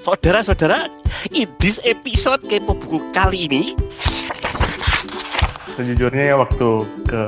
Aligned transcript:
Saudara-saudara, 0.00 0.88
in 1.36 1.44
this 1.60 1.76
episode 1.84 2.40
Kepo 2.48 2.72
Buku 2.72 3.12
kali 3.12 3.44
ini 3.52 3.76
Sejujurnya 5.76 6.32
ya 6.32 6.36
waktu 6.40 6.88
ke 7.04 7.22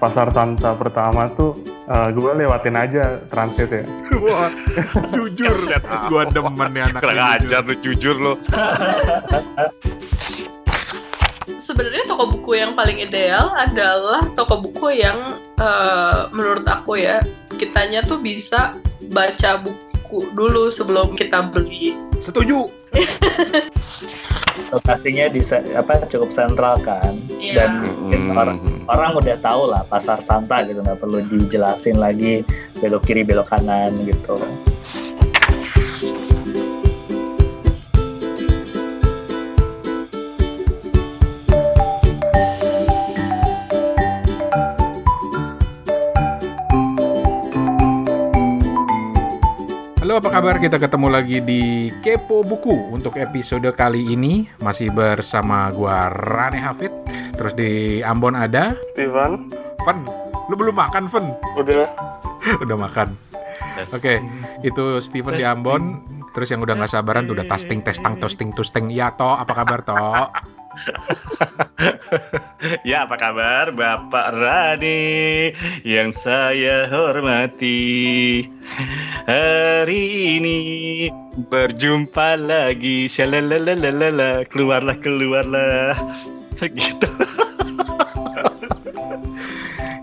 pasar 0.00 0.32
Santa 0.32 0.72
pertama 0.80 1.28
tuh 1.36 1.52
uh, 1.84 2.08
gue 2.08 2.32
lewatin 2.40 2.72
aja 2.72 3.20
transit 3.28 3.68
ya. 3.68 3.84
Wah, 4.24 4.48
jujur, 5.12 5.60
gue 6.08 6.22
demen 6.32 6.68
nih 6.72 6.82
anak 6.88 7.00
kurang 7.04 7.20
ajar 7.36 7.60
lu 7.68 7.76
jujur 7.84 8.16
lo. 8.16 8.32
sebenarnya 11.60 12.04
toko 12.08 12.24
buku 12.32 12.62
yang 12.62 12.72
paling 12.72 12.96
ideal 13.02 13.52
adalah 13.52 14.24
toko 14.32 14.64
buku 14.64 15.02
yang 15.02 15.18
uh, 15.60 16.30
menurut 16.32 16.64
aku 16.64 16.96
ya 16.96 17.20
kitanya 17.60 18.00
tuh 18.06 18.22
bisa 18.22 18.72
baca 19.12 19.60
buku 19.60 19.85
dulu 20.34 20.70
sebelum 20.70 21.14
kita 21.14 21.42
beli. 21.50 21.94
Setuju. 22.22 22.66
lokasinya 24.72 25.30
di 25.30 25.40
apa 25.76 26.04
cukup 26.10 26.30
sentral 26.34 26.74
kan 26.82 27.14
Iya. 27.38 27.54
dan 27.54 27.70
mungkin 28.02 28.20
orang 28.34 28.58
orang 28.90 29.10
udah 29.14 29.36
tahu 29.38 29.62
lah 29.70 29.82
pasar 29.86 30.18
Santa 30.26 30.64
gitu 30.66 30.82
nggak 30.82 30.98
perlu 30.98 31.22
dijelasin 31.22 31.96
lagi 32.00 32.42
belok 32.82 33.06
kiri 33.06 33.22
belok 33.22 33.46
kanan 33.46 33.94
gitu 34.02 34.34
Halo, 50.16 50.32
apa 50.32 50.40
kabar? 50.40 50.56
Kita 50.56 50.80
ketemu 50.80 51.12
lagi 51.12 51.44
di 51.44 51.92
Kepo 52.00 52.40
Buku 52.40 52.88
untuk 52.88 53.20
episode 53.20 53.68
kali 53.76 54.16
ini 54.16 54.48
masih 54.64 54.88
bersama 54.88 55.68
gua 55.68 56.08
Rane 56.08 56.56
Hafid. 56.56 56.88
Terus 57.36 57.52
di 57.52 58.00
Ambon 58.00 58.32
ada 58.32 58.72
Steven, 58.96 59.52
Fen. 59.84 59.98
Lu 60.48 60.56
belum 60.56 60.72
makan, 60.72 61.12
Fen? 61.12 61.36
udah 61.60 61.92
udah 62.64 62.76
makan. 62.80 63.12
Oke, 63.92 64.24
itu 64.64 65.04
Steven 65.04 65.36
di 65.36 65.44
Ambon. 65.44 66.00
Terus 66.32 66.48
yang 66.48 66.64
udah 66.64 66.80
nggak 66.80 66.96
sabaran 66.96 67.28
tuh 67.28 67.36
udah 67.36 67.52
testing, 67.52 67.84
testang, 67.84 68.16
testing, 68.16 68.56
testing. 68.56 68.88
Ya, 68.88 69.12
toh, 69.12 69.36
apa 69.36 69.52
kabar, 69.52 69.84
toh? 69.84 70.32
Ya 72.88 73.06
apa 73.06 73.16
kabar 73.20 73.70
Bapak 73.72 74.34
Rani 74.34 75.52
yang 75.86 76.10
saya 76.10 76.90
hormati? 76.90 78.42
Hari 79.26 80.02
ini 80.40 80.58
berjumpa 81.48 82.36
lagi. 82.40 83.06
Shalalalala 83.06 84.44
Keluarlah 84.48 84.96
keluarlah. 85.00 85.94
Gitu. 86.60 87.08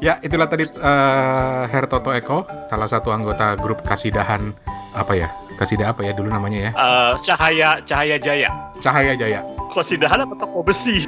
Ya, 0.04 0.20
itulah 0.20 0.52
tadi 0.52 0.68
eh, 0.68 1.64
Her 1.72 1.88
Toto 1.88 2.12
Eko, 2.12 2.44
salah 2.68 2.92
satu 2.92 3.16
anggota 3.16 3.56
grup 3.56 3.88
Kasidahan 3.88 4.52
apa 4.92 5.16
ya? 5.16 5.32
Kasidah 5.64 5.96
apa 5.96 6.04
ya 6.04 6.12
dulu 6.12 6.28
namanya 6.28 6.60
ya? 6.60 6.72
Eh, 6.76 7.14
Cahaya 7.24 7.80
Cahaya 7.88 8.20
Jaya 8.20 8.52
Cahaya 8.84 9.16
Jaya. 9.16 9.40
Kosidahan 9.72 10.28
apa 10.28 10.36
toko 10.36 10.60
besi 10.60 11.08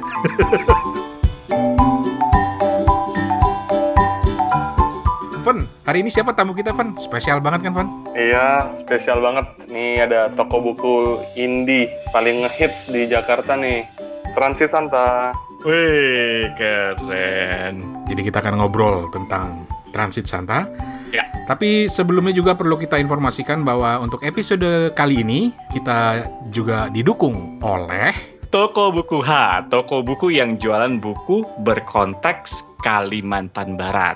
Fen, 5.44 5.62
hari 5.84 6.02
ini 6.02 6.10
siapa 6.10 6.32
tamu 6.34 6.56
kita, 6.56 6.72
Fen? 6.74 6.96
Spesial 6.98 7.38
banget 7.38 7.68
kan, 7.68 7.72
Fen? 7.78 7.88
Iya, 8.18 8.66
spesial 8.82 9.22
banget. 9.22 9.46
Nih 9.70 10.02
ada 10.02 10.26
toko 10.32 10.58
buku 10.58 11.22
indie 11.38 11.86
paling 12.10 12.42
ngehits 12.48 12.90
di 12.90 13.06
Jakarta 13.06 13.54
nih. 13.54 13.86
Transit 14.34 14.72
Santa. 14.72 15.30
Wih 15.62 16.50
keren 16.58 17.78
Jadi 18.08 18.20
kita 18.26 18.40
akan 18.42 18.58
ngobrol 18.58 19.06
tentang 19.14 19.68
Transit 19.94 20.26
Santa. 20.26 20.66
Ya. 21.14 21.24
Tapi 21.46 21.86
sebelumnya 21.86 22.34
juga 22.34 22.58
perlu 22.58 22.74
kita 22.74 22.98
informasikan 22.98 23.62
bahwa 23.62 24.02
untuk 24.02 24.22
episode 24.26 24.90
kali 24.98 25.22
ini 25.22 25.54
kita 25.70 26.26
juga 26.50 26.90
didukung 26.90 27.62
oleh 27.62 28.36
Toko 28.46 28.94
Buku 28.94 29.20
H, 29.26 29.66
toko 29.68 30.06
buku 30.06 30.30
yang 30.30 30.56
jualan 30.56 31.02
buku 31.02 31.42
berkonteks 31.66 32.78
Kalimantan 32.80 33.74
Barat. 33.74 34.14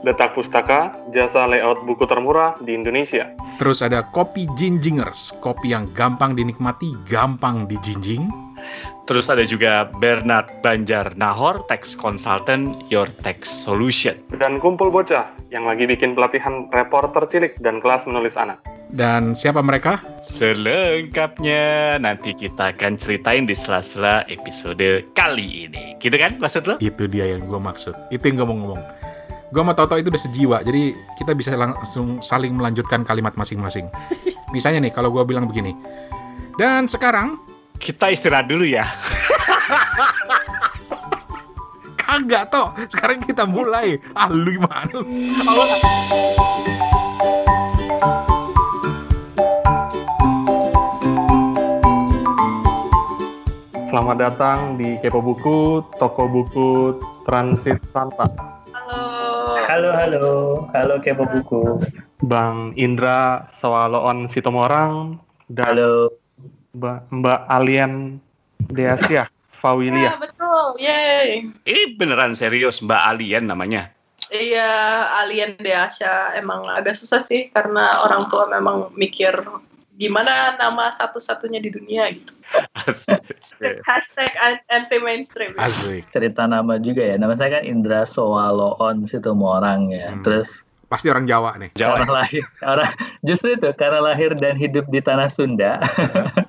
Detak 0.00 0.32
Pustaka, 0.32 0.90
jasa 1.12 1.44
layout 1.44 1.84
buku 1.84 2.08
termurah 2.08 2.56
di 2.64 2.72
Indonesia. 2.72 3.28
terus 3.60 3.84
ada 3.84 4.00
kopi 4.08 4.48
Jinjingers, 4.56 5.36
kopi 5.44 5.76
yang 5.76 5.84
gampang 5.92 6.32
dinikmati, 6.32 6.96
gampang 7.04 7.68
dijinjing. 7.68 8.24
Terus 9.10 9.26
ada 9.26 9.42
juga 9.42 9.90
Bernard 9.98 10.62
Banjar 10.62 11.18
Nahor, 11.18 11.66
Tax 11.66 11.98
Consultant, 11.98 12.78
Your 12.94 13.10
Tax 13.26 13.50
Solution. 13.50 14.14
Dan 14.30 14.62
kumpul 14.62 14.86
bocah 14.86 15.26
yang 15.50 15.66
lagi 15.66 15.82
bikin 15.82 16.14
pelatihan 16.14 16.70
reporter 16.70 17.26
cilik 17.26 17.58
dan 17.58 17.82
kelas 17.82 18.06
menulis 18.06 18.38
anak. 18.38 18.62
Dan 18.86 19.34
siapa 19.34 19.66
mereka? 19.66 19.98
Selengkapnya 20.22 21.98
nanti 21.98 22.38
kita 22.38 22.70
akan 22.70 22.94
ceritain 23.02 23.50
di 23.50 23.54
sela-sela 23.58 24.22
episode 24.30 25.02
kali 25.18 25.66
ini. 25.66 25.98
Gitu 25.98 26.14
kan 26.14 26.38
maksud 26.38 26.70
lo? 26.70 26.78
Itu 26.78 27.10
dia 27.10 27.34
yang 27.34 27.50
gue 27.50 27.58
maksud. 27.58 28.14
Itu 28.14 28.30
yang 28.30 28.38
gue 28.38 28.46
mau 28.46 28.58
ngomong. 28.62 28.82
Gue 29.50 29.58
sama 29.66 29.74
Toto 29.74 29.98
itu 29.98 30.06
udah 30.06 30.22
sejiwa, 30.22 30.56
jadi 30.62 30.94
kita 31.18 31.34
bisa 31.34 31.58
langsung 31.58 32.22
saling 32.22 32.54
melanjutkan 32.54 33.02
kalimat 33.02 33.34
masing-masing. 33.34 33.90
Misalnya 34.54 34.86
nih, 34.86 34.94
kalau 34.94 35.10
gue 35.10 35.26
bilang 35.26 35.50
begini. 35.50 35.74
Dan 36.54 36.86
sekarang, 36.86 37.49
Kita 37.80 38.12
istirahat 38.12 38.52
dulu 38.52 38.68
ya. 38.68 38.84
kagak 42.10 42.50
toh. 42.52 42.74
Sekarang 42.90 43.24
kita 43.24 43.46
mulai. 43.48 43.96
Ah, 44.12 44.28
lu 44.28 44.52
gimana? 44.52 44.98
Selamat 53.90 54.16
datang 54.22 54.78
di 54.78 54.94
Kepo 55.02 55.18
Buku, 55.18 55.82
toko 55.98 56.30
buku 56.30 56.94
Transit 57.26 57.82
Santa. 57.90 58.28
Halo. 58.70 59.62
halo 59.70 59.90
halo 59.94 60.26
halo 60.74 60.94
kepo 60.98 61.22
buku 61.30 61.62
Bang 62.26 62.74
Indra 62.74 63.46
Sewaloon 63.62 64.26
Sitomorang 64.26 65.22
dan 65.46 65.78
halo 65.78 66.19
Mbak, 66.72 66.98
Mbak 67.10 67.40
Alien 67.48 67.92
Deasia 68.70 69.26
Ya, 69.60 69.60
Fawilia. 69.60 70.16
betul. 70.16 70.80
Yeay. 70.80 71.44
Ini 71.68 71.82
beneran 71.94 72.32
serius 72.32 72.80
Mbak 72.80 73.02
Alien 73.06 73.44
namanya. 73.44 73.92
Iya, 74.30 74.70
alien 75.18 75.58
Deasya 75.58 76.38
emang 76.38 76.62
agak 76.64 76.94
susah 76.94 77.18
sih 77.18 77.50
karena 77.50 77.98
orang 78.00 78.30
tua 78.30 78.46
memang 78.46 78.94
mikir 78.94 79.34
gimana 79.98 80.54
nama 80.54 80.88
satu-satunya 80.88 81.58
di 81.58 81.68
dunia 81.68 82.14
gitu. 82.14 82.32
Hashtag 83.88 84.32
anti 84.70 84.96
mainstream. 84.96 85.52
Asik. 85.58 86.06
cerita 86.08 86.46
nama 86.46 86.78
juga 86.78 87.04
ya 87.04 87.18
nama 87.18 87.34
saya 87.34 87.60
kan 87.60 87.64
Indra 87.66 88.06
Soaloon 88.06 89.04
Situmorang 89.04 89.90
ya 89.90 90.14
Hmm. 90.14 90.22
terus 90.22 90.48
Pasti 90.90 91.06
orang 91.06 91.22
Jawa 91.22 91.54
nih. 91.54 91.70
Jawa. 91.78 91.94
karena 92.02 92.12
lahir 92.18 92.44
orang 92.66 92.90
justru 93.22 93.54
itu 93.54 93.70
karena 93.78 94.02
lahir 94.02 94.34
dan 94.34 94.58
hidup 94.58 94.90
di 94.90 94.98
tanah 94.98 95.30
Sunda 95.30 95.78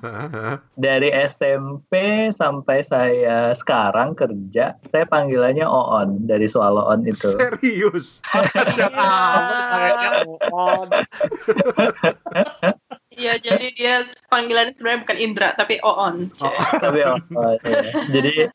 dari 0.84 1.14
SMP 1.14 2.26
sampai 2.34 2.82
saya 2.82 3.54
sekarang 3.54 4.18
kerja, 4.18 4.74
saya 4.90 5.04
panggilannya 5.06 5.62
Oon 5.62 6.26
dari 6.26 6.50
Soaloon 6.50 7.06
itu. 7.06 7.38
Serius. 7.38 8.18
Iya, 13.12 13.36
jadi 13.38 13.66
dia 13.76 13.94
panggilannya 14.32 14.72
sebenarnya 14.72 15.00
bukan 15.04 15.18
Indra 15.20 15.48
tapi 15.54 15.76
Oon. 15.84 16.32
Oh. 16.42 16.54
Tapi 16.84 16.98
Oon, 17.04 17.22
ya. 17.62 17.92
Jadi 18.08 18.48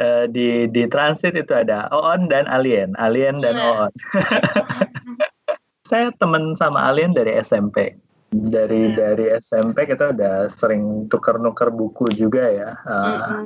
eh, 0.00 0.24
di 0.32 0.64
di 0.72 0.88
transit 0.88 1.36
itu 1.36 1.52
ada 1.52 1.86
Oon 1.92 2.26
dan 2.32 2.48
Alien, 2.48 2.96
Alien 2.96 3.44
dan 3.44 3.60
Iya. 3.60 3.64
Oon. 3.68 3.92
saya 5.90 6.14
temen 6.16 6.56
sama 6.56 6.88
Alien 6.88 7.12
dari 7.12 7.36
SMP. 7.38 7.94
Dari 8.30 8.94
Hmm. 8.94 8.96
dari 8.96 9.26
SMP 9.42 9.90
kita 9.90 10.14
udah 10.14 10.46
sering 10.54 11.10
tuker-nuker 11.10 11.68
buku 11.74 12.08
juga 12.14 12.46
ya. 12.46 12.70
Eh, 12.78 12.96
Mm-mm. 12.96 13.44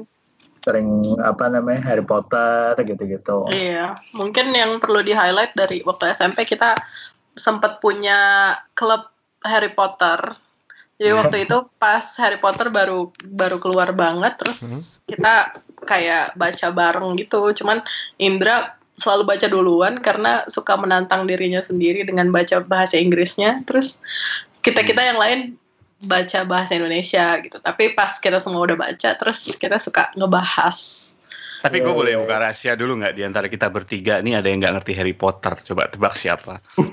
sering 0.65 0.89
apa 1.21 1.53
namanya 1.53 1.85
Harry 1.85 2.05
Potter 2.05 2.73
gitu-gitu. 2.89 3.45
Iya, 3.53 4.01
mungkin 4.17 4.49
yang 4.57 4.81
perlu 4.81 5.05
di 5.05 5.13
highlight 5.13 5.53
dari 5.53 5.85
waktu 5.85 6.09
SMP 6.17 6.49
kita 6.49 6.73
sempat 7.37 7.85
punya 7.85 8.53
klub 8.73 9.05
Harry 9.45 9.69
Potter. 9.73 10.17
Jadi 10.95 11.11
Hmm. 11.11 11.21
waktu 11.27 11.37
itu 11.43 11.57
pas 11.77 12.05
Harry 12.23 12.39
Potter 12.39 12.71
baru 12.71 13.11
baru 13.27 13.59
keluar 13.59 13.91
banget, 13.91 14.39
terus 14.39 14.59
Hmm. 14.63 14.83
kita 15.11 15.35
kayak 15.85 16.39
baca 16.39 16.67
bareng 16.71 17.19
gitu. 17.19 17.51
Cuman 17.51 17.83
Indra 18.19 18.79
selalu 18.95 19.27
baca 19.27 19.47
duluan 19.51 19.99
karena 19.99 20.47
suka 20.47 20.79
menantang 20.79 21.27
dirinya 21.27 21.59
sendiri 21.59 22.07
dengan 22.07 22.31
baca 22.31 22.63
bahasa 22.63 22.95
Inggrisnya. 22.95 23.67
Terus 23.67 23.99
kita 24.63 24.87
kita 24.87 25.03
yang 25.03 25.19
lain 25.19 25.59
baca 26.05 26.47
bahasa 26.47 26.79
Indonesia 26.79 27.41
gitu. 27.43 27.59
Tapi 27.59 27.97
pas 27.99 28.15
kita 28.21 28.39
semua 28.39 28.63
udah 28.63 28.77
baca, 28.79 29.11
terus 29.19 29.51
kita 29.59 29.81
suka 29.81 30.15
ngebahas. 30.15 31.11
Tapi 31.65 31.81
gue 31.81 31.95
boleh 31.97 32.21
buka 32.21 32.37
rahasia 32.39 32.77
dulu 32.77 33.01
nggak 33.01 33.15
di 33.17 33.23
antara 33.25 33.49
kita 33.49 33.73
bertiga 33.73 34.21
nih 34.21 34.37
ada 34.37 34.53
yang 34.53 34.61
nggak 34.61 34.75
ngerti 34.77 34.93
Harry 34.93 35.17
Potter. 35.17 35.57
Coba 35.65 35.89
tebak 35.89 36.13
siapa? 36.13 36.61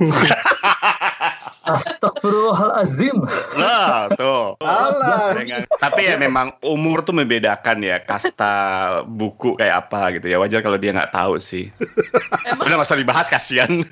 Astagfirullahalazim. 1.62 3.18
Nah, 3.53 4.09
tuh. 4.15 4.56
Alah. 4.63 5.35
Dengan- 5.35 5.68
tapi 5.77 6.07
ya 6.07 6.15
memang 6.15 6.56
umur 6.63 7.03
tuh 7.03 7.13
membedakan 7.13 7.83
ya 7.83 8.00
kasta 8.00 8.53
buku 9.06 9.59
kayak 9.59 9.88
apa 9.88 10.18
gitu 10.18 10.31
ya. 10.31 10.39
Wajar 10.39 10.63
kalau 10.63 10.79
dia 10.79 10.95
nggak 10.95 11.12
tahu 11.12 11.38
sih. 11.38 11.69
Emang 12.47 12.65
Udah 12.65 12.75
nggak 12.79 12.88
usah 12.88 13.00
dibahas 13.00 13.27
kasihan. 13.27 13.71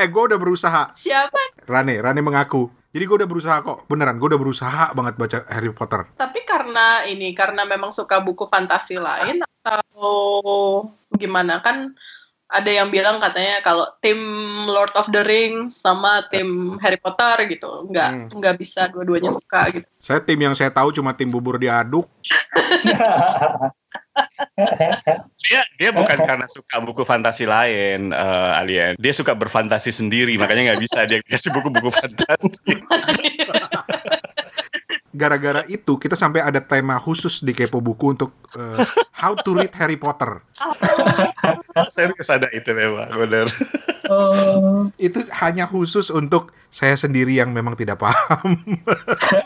Eh, 0.00 0.08
gue 0.08 0.22
udah 0.32 0.40
berusaha. 0.40 0.96
siapa? 0.96 1.36
Rane, 1.68 2.00
Rane 2.00 2.24
mengaku. 2.24 2.72
Jadi 2.90 3.04
gue 3.06 3.16
udah 3.22 3.30
berusaha 3.30 3.56
kok. 3.62 3.86
Beneran, 3.86 4.18
gue 4.18 4.28
udah 4.34 4.40
berusaha 4.40 4.84
banget 4.98 5.14
baca 5.14 5.38
Harry 5.46 5.70
Potter. 5.70 6.10
Tapi 6.18 6.42
karena 6.42 7.06
ini, 7.06 7.30
karena 7.30 7.62
memang 7.62 7.94
suka 7.94 8.18
buku 8.18 8.50
fantasi 8.50 8.98
lain 8.98 9.38
atau 9.62 10.90
gimana 11.14 11.62
kan? 11.62 11.94
Ada 12.50 12.82
yang 12.82 12.90
bilang 12.90 13.22
katanya 13.22 13.62
kalau 13.62 13.86
tim 14.02 14.18
Lord 14.66 14.90
of 14.98 15.06
the 15.14 15.22
Rings 15.22 15.78
sama 15.78 16.26
tim 16.34 16.74
Harry 16.82 16.98
Potter 16.98 17.46
gitu, 17.46 17.86
nggak 17.86 18.10
Hmm. 18.10 18.26
nggak 18.42 18.58
bisa 18.58 18.90
dua-duanya 18.90 19.30
suka 19.30 19.70
gitu. 19.70 19.86
Saya 20.02 20.18
tim 20.18 20.34
yang 20.42 20.58
saya 20.58 20.74
tahu 20.74 20.90
cuma 20.90 21.14
tim 21.14 21.30
bubur 21.30 21.62
diaduk. 21.62 22.10
dia 25.46 25.62
dia 25.78 25.90
bukan 25.94 26.18
karena 26.26 26.46
suka 26.50 26.82
buku 26.82 27.02
fantasi 27.06 27.46
lain, 27.46 28.10
eh, 28.12 28.60
Alien. 28.60 28.92
Dia 28.98 29.12
suka 29.14 29.32
berfantasi 29.32 29.90
sendiri, 29.94 30.36
makanya 30.36 30.74
nggak 30.74 30.82
bisa 30.82 31.06
dia 31.06 31.18
kasih 31.24 31.50
buku-buku 31.54 31.90
fantasi. 31.94 32.74
Gara-gara 35.20 35.68
itu 35.68 36.00
kita 36.00 36.16
sampai 36.16 36.40
ada 36.40 36.64
tema 36.64 36.96
khusus 36.96 37.44
di 37.44 37.52
Kepo 37.52 37.84
Buku 37.84 38.16
untuk 38.16 38.32
eh, 38.56 38.80
How 39.20 39.36
to 39.36 39.52
Read 39.52 39.76
Harry 39.76 40.00
Potter. 40.00 40.40
Serius 41.94 42.32
ada 42.32 42.48
itu 42.56 42.72
memang, 42.72 43.12
bener. 43.12 43.52
Oh, 44.08 44.88
Itu 44.96 45.20
hanya 45.44 45.68
khusus 45.68 46.08
untuk 46.08 46.56
saya 46.72 46.96
sendiri 46.96 47.36
yang 47.36 47.52
memang 47.52 47.76
tidak 47.76 48.00
paham. 48.00 48.56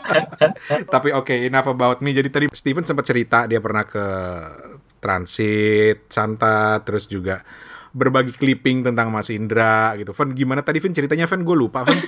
Tapi 0.95 1.11
oke, 1.11 1.35
enough 1.35 1.67
about 1.67 1.99
me. 1.99 2.15
Jadi 2.15 2.29
tadi 2.31 2.45
Steven 2.55 2.87
sempat 2.87 3.03
cerita 3.03 3.43
dia 3.45 3.59
pernah 3.59 3.83
ke 3.83 4.05
Transit, 5.03 6.07
Santa, 6.07 6.79
terus 6.81 7.05
juga 7.05 7.43
berbagi 7.91 8.31
clipping 8.31 8.87
tentang 8.87 9.11
Mas 9.11 9.27
Indra 9.27 9.91
gitu. 9.99 10.15
Van, 10.15 10.31
gimana 10.31 10.63
tadi 10.63 10.79
Vin 10.79 10.95
ceritanya 10.95 11.27
Van? 11.27 11.43
Gue 11.43 11.55
lupa 11.59 11.83
Van. 11.83 11.99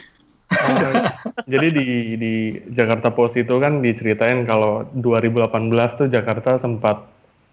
Jadi 1.51 1.67
di 1.71 1.87
di 2.19 2.33
Jakarta 2.73 3.13
Post 3.13 3.39
itu 3.39 3.55
kan 3.57 3.79
diceritain 3.79 4.43
kalau 4.43 4.83
2018 4.97 5.99
tuh 5.99 6.07
Jakarta 6.11 6.59
sempat 6.59 7.07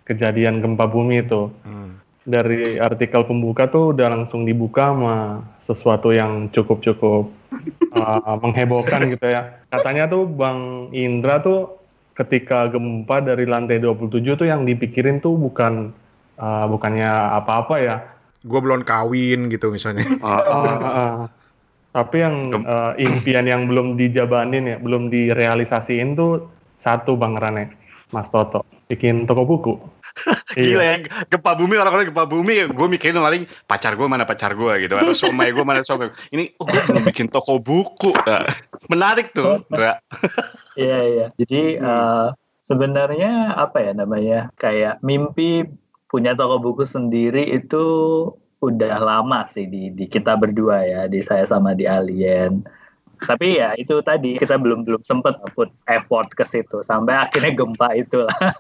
kejadian 0.08 0.60
gempa 0.60 0.90
bumi 0.90 1.24
itu. 1.24 1.52
Hmm. 1.64 2.00
Dari 2.24 2.80
artikel 2.80 3.28
pembuka 3.28 3.68
tuh 3.68 3.92
udah 3.92 4.08
langsung 4.08 4.48
dibuka 4.48 4.96
sama 4.96 5.44
sesuatu 5.60 6.08
yang 6.08 6.48
cukup-cukup 6.50 7.28
uh, 8.00 8.34
menghebohkan 8.40 9.12
gitu 9.12 9.26
ya. 9.28 9.60
Katanya 9.68 10.08
tuh 10.08 10.24
Bang 10.24 10.88
Indra 10.96 11.44
tuh 11.44 11.84
ketika 12.14 12.70
gempa 12.70 13.20
dari 13.20 13.44
lantai 13.44 13.82
27 13.82 14.22
tuh 14.38 14.46
yang 14.48 14.64
dipikirin 14.64 15.18
tuh 15.20 15.36
bukan 15.36 15.92
uh, 16.40 16.66
bukannya 16.70 17.10
apa-apa 17.42 17.76
ya. 17.82 17.96
Gue 18.44 18.60
belum 18.60 18.84
kawin 18.84 19.48
gitu 19.52 19.72
misalnya. 19.72 20.04
Oh. 20.20 20.28
Ah, 20.28 20.42
ah, 20.44 20.84
ah. 20.84 21.16
Tapi 21.94 22.17
yang 22.19 22.50
eh, 22.50 22.93
impian 23.06 23.46
yang 23.46 23.70
belum 23.70 23.94
dijabanin 23.94 24.67
ya, 24.67 24.76
belum 24.82 25.14
direalisasiin 25.14 26.19
tuh 26.19 26.50
satu 26.82 27.14
Bang 27.14 27.38
Rane, 27.38 27.70
Mas 28.11 28.26
Toto, 28.35 28.67
bikin 28.91 29.31
toko 29.31 29.46
buku. 29.46 29.75
Gila 30.58 30.82
Iya. 30.82 30.94
ya, 31.06 31.26
gempa 31.31 31.55
bumi 31.55 31.75
orang-orang 31.79 32.11
gempa 32.11 32.26
bumi, 32.26 32.70
gue 32.70 32.87
mikirin 32.91 33.19
paling 33.19 33.46
pacar 33.67 33.94
gue 33.94 34.06
mana 34.06 34.26
pacar 34.26 34.55
gue 34.58 34.87
gitu, 34.87 34.94
atau 34.99 35.14
somai 35.14 35.55
gue 35.55 35.62
mana 35.62 35.87
somai. 35.87 36.11
Ini, 36.35 36.55
oh 36.58 36.67
gue 36.67 36.82
belum 36.87 37.02
bikin 37.11 37.31
toko 37.31 37.58
buku. 37.62 38.11
Nah, 38.26 38.43
menarik 38.90 39.31
tuh. 39.31 39.62
Iya 40.75 40.99
iya. 41.06 41.26
Jadi 41.38 41.79
eh, 41.79 42.29
sebenarnya 42.67 43.55
apa 43.55 43.79
ya 43.79 43.94
namanya 43.94 44.50
kayak 44.58 44.99
mimpi 45.06 45.62
punya 46.11 46.35
toko 46.35 46.58
buku 46.58 46.82
sendiri 46.82 47.47
itu 47.55 47.85
udah 48.66 48.96
lama 48.99 49.44
sih 49.49 49.64
di, 49.64 49.90
di 49.90 50.05
kita 50.06 50.34
berdua 50.34 50.81
ya 50.82 51.00
di 51.05 51.20
saya 51.20 51.44
sama 51.44 51.72
di 51.72 51.84
Alien. 51.84 52.64
Tapi 53.14 53.56
ya 53.56 53.72
itu 53.75 53.94
tadi 54.00 54.37
kita 54.37 54.58
belum 54.58 54.84
belum 54.84 55.00
sempet 55.02 55.38
put 55.55 55.70
effort 55.87 56.28
ke 56.32 56.44
situ 56.44 56.82
sampai 56.82 57.28
akhirnya 57.28 57.52
gempa 57.52 57.88
itulah. 57.94 58.34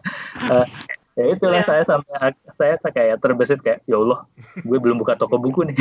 Eh, 1.14 1.22
ya 1.22 1.24
itulah 1.30 1.62
Ya. 1.62 1.66
saya 1.66 1.82
sampai 1.86 2.34
saya 2.58 2.74
kayak 2.80 3.22
terbesit 3.22 3.62
kayak 3.62 3.86
ya 3.86 3.94
Allah 3.94 4.26
gue 4.58 4.78
belum 4.78 4.98
buka 4.98 5.14
toko 5.14 5.38
buku 5.38 5.62
nih. 5.70 5.76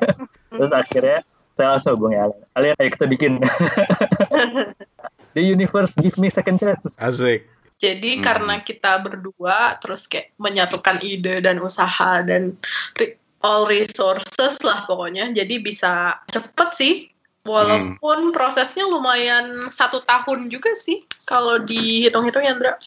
Terus 0.50 0.74
akhirnya 0.74 1.22
saya 1.54 1.78
langsung 1.78 1.94
hubungi 1.94 2.18
Alien. 2.18 2.42
Alien 2.52 2.74
ayo 2.78 2.90
kita 2.90 3.06
bikin. 3.06 3.32
The 5.34 5.40
universe 5.40 5.94
give 5.96 6.18
me 6.18 6.28
second 6.28 6.58
chance. 6.58 6.84
Asik. 6.98 7.46
Jadi 7.78 8.18
Hmm. 8.18 8.22
karena 8.22 8.54
kita 8.58 8.98
berdua 8.98 9.78
terus 9.78 10.06
kayak 10.06 10.34
menyatukan 10.36 10.98
ide 11.00 11.42
dan 11.42 11.58
usaha 11.58 12.22
dan 12.22 12.54
re- 12.94 13.21
all 13.42 13.68
resources 13.68 14.58
lah 14.62 14.86
pokoknya. 14.86 15.30
Jadi 15.34 15.58
bisa 15.62 16.18
cepet 16.30 16.70
sih. 16.74 16.94
Walaupun 17.42 18.30
prosesnya 18.30 18.86
lumayan 18.86 19.66
satu 19.66 19.98
tahun 20.06 20.46
juga 20.46 20.78
sih 20.78 21.02
kalau 21.26 21.58
dihitung-hitung 21.58 22.46
Yandra. 22.46 22.78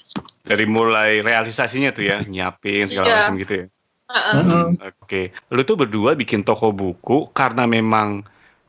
Dari 0.48 0.64
mulai 0.64 1.20
realisasinya 1.20 1.92
tuh 1.92 2.08
ya, 2.08 2.24
nyiapin 2.24 2.88
segala 2.88 3.04
Iya. 3.04 3.16
macam 3.20 3.36
gitu 3.36 3.54
ya. 3.60 3.66
Heeh. 4.16 4.36
Mm-mm. 4.40 4.68
Oke, 5.04 5.36
lu 5.52 5.62
tuh 5.68 5.76
berdua 5.76 6.16
bikin 6.16 6.48
toko 6.48 6.72
buku 6.72 7.36
karena 7.36 7.68
memang 7.68 8.24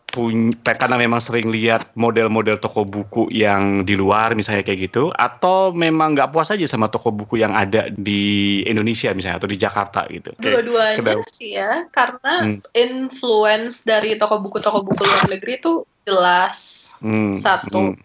punya 0.06 0.54
karena 0.62 0.96
memang 0.96 1.20
sering 1.20 1.50
lihat 1.50 1.92
model-model 1.98 2.56
toko 2.56 2.86
buku 2.86 3.28
yang 3.34 3.82
di 3.82 3.98
luar 3.98 4.32
misalnya 4.32 4.62
kayak 4.62 4.88
gitu 4.88 5.10
atau 5.12 5.74
memang 5.74 6.14
nggak 6.14 6.30
puas 6.32 6.48
aja 6.48 6.64
sama 6.64 6.88
toko 6.88 7.12
buku 7.12 7.42
yang 7.42 7.52
ada 7.52 7.90
di 7.92 8.62
Indonesia 8.64 9.12
misalnya 9.12 9.42
atau 9.42 9.50
di 9.50 9.58
Jakarta 9.58 10.06
gitu. 10.08 10.32
Dua-duanya 10.40 11.20
sih 11.28 11.58
ya, 11.58 11.84
karena 11.90 12.34
Hmm. 12.46 12.58
influence 12.72 13.82
dari 13.84 14.16
toko 14.16 14.40
buku-toko 14.40 14.86
buku 14.86 15.02
luar 15.04 15.26
negeri 15.28 15.58
itu 15.58 15.84
jelas. 16.06 16.56
Hmm, 17.02 17.34
Satu. 17.34 17.92
hmm. 17.92 17.98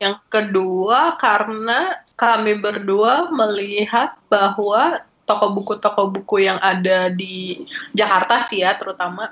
Yang 0.00 0.16
kedua 0.32 1.20
karena 1.20 1.98
kami 2.16 2.56
berdua 2.56 3.28
melihat 3.32 4.16
bahwa 4.28 5.00
toko 5.28 5.46
buku-toko 5.54 6.10
buku 6.10 6.46
yang 6.46 6.58
ada 6.58 7.08
di 7.12 7.64
Jakarta 7.94 8.42
sih 8.42 8.66
ya 8.66 8.74
terutama 8.74 9.30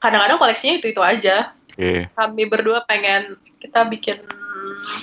kadang-kadang 0.00 0.40
koleksinya 0.40 0.80
itu-itu 0.80 0.98
aja. 1.04 1.52
Oke. 1.76 2.08
Kami 2.16 2.42
berdua 2.48 2.82
pengen 2.88 3.36
kita 3.60 3.84
bikin 3.86 4.18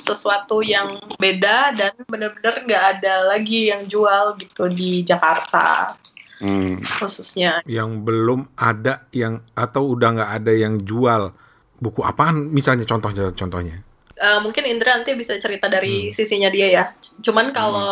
sesuatu 0.01 0.65
yang 0.65 0.89
beda 1.21 1.73
dan 1.77 1.93
bener-bener 2.09 2.65
nggak 2.65 2.83
ada 2.97 3.29
lagi 3.29 3.69
yang 3.69 3.85
jual 3.85 4.33
gitu 4.41 4.67
di 4.73 5.05
Jakarta 5.05 5.93
Hmm. 6.37 6.81
khususnya. 7.01 7.65
Yang 7.65 8.05
belum 8.05 8.45
ada 8.53 9.09
yang 9.09 9.41
atau 9.57 9.97
udah 9.97 10.21
nggak 10.21 10.31
ada 10.37 10.53
yang 10.53 10.77
jual 10.85 11.33
buku 11.81 12.05
apaan 12.05 12.53
misalnya 12.53 12.85
contohnya 12.85 13.33
contohnya. 13.33 13.81
Eh, 14.17 14.39
mungkin 14.41 14.65
Indra 14.65 14.97
nanti 14.97 15.13
bisa 15.13 15.37
cerita 15.37 15.69
dari 15.69 16.09
Hmm. 16.09 16.13
sisinya 16.13 16.49
dia 16.49 16.67
ya. 16.69 16.83
Cuman 17.21 17.53
kalau 17.53 17.85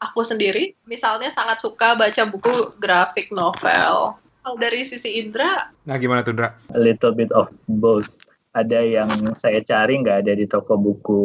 aku 0.00 0.24
sendiri, 0.24 0.72
misalnya 0.88 1.28
sangat 1.28 1.60
suka 1.60 1.96
baca 1.96 2.22
buku 2.24 2.80
grafik 2.80 3.28
novel. 3.28 4.16
Kalau 4.44 4.60
dari 4.60 4.84
sisi 4.84 5.16
Indra, 5.16 5.72
Nah 5.88 5.96
gimana 5.96 6.20
tuh 6.20 6.36
Ndra? 6.36 6.52
A 6.76 6.80
little 6.80 7.16
bit 7.16 7.32
of 7.32 7.48
both. 7.64 8.20
Ada 8.52 8.84
yang 8.84 9.10
saya 9.40 9.64
cari 9.64 9.98
nggak 9.98 10.28
ada 10.28 10.32
di 10.36 10.44
toko 10.44 10.76
buku 10.76 11.24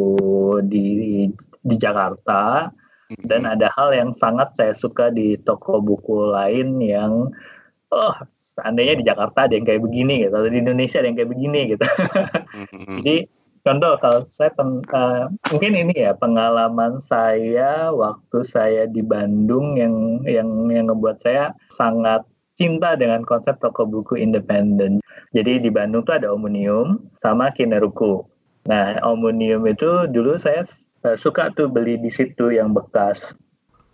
di 0.65 1.27
di 1.59 1.75
Jakarta 1.75 2.71
dan 3.27 3.43
ada 3.43 3.67
hal 3.75 3.91
yang 3.91 4.15
sangat 4.15 4.55
saya 4.55 4.73
suka 4.73 5.11
di 5.11 5.35
toko 5.43 5.83
buku 5.83 6.31
lain 6.31 6.79
yang 6.79 7.27
oh 7.91 8.15
seandainya 8.31 9.01
di 9.01 9.05
Jakarta 9.05 9.51
ada 9.51 9.53
yang 9.57 9.67
kayak 9.67 9.83
begini 9.83 10.25
gitu 10.25 10.33
atau 10.33 10.49
di 10.49 10.59
Indonesia 10.61 10.97
ada 11.03 11.07
yang 11.11 11.17
kayak 11.19 11.31
begini 11.35 11.59
gitu. 11.75 11.85
Hmm. 11.85 12.97
Jadi 13.03 13.15
contoh 13.67 13.93
kalau 13.99 14.19
saya 14.31 14.51
pen- 14.55 14.85
eh, 14.85 15.23
mungkin 15.51 15.73
ini 15.75 15.93
ya 16.07 16.15
pengalaman 16.15 17.03
saya 17.03 17.91
waktu 17.91 18.47
saya 18.47 18.88
di 18.88 19.03
Bandung 19.03 19.75
yang 19.75 20.23
yang 20.23 20.49
yang 20.71 20.88
ngebuat 20.88 21.19
saya 21.19 21.51
sangat 21.75 22.23
cinta 22.59 22.99
dengan 22.99 23.23
konsep 23.23 23.55
toko 23.63 23.87
buku 23.87 24.19
independen. 24.19 24.99
Jadi 25.31 25.63
di 25.63 25.69
Bandung 25.71 26.03
tuh 26.03 26.19
ada 26.19 26.27
Omnium 26.35 26.99
sama 27.15 27.55
Kineruku. 27.55 28.27
Nah, 28.67 28.99
Omnium 29.01 29.63
itu 29.63 30.11
dulu 30.11 30.35
saya 30.35 30.67
eh, 31.07 31.15
suka 31.15 31.55
tuh 31.55 31.71
beli 31.71 31.95
di 31.95 32.11
situ 32.11 32.51
yang 32.51 32.75
bekas. 32.75 33.31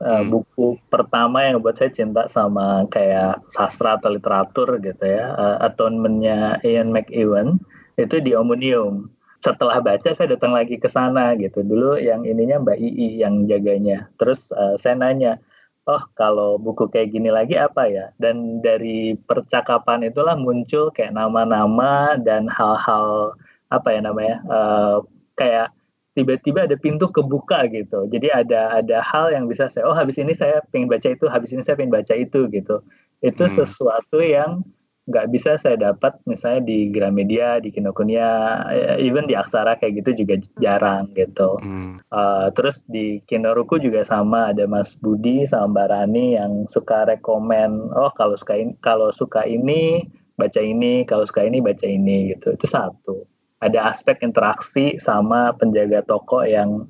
Eh, 0.01 0.11
Hmm. 0.25 0.27
buku 0.27 0.75
pertama 0.91 1.45
yang 1.47 1.63
buat 1.63 1.77
saya 1.77 1.93
cinta 1.93 2.27
sama 2.27 2.83
kayak 2.91 3.45
sastra 3.47 3.95
atau 3.95 4.11
literatur 4.11 4.81
gitu 4.83 5.05
ya, 5.05 5.31
eh, 5.37 5.57
atonement-nya 5.69 6.59
Ian 6.65 6.91
McEwan 6.91 7.61
itu 7.95 8.19
di 8.19 8.33
Omnium. 8.35 9.13
setelah 9.45 9.77
baca 9.77 10.09
saya 10.09 10.33
datang 10.33 10.57
lagi 10.57 10.81
ke 10.81 10.89
sana 10.89 11.37
gitu. 11.37 11.61
Dulu 11.61 12.01
yang 12.01 12.25
ininya 12.25 12.65
Mbak 12.65 12.79
Ii 12.81 13.21
yang 13.21 13.45
jaganya. 13.45 14.09
Terus 14.17 14.49
uh, 14.49 14.73
saya 14.81 14.97
nanya, 14.97 15.37
oh 15.85 16.03
kalau 16.17 16.57
buku 16.57 16.89
kayak 16.89 17.13
gini 17.13 17.29
lagi 17.29 17.55
apa 17.57 17.85
ya? 17.89 18.05
Dan 18.17 18.59
dari 18.61 19.13
percakapan 19.15 20.09
itulah 20.09 20.33
muncul 20.37 20.89
kayak 20.89 21.13
nama-nama 21.13 22.17
dan 22.21 22.49
hal-hal 22.49 23.37
apa 23.69 23.89
ya 23.93 24.01
namanya? 24.01 24.37
Uh, 24.49 24.97
kayak 25.37 25.69
tiba-tiba 26.17 26.65
ada 26.65 26.75
pintu 26.79 27.11
kebuka 27.11 27.67
gitu. 27.69 28.09
Jadi 28.09 28.31
ada 28.33 28.81
ada 28.81 28.97
hal 29.03 29.35
yang 29.35 29.45
bisa 29.45 29.69
saya 29.69 29.85
oh 29.85 29.95
habis 29.95 30.17
ini 30.17 30.33
saya 30.33 30.63
pengen 30.73 30.89
baca 30.89 31.11
itu, 31.11 31.25
habis 31.29 31.53
ini 31.53 31.61
saya 31.61 31.77
pengen 31.77 31.93
baca 31.93 32.13
itu 32.17 32.49
gitu. 32.49 32.81
Itu 33.21 33.43
hmm. 33.45 33.53
sesuatu 33.53 34.19
yang 34.23 34.65
nggak 35.05 35.29
bisa 35.29 35.53
saya 35.61 35.77
dapat 35.77 36.17
misalnya 36.25 36.65
di 36.65 36.89
Gramedia, 36.89 37.61
di 37.61 37.69
Kinokuniya, 37.69 38.31
ya, 38.73 38.93
even 38.97 39.29
di 39.29 39.37
Aksara 39.37 39.77
kayak 39.77 40.01
gitu 40.01 40.25
juga 40.25 40.41
jarang 40.57 41.13
gitu. 41.13 41.61
Hmm. 41.61 42.01
Uh, 42.09 42.49
terus 42.57 42.81
di 42.89 43.21
Kinoruku 43.29 43.77
juga 43.77 44.01
sama 44.01 44.49
ada 44.49 44.65
Mas 44.65 44.97
Budi 44.97 45.45
sama 45.45 45.77
Mbak 45.77 45.87
Rani 45.93 46.25
yang 46.41 46.51
suka 46.73 47.05
rekomen, 47.05 47.93
oh 47.93 48.09
kalau 48.17 48.33
suka 48.33 48.57
ini, 48.57 48.73
kalau 48.81 49.13
suka 49.13 49.45
ini 49.45 50.09
baca 50.41 50.61
ini, 50.61 51.05
kalau 51.05 51.23
suka 51.23 51.45
ini 51.45 51.61
baca 51.61 51.85
ini 51.85 52.33
gitu. 52.33 52.57
Itu 52.57 52.65
satu 52.65 53.29
ada 53.61 53.93
aspek 53.93 54.21
interaksi 54.25 54.97
sama 54.97 55.53
penjaga 55.55 56.01
toko 56.05 56.41
yang 56.43 56.89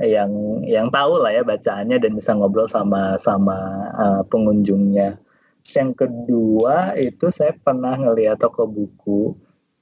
yang 0.00 0.64
yang 0.64 0.88
tahu 0.88 1.20
lah 1.20 1.32
ya 1.36 1.44
bacaannya 1.44 2.00
dan 2.00 2.16
bisa 2.16 2.32
ngobrol 2.32 2.68
sama 2.72 3.20
sama 3.20 3.56
uh, 4.00 4.22
pengunjungnya. 4.32 5.20
Yang 5.66 6.06
kedua 6.06 6.96
itu 6.96 7.28
saya 7.30 7.54
pernah 7.60 7.94
ngeliat 7.98 8.40
toko 8.40 8.64
buku. 8.66 9.36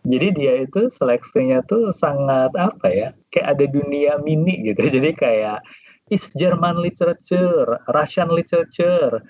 Jadi 0.08 0.28
dia 0.32 0.52
itu 0.64 0.88
seleksinya 0.88 1.61
tuh 1.66 1.92
sangat 1.92 2.54
apa 2.54 2.88
ya? 2.88 3.08
Kayak 3.35 3.49
ada 3.58 3.64
dunia 3.68 4.12
mini 4.23 4.73
gitu. 4.73 4.82
Jadi 4.97 5.11
kayak 5.14 5.62
East 6.08 6.32
German 6.40 6.80
literature, 6.80 7.78
Russian 7.92 8.32
literature, 8.32 9.20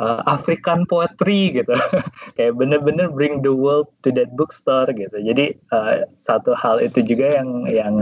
uh, 0.00 0.20
African 0.24 0.88
poetry 0.88 1.52
gitu 1.52 1.76
kayak 2.36 2.56
bener-bener 2.56 3.12
bring 3.12 3.44
the 3.44 3.52
world 3.52 3.86
to 4.00 4.08
that 4.16 4.32
bookstore 4.34 4.88
gitu 4.96 5.12
jadi 5.20 5.54
uh, 5.70 6.08
satu 6.16 6.56
hal 6.56 6.80
itu 6.80 7.04
juga 7.04 7.40
yang 7.40 7.68
yang 7.68 7.94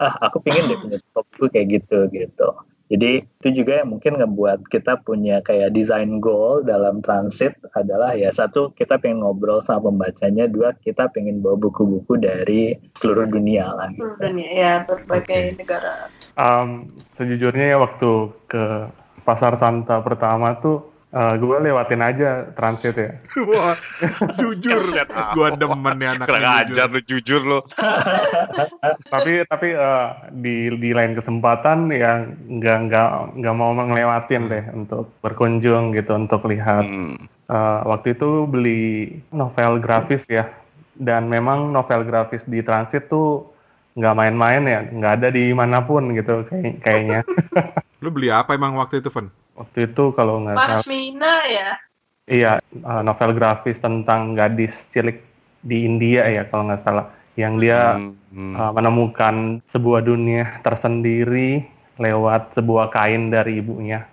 ah 0.00 0.16
aku 0.24 0.40
pingin 0.42 0.66
deh 0.66 0.78
punya 0.80 0.98
buku 1.12 1.44
kayak 1.52 1.68
gitu 1.78 2.08
gitu 2.10 2.48
jadi 2.92 3.24
itu 3.24 3.64
juga 3.64 3.80
yang 3.80 3.96
mungkin 3.96 4.20
ngebuat 4.20 4.68
kita 4.68 5.00
punya 5.08 5.40
kayak 5.40 5.72
design 5.72 6.20
goal 6.20 6.60
dalam 6.60 7.00
transit 7.00 7.56
adalah 7.72 8.12
ya 8.12 8.28
satu 8.28 8.76
kita 8.76 9.00
pengen 9.00 9.24
ngobrol 9.24 9.64
sama 9.64 9.88
pembacanya, 9.88 10.44
dua 10.44 10.76
kita 10.84 11.08
pengen 11.16 11.40
bawa 11.40 11.56
buku-buku 11.56 12.20
dari 12.20 12.76
seluruh 13.00 13.24
dunia 13.28 13.64
lah. 13.64 13.88
Gitu. 13.88 14.04
Seluruh 14.04 14.18
dunia 14.20 14.50
ya 14.52 14.74
berbagai 14.84 15.42
okay. 15.56 15.56
negara. 15.56 15.92
Um, 16.36 16.92
sejujurnya 17.08 17.72
ya 17.72 17.78
waktu 17.80 18.10
ke 18.52 18.64
pasar 19.24 19.56
Santa 19.56 20.04
pertama 20.04 20.60
tuh 20.60 20.93
Uh, 21.14 21.38
gue 21.38 21.70
lewatin 21.70 22.02
aja 22.02 22.50
transit 22.58 22.98
ya. 22.98 23.14
Wah, 23.54 23.78
jujur. 24.34 24.82
gue 25.06 25.48
demen 25.54 25.94
ya 26.02 26.18
anak 26.18 26.26
Kurang 26.26 26.66
ajar 26.66 26.90
lu 26.90 27.00
jujur 27.06 27.42
lu. 27.46 27.60
tapi 29.14 29.46
tapi 29.46 29.78
uh, 29.78 30.26
di 30.34 30.74
di 30.74 30.90
lain 30.90 31.14
kesempatan 31.14 31.86
ya 31.94 32.26
nggak 32.26 32.78
nggak 32.90 33.08
nggak 33.38 33.54
mau 33.54 33.70
ngelewatin 33.78 34.50
deh 34.50 34.64
untuk 34.74 35.14
berkunjung 35.22 35.94
gitu 35.94 36.18
untuk 36.18 36.50
lihat. 36.50 36.82
Hmm. 36.82 37.30
Uh, 37.46 37.86
waktu 37.86 38.18
itu 38.18 38.50
beli 38.50 39.14
novel 39.30 39.78
grafis 39.78 40.26
ya. 40.26 40.50
Dan 40.98 41.30
memang 41.30 41.70
novel 41.70 42.02
grafis 42.10 42.42
di 42.42 42.58
transit 42.58 43.06
tuh 43.06 43.54
nggak 43.94 44.14
main-main 44.18 44.62
ya, 44.66 44.80
nggak 44.90 45.12
ada 45.22 45.28
di 45.30 45.54
mana 45.54 45.78
pun 45.78 46.10
gitu 46.10 46.42
kayak 46.50 46.82
kayaknya. 46.82 47.20
Lu 48.02 48.10
beli 48.10 48.34
apa 48.34 48.58
emang 48.58 48.74
waktu 48.74 48.98
itu, 48.98 49.10
Van? 49.14 49.30
Waktu 49.54 49.90
itu 49.90 50.04
kalau 50.18 50.42
nggak 50.42 50.56
salah. 50.58 50.82
Pasmina 50.82 51.34
ya? 51.46 51.70
Iya, 52.24 52.52
uh, 52.82 53.02
novel 53.04 53.36
grafis 53.36 53.78
tentang 53.78 54.34
gadis 54.34 54.74
cilik 54.90 55.20
di 55.62 55.84
India 55.86 56.26
ya 56.26 56.42
kalau 56.48 56.70
nggak 56.70 56.82
salah. 56.82 57.06
Yang 57.34 57.54
dia 57.66 57.80
hmm, 57.98 58.12
hmm. 58.30 58.54
Uh, 58.54 58.72
menemukan 58.74 59.34
sebuah 59.70 60.06
dunia 60.06 60.62
tersendiri 60.62 61.66
lewat 61.98 62.54
sebuah 62.58 62.90
kain 62.90 63.30
dari 63.30 63.62
ibunya. 63.62 64.06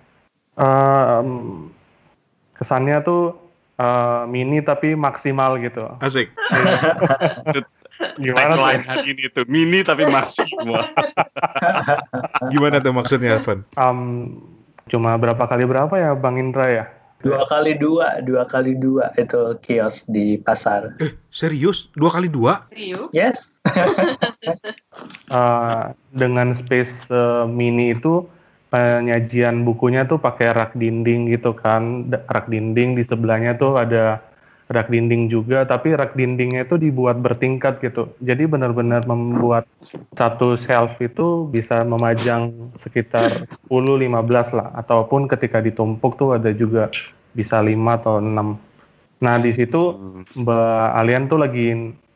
Uh, 0.59 1.25
kesannya 2.53 3.01
tuh 3.01 3.33
uh, 3.81 4.29
mini 4.29 4.61
tapi 4.61 4.93
maksimal 4.93 5.57
gitu. 5.57 5.89
Asik. 6.01 6.29
Gimana 8.17 8.57
tuh? 8.57 8.65
hari 8.65 9.13
ini 9.13 9.29
tuh 9.29 9.45
mini 9.45 9.85
tapi 9.85 10.09
maksimal. 10.09 10.89
Gimana 12.49 12.81
tuh 12.81 12.93
maksudnya, 12.93 13.37
Evan? 13.37 13.61
Um, 13.77 14.01
Cuma 14.91 15.15
berapa 15.15 15.39
kali 15.47 15.63
berapa 15.63 15.95
ya 15.95 16.11
Bang 16.19 16.35
Indra 16.35 16.67
ya? 16.67 16.85
Dua 17.23 17.47
kali 17.47 17.79
dua, 17.79 18.19
dua 18.25 18.43
kali 18.43 18.75
dua 18.75 19.13
itu 19.15 19.55
kios 19.63 20.03
di 20.09 20.35
pasar. 20.41 20.99
Eh, 20.99 21.15
serius? 21.31 21.87
Dua 21.95 22.11
kali 22.11 22.27
dua? 22.27 22.67
Serius? 22.67 23.13
Yes. 23.15 23.37
uh, 25.31 25.95
dengan 26.21 26.51
space 26.57 27.07
uh, 27.13 27.47
mini 27.47 27.95
itu 27.95 28.25
penyajian 28.73 29.63
bukunya 29.63 30.03
tuh 30.09 30.17
pakai 30.17 30.51
rak 30.51 30.75
dinding 30.75 31.31
gitu 31.31 31.53
kan. 31.55 32.09
Rak 32.11 32.49
dinding 32.49 32.97
di 32.99 33.05
sebelahnya 33.05 33.55
tuh 33.55 33.79
ada 33.79 34.19
rak 34.71 34.87
dinding 34.87 35.27
juga, 35.27 35.67
tapi 35.67 35.91
rak 35.91 36.15
dindingnya 36.15 36.63
itu 36.63 36.79
dibuat 36.79 37.19
bertingkat 37.19 37.83
gitu. 37.83 38.15
Jadi 38.23 38.47
benar-benar 38.47 39.03
membuat 39.03 39.67
satu 40.15 40.55
shelf 40.55 40.95
itu 41.03 41.51
bisa 41.51 41.83
memajang 41.83 42.71
sekitar 42.79 43.45
10-15 43.67 44.55
lah, 44.55 44.71
ataupun 44.79 45.27
ketika 45.27 45.59
ditumpuk 45.59 46.15
tuh 46.15 46.39
ada 46.39 46.55
juga 46.55 46.87
bisa 47.35 47.59
5 47.59 47.99
atau 47.99 48.23
6. 48.23 48.55
Nah 49.21 49.35
di 49.37 49.51
situ 49.51 49.81
Mbak 50.39 50.87
Alian 50.97 51.27
tuh 51.27 51.39
lagi 51.43 51.67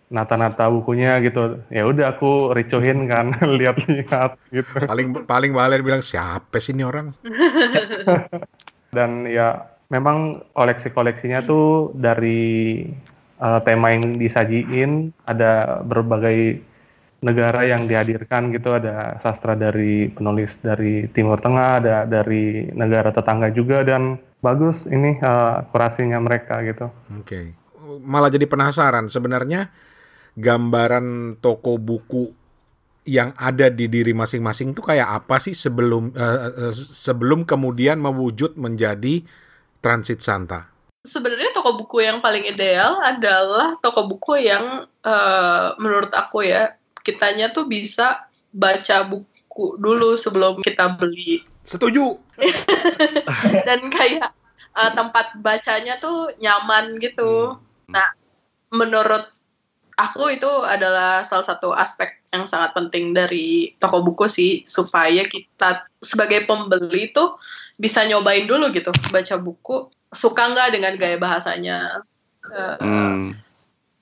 nata-nata 0.09 0.71
bukunya 0.71 1.19
gitu. 1.19 1.59
Ya 1.67 1.83
udah 1.83 2.15
aku 2.15 2.55
ricohin 2.55 3.05
kan, 3.11 3.35
lihat-lihat 3.59 4.39
gitu. 4.49 4.73
Paling 4.87 5.27
paling 5.27 5.51
Mbak 5.51 5.65
Alian 5.67 5.83
bilang 5.83 6.01
siapa 6.01 6.57
sih 6.63 6.71
ini 6.71 6.87
orang? 6.87 7.11
Dan 8.95 9.27
ya 9.27 9.74
memang 9.89 10.41
koleksi-koleksinya 10.53 11.45
tuh 11.45 11.93
dari 11.93 12.81
uh, 13.39 13.59
tema 13.61 13.93
yang 13.93 14.17
disajiin 14.17 15.13
ada 15.29 15.81
berbagai 15.85 16.61
negara 17.25 17.65
yang 17.65 17.89
dihadirkan 17.89 18.53
gitu 18.53 18.77
ada 18.77 19.17
sastra 19.25 19.57
dari 19.57 20.13
penulis 20.13 20.53
dari 20.61 21.09
Timur 21.09 21.41
Tengah 21.41 21.69
ada 21.81 21.97
dari 22.05 22.69
negara 22.69 23.09
tetangga 23.09 23.49
juga 23.49 23.81
dan 23.81 24.21
bagus 24.45 24.85
ini 24.85 25.17
uh, 25.25 25.65
kurasinya 25.73 26.21
mereka 26.21 26.61
gitu. 26.61 26.89
Oke. 27.17 27.25
Okay. 27.25 27.45
Malah 28.05 28.29
jadi 28.29 28.45
penasaran 28.45 29.09
sebenarnya 29.09 29.73
gambaran 30.37 31.39
toko 31.41 31.81
buku 31.81 32.29
yang 33.05 33.33
ada 33.37 33.69
di 33.69 33.85
diri 33.85 34.17
masing-masing 34.17 34.73
itu 34.73 34.81
kayak 34.81 35.23
apa 35.23 35.37
sih 35.37 35.53
sebelum 35.53 36.13
uh, 36.13 36.73
sebelum 36.73 37.45
kemudian 37.45 38.01
mewujud 38.01 38.57
menjadi 38.57 39.21
Transit 39.85 40.17
Santa? 40.17 40.65
Sebenarnya 41.05 41.53
toko 41.53 41.77
buku 41.77 42.01
yang 42.01 42.17
paling 42.17 42.41
ideal 42.49 42.97
adalah 43.05 43.77
toko 43.77 44.09
buku 44.09 44.41
yang 44.41 44.89
uh, 45.05 45.77
menurut 45.77 46.09
aku 46.09 46.41
ya 46.41 46.73
kitanya 47.05 47.53
tuh 47.53 47.69
bisa 47.69 48.25
baca 48.49 49.05
buku 49.05 49.77
dulu 49.77 50.17
sebelum 50.17 50.65
kita 50.65 50.97
beli. 50.97 51.45
Setuju. 51.61 52.17
Dan 53.69 53.93
kayak 53.93 54.33
uh, 54.73 54.89
tempat 54.97 55.37
bacanya 55.45 56.01
tuh 56.01 56.33
nyaman 56.41 56.97
gitu. 56.97 57.53
Hmm. 57.53 57.93
Nah, 57.93 58.09
menurut 58.73 59.29
aku 60.01 60.33
itu 60.33 60.49
adalah 60.65 61.21
salah 61.21 61.45
satu 61.45 61.77
aspek 61.77 62.25
yang 62.33 62.49
sangat 62.49 62.73
penting 62.73 63.13
dari 63.13 63.77
toko 63.77 64.01
buku 64.01 64.25
sih 64.25 64.65
supaya 64.65 65.21
kita 65.23 65.85
sebagai 66.05 66.45
pembeli 66.45 67.09
tuh 67.09 67.35
bisa 67.81 68.05
nyobain 68.05 68.45
dulu 68.45 68.69
gitu 68.71 68.93
baca 69.09 69.35
buku 69.41 69.89
suka 70.13 70.53
nggak 70.53 70.69
dengan 70.77 70.93
gaya 70.95 71.17
bahasanya? 71.17 72.05
Uh, 72.45 72.77
hmm. 72.77 73.21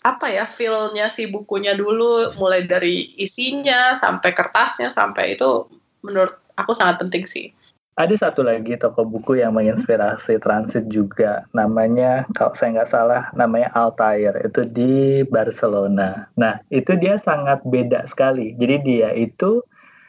apa 0.03 0.27
ya 0.27 0.43
feelnya 0.43 1.07
si 1.07 1.31
bukunya 1.31 1.71
dulu 1.79 2.35
mulai 2.35 2.67
dari 2.67 3.15
isinya 3.15 3.95
sampai 3.95 4.35
kertasnya 4.35 4.91
sampai 4.91 5.39
itu 5.39 5.63
menurut 6.03 6.35
aku 6.59 6.75
sangat 6.75 6.99
penting 6.99 7.23
sih. 7.23 7.55
Ada 7.93 8.27
satu 8.27 8.41
lagi 8.41 8.73
toko 8.73 9.05
buku 9.05 9.37
yang 9.37 9.53
menginspirasi 9.53 10.41
transit 10.41 10.89
juga 10.89 11.45
namanya 11.53 12.25
kalau 12.33 12.51
saya 12.57 12.81
nggak 12.81 12.89
salah 12.89 13.29
namanya 13.37 13.69
Altair 13.77 14.33
itu 14.41 14.65
di 14.65 15.21
Barcelona. 15.29 16.25
Nah 16.33 16.57
itu 16.73 16.97
dia 16.97 17.21
sangat 17.21 17.61
beda 17.61 18.09
sekali. 18.09 18.57
Jadi 18.57 18.75
dia 18.81 19.13
itu 19.13 19.61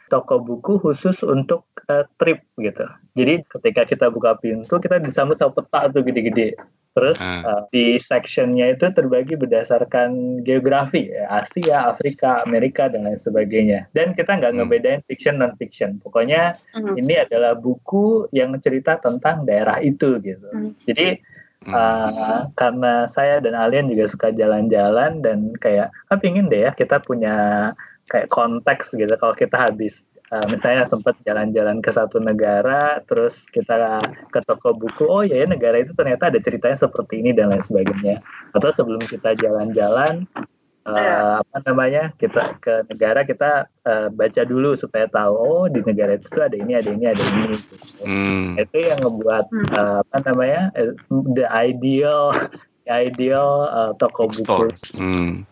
toko 0.09 0.37
buku 0.41 0.77
khusus 0.81 1.21
untuk 1.25 1.65
uh, 1.89 2.05
trip 2.21 2.45
gitu. 2.61 2.85
Jadi 3.17 3.41
ketika 3.47 3.81
kita 3.87 4.07
buka 4.13 4.37
pintu 4.37 4.77
kita 4.77 5.01
disambut 5.01 5.39
sama 5.39 5.57
peta 5.57 5.89
tuh 5.89 6.03
gede-gede. 6.05 6.53
Terus 6.95 7.19
uh. 7.19 7.43
Uh, 7.43 7.61
di 7.75 7.99
sectionnya 7.99 8.71
itu 8.71 8.87
terbagi 8.87 9.35
berdasarkan 9.35 10.41
geografi, 10.47 11.11
ya, 11.11 11.27
Asia, 11.43 11.91
Afrika, 11.91 12.39
Amerika 12.47 12.87
dan 12.87 13.03
lain 13.03 13.19
sebagainya. 13.19 13.91
Dan 13.91 14.15
kita 14.15 14.39
nggak 14.39 14.55
hmm. 14.55 14.59
ngebedain 14.63 15.01
fiction 15.03 15.35
non 15.43 15.51
fiction. 15.59 15.99
Pokoknya 15.99 16.55
hmm. 16.71 16.95
ini 16.95 17.19
adalah 17.19 17.59
buku 17.59 18.31
yang 18.31 18.55
cerita 18.63 18.95
tentang 19.03 19.43
daerah 19.43 19.83
itu 19.83 20.23
gitu. 20.23 20.47
Hmm. 20.55 20.71
Jadi 20.87 21.19
uh, 21.67 22.47
karena 22.55 23.11
saya 23.11 23.43
dan 23.43 23.59
Alien 23.59 23.91
juga 23.91 24.07
suka 24.07 24.31
jalan-jalan 24.31 25.19
dan 25.19 25.51
kayak 25.59 25.91
ah 26.07 26.17
pingin 26.19 26.47
deh 26.47 26.63
ya 26.63 26.71
kita 26.71 27.03
punya 27.03 27.69
kayak 28.09 28.29
konteks 28.29 28.93
gitu 28.93 29.11
kalau 29.17 29.33
kita 29.33 29.57
habis 29.69 30.05
uh, 30.29 30.45
misalnya 30.49 30.85
sempat 30.89 31.17
jalan-jalan 31.25 31.81
ke 31.81 31.89
satu 31.89 32.21
negara 32.21 33.01
terus 33.05 33.45
kita 33.49 34.01
ke 34.29 34.39
toko 34.45 34.73
buku 34.73 35.05
oh 35.05 35.23
ya, 35.25 35.41
ya 35.43 35.47
negara 35.49 35.81
itu 35.81 35.93
ternyata 35.93 36.29
ada 36.29 36.39
ceritanya 36.41 36.77
seperti 36.77 37.21
ini 37.21 37.33
dan 37.33 37.53
lain 37.53 37.65
sebagainya 37.65 38.21
atau 38.53 38.69
sebelum 38.69 39.01
kita 39.05 39.33
jalan-jalan 39.37 40.25
uh, 40.85 41.41
apa 41.41 41.57
namanya 41.65 42.13
kita 42.21 42.57
ke 42.61 42.85
negara 42.93 43.25
kita 43.25 43.67
uh, 43.85 44.07
baca 44.13 44.41
dulu 44.45 44.77
supaya 44.77 45.09
tahu 45.09 45.33
oh 45.33 45.65
di 45.67 45.81
negara 45.81 46.17
itu 46.17 46.29
ada 46.37 46.55
ini 46.55 46.73
ada 46.77 46.89
ini 46.93 47.05
ada 47.09 47.21
ini 47.21 47.41
gitu. 47.57 47.75
hmm. 48.05 48.47
itu 48.61 48.77
yang 48.77 48.99
ngebuat 49.01 49.45
uh, 49.75 49.99
apa 50.05 50.17
namanya 50.29 50.69
the 51.33 51.45
ideal 51.49 52.31
the 52.85 52.91
ideal 52.93 53.69
uh, 53.73 53.91
toko 53.97 54.29
buku 54.29 54.69
hmm. 54.93 55.43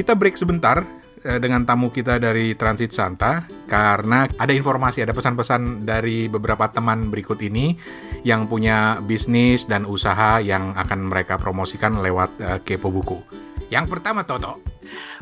Kita 0.00 0.16
break 0.16 0.40
sebentar 0.40 0.80
eh, 1.28 1.36
dengan 1.36 1.60
tamu 1.68 1.92
kita 1.92 2.16
dari 2.16 2.56
Transit 2.56 2.88
Santa 2.88 3.44
karena 3.68 4.24
ada 4.24 4.48
informasi, 4.48 5.04
ada 5.04 5.12
pesan-pesan 5.12 5.84
dari 5.84 6.24
beberapa 6.24 6.72
teman 6.72 7.12
berikut 7.12 7.36
ini 7.44 7.76
yang 8.24 8.48
punya 8.48 8.96
bisnis 9.04 9.68
dan 9.68 9.84
usaha 9.84 10.40
yang 10.40 10.72
akan 10.72 11.04
mereka 11.04 11.36
promosikan 11.36 12.00
lewat 12.00 12.30
uh, 12.40 12.58
Kepo 12.64 12.88
Buku. 12.88 13.49
Yang 13.70 13.86
pertama 13.96 14.26
Toto. 14.26 14.58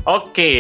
Oke, 0.09 0.53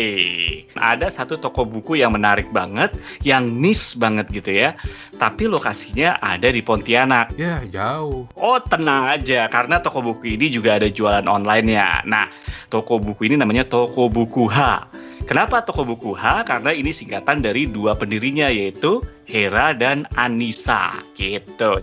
ada 0.77 1.09
satu 1.09 1.41
toko 1.41 1.65
buku 1.65 1.97
yang 1.97 2.13
menarik 2.13 2.53
banget, 2.53 2.93
yang 3.25 3.49
niche 3.49 3.97
banget 3.97 4.29
gitu 4.29 4.53
ya. 4.53 4.77
Tapi 5.17 5.49
lokasinya 5.49 6.21
ada 6.21 6.53
di 6.53 6.61
Pontianak. 6.61 7.33
Ya, 7.41 7.65
jauh. 7.65 8.29
Oh, 8.37 8.59
tenang 8.61 9.09
aja, 9.09 9.49
karena 9.49 9.81
toko 9.81 10.05
buku 10.05 10.37
ini 10.37 10.53
juga 10.53 10.77
ada 10.77 10.93
jualan 10.93 11.25
online 11.25 11.65
ya. 11.65 12.05
Nah, 12.05 12.29
toko 12.69 13.01
buku 13.01 13.33
ini 13.33 13.41
namanya 13.41 13.65
Toko 13.65 14.13
Buku 14.13 14.53
H. 14.53 14.85
Kenapa 15.27 15.65
toko 15.65 15.83
buku 15.83 16.15
H? 16.15 16.47
Karena 16.47 16.71
ini 16.71 16.95
singkatan 16.95 17.43
dari 17.43 17.67
dua 17.67 17.97
pendirinya 17.99 18.47
yaitu 18.53 19.03
Hera 19.29 19.77
dan 19.77 20.09
Anissa 20.17 20.97
gitu. 21.19 21.83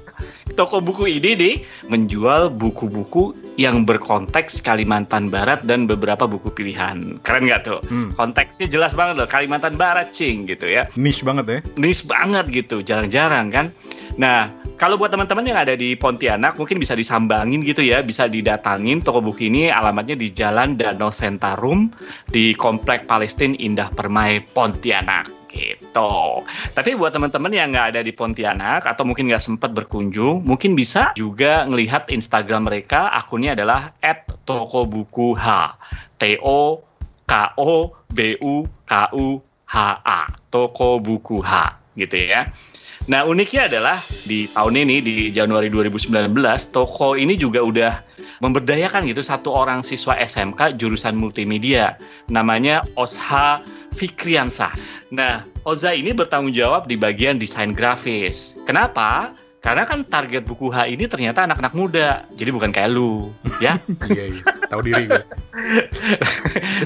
Toko 0.57 0.81
buku 0.81 1.19
ini 1.19 1.37
nih 1.37 1.55
menjual 1.91 2.49
buku-buku 2.55 3.37
yang 3.59 3.85
berkonteks 3.85 4.65
Kalimantan 4.65 5.29
Barat 5.29 5.61
dan 5.67 5.85
beberapa 5.85 6.25
buku 6.25 6.49
pilihan. 6.49 7.21
Keren 7.21 7.45
nggak 7.45 7.61
tuh? 7.67 7.79
Hmm. 7.85 8.09
Konteksnya 8.17 8.65
jelas 8.71 8.97
banget 8.97 9.21
loh 9.21 9.29
Kalimantan 9.29 9.77
Barat 9.77 10.09
cing 10.15 10.49
gitu 10.49 10.65
ya. 10.65 10.89
Niche 10.97 11.21
banget 11.21 11.45
ya. 11.45 11.59
Niche 11.77 12.03
banget 12.09 12.45
gitu, 12.49 12.81
jarang-jarang 12.81 13.53
kan. 13.53 13.65
Nah, 14.15 14.47
kalau 14.75 14.99
buat 14.99 15.11
teman-teman 15.11 15.47
yang 15.47 15.59
ada 15.59 15.75
di 15.75 15.95
Pontianak 15.95 16.59
mungkin 16.59 16.79
bisa 16.79 16.95
disambangin 16.95 17.63
gitu 17.63 17.83
ya, 17.83 18.03
bisa 18.03 18.27
didatangin 18.27 18.99
toko 19.03 19.23
buku 19.23 19.47
ini 19.47 19.71
alamatnya 19.71 20.19
di 20.19 20.31
Jalan 20.31 20.75
Danau 20.75 21.11
Sentarum 21.11 21.91
di 22.31 22.51
Komplek 22.55 23.07
Palestina 23.07 23.55
Indah 23.59 23.91
Permai 23.91 24.43
Pontianak 24.43 25.47
gitu. 25.55 26.43
Tapi 26.75 26.99
buat 26.99 27.15
teman-teman 27.15 27.51
yang 27.55 27.71
nggak 27.71 27.87
ada 27.95 28.01
di 28.03 28.11
Pontianak 28.11 28.83
atau 28.83 29.07
mungkin 29.07 29.31
nggak 29.31 29.43
sempat 29.43 29.71
berkunjung, 29.71 30.43
mungkin 30.43 30.75
bisa 30.75 31.15
juga 31.15 31.63
ngelihat 31.63 32.11
Instagram 32.11 32.67
mereka. 32.67 33.07
Akunnya 33.15 33.55
adalah 33.55 33.95
@tokobukuh. 34.43 35.39
T 36.19 36.39
O 36.43 36.83
K 37.23 37.31
O 37.59 37.91
B 38.11 38.35
U 38.43 38.67
K 38.83 38.91
U 39.15 39.39
H 39.71 39.75
A. 40.03 40.27
Toko 40.51 40.99
Buku 40.99 41.39
H 41.43 41.79
gitu 41.95 42.15
ya. 42.15 42.47
Nah 43.05 43.21
uniknya 43.21 43.69
adalah 43.69 44.01
di 44.25 44.49
tahun 44.49 44.81
ini 44.81 44.97
di 44.97 45.15
Januari 45.29 45.69
2019 45.69 46.33
toko 46.73 47.13
ini 47.13 47.37
juga 47.37 47.61
udah 47.61 47.93
memberdayakan 48.41 49.05
gitu 49.05 49.21
satu 49.21 49.53
orang 49.53 49.85
siswa 49.85 50.17
SMK 50.17 50.73
jurusan 50.81 51.13
multimedia 51.13 52.01
namanya 52.33 52.81
Osha 52.97 53.61
Fikriansah. 53.93 54.73
Nah 55.13 55.45
Oza 55.69 55.93
ini 55.93 56.17
bertanggung 56.17 56.51
jawab 56.51 56.89
di 56.89 56.97
bagian 56.97 57.37
desain 57.37 57.77
grafis. 57.77 58.57
Kenapa? 58.65 59.37
Karena 59.61 59.81
kan 59.81 60.05
target 60.05 60.45
buku 60.45 60.69
H 60.69 60.85
ini 60.93 61.09
ternyata 61.09 61.49
anak-anak 61.49 61.73
muda, 61.73 62.21
jadi 62.37 62.53
bukan 62.53 62.69
kayak 62.69 62.93
lu, 62.93 63.33
ya? 63.57 63.81
iya, 64.13 64.29
iya. 64.29 64.41
Tahu 64.69 64.81
diri 64.85 65.09
gue. 65.09 65.25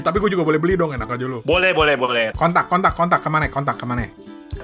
tapi 0.08 0.16
gue 0.16 0.32
juga 0.32 0.48
boleh 0.48 0.56
beli 0.56 0.80
dong, 0.80 0.96
enak 0.96 1.12
aja 1.12 1.28
lu. 1.28 1.44
Boleh, 1.44 1.76
boleh, 1.76 2.00
boleh. 2.00 2.26
Kontak, 2.32 2.72
kontak, 2.72 2.96
kontak 2.96 3.20
ke 3.20 3.28
mana? 3.28 3.52
Kontak 3.52 3.76
ke 3.76 3.84
mana? 3.84 4.08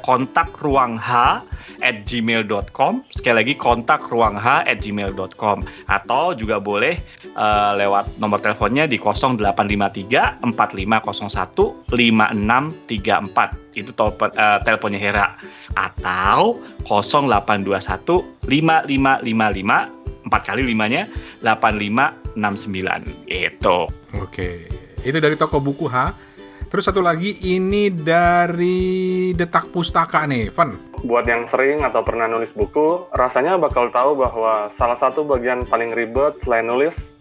Kontak 0.02 0.54
ruang 0.62 0.98
H 0.98 1.42
at 1.84 2.08
gmail.com 2.08 3.04
sekali 3.12 3.36
lagi 3.44 3.52
kontak 3.58 4.08
ruang 4.08 4.36
H 4.40 4.64
at 4.64 4.80
gmail.com 4.80 5.60
atau 5.90 6.32
juga 6.32 6.56
boleh 6.62 6.96
uh, 7.36 7.76
lewat 7.76 8.16
nomor 8.16 8.40
teleponnya 8.40 8.88
di 8.88 8.96
0853 8.96 10.40
4501 10.40 11.92
5634 11.92 13.76
itu 13.76 13.92
tolpe, 13.92 14.32
uh, 14.32 14.58
teleponnya 14.64 15.00
Hera. 15.00 15.36
Atau 15.76 16.64
0821 16.88 18.48
5555 18.48 20.06
empat 20.26 20.42
kali 20.42 20.66
limanya 20.66 21.06
8569 21.44 23.30
itu. 23.30 23.78
Oke, 24.18 24.66
itu 25.06 25.18
dari 25.22 25.36
toko 25.38 25.62
buku 25.62 25.86
H. 25.86 26.25
Terus 26.66 26.82
satu 26.90 26.98
lagi 26.98 27.30
ini 27.46 27.94
dari 27.94 29.30
Detak 29.30 29.70
Pustaka 29.70 30.26
nih, 30.26 30.50
Van. 30.50 30.74
Buat 31.06 31.24
yang 31.30 31.46
sering 31.46 31.86
atau 31.86 32.02
pernah 32.02 32.26
nulis 32.26 32.50
buku, 32.50 33.06
rasanya 33.14 33.54
bakal 33.54 33.86
tahu 33.94 34.18
bahwa 34.18 34.66
salah 34.74 34.98
satu 34.98 35.22
bagian 35.22 35.62
paling 35.62 35.94
ribet 35.94 36.42
selain 36.42 36.66
nulis 36.66 37.14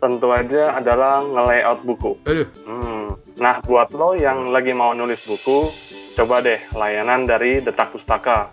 tentu 0.00 0.32
aja 0.32 0.76
adalah 0.76 1.20
nge-layout 1.20 1.80
buku. 1.84 2.16
Aduh. 2.24 2.48
Hmm. 2.64 3.06
Nah, 3.36 3.60
buat 3.64 3.92
lo 3.92 4.16
yang 4.16 4.48
lagi 4.48 4.72
mau 4.72 4.96
nulis 4.96 5.24
buku, 5.28 5.68
coba 6.16 6.40
deh 6.40 6.60
layanan 6.72 7.28
dari 7.28 7.60
Detak 7.60 7.92
Pustaka. 7.92 8.48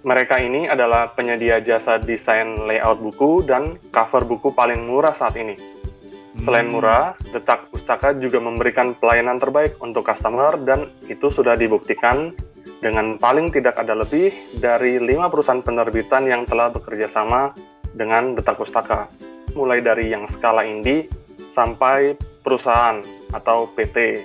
Mereka 0.00 0.40
ini 0.40 0.64
adalah 0.70 1.12
penyedia 1.12 1.60
jasa 1.60 1.98
desain 2.00 2.62
layout 2.64 3.02
buku 3.02 3.42
dan 3.42 3.76
cover 3.90 4.22
buku 4.22 4.54
paling 4.54 4.86
murah 4.86 5.12
saat 5.18 5.34
ini. 5.34 5.79
Selain 6.38 6.70
hmm. 6.70 6.74
murah, 6.74 7.18
Detak 7.34 7.74
Pustaka 7.74 8.14
juga 8.14 8.38
memberikan 8.38 8.94
pelayanan 8.94 9.42
terbaik 9.42 9.82
untuk 9.82 10.06
customer 10.06 10.54
dan 10.62 10.86
itu 11.10 11.26
sudah 11.26 11.58
dibuktikan 11.58 12.30
dengan 12.78 13.18
paling 13.18 13.50
tidak 13.50 13.76
ada 13.76 13.98
lebih 13.98 14.30
dari 14.56 15.02
lima 15.02 15.26
perusahaan 15.26 15.60
penerbitan 15.60 16.24
yang 16.30 16.46
telah 16.46 16.70
bekerja 16.70 17.10
sama 17.10 17.50
dengan 17.90 18.38
Detak 18.38 18.56
Pustaka, 18.56 19.10
mulai 19.58 19.82
dari 19.82 20.14
yang 20.14 20.30
skala 20.30 20.62
indie 20.62 21.10
sampai 21.50 22.14
perusahaan 22.46 23.02
atau 23.34 23.66
PT. 23.74 24.22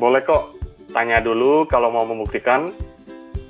Boleh 0.00 0.24
kok 0.24 0.56
tanya 0.96 1.20
dulu 1.20 1.68
kalau 1.68 1.92
mau 1.92 2.08
membuktikan 2.08 2.72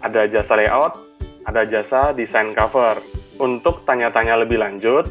ada 0.03 0.27
jasa 0.27 0.59
layout, 0.59 0.99
ada 1.47 1.63
jasa 1.65 2.11
desain 2.13 2.53
cover. 2.53 3.01
Untuk 3.35 3.83
tanya-tanya 3.83 4.39
lebih 4.39 4.63
lanjut, 4.63 5.11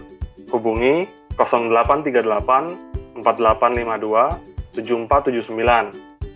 hubungi 0.54 1.23
0838 1.38 3.22
4852 3.22 4.74
7479 4.74 5.94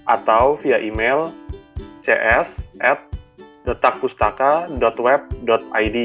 atau 0.08 0.56
via 0.62 0.80
email 0.80 1.28
cs 2.06 2.62
at 2.80 3.04
detakpustaka.web.id 3.68 5.98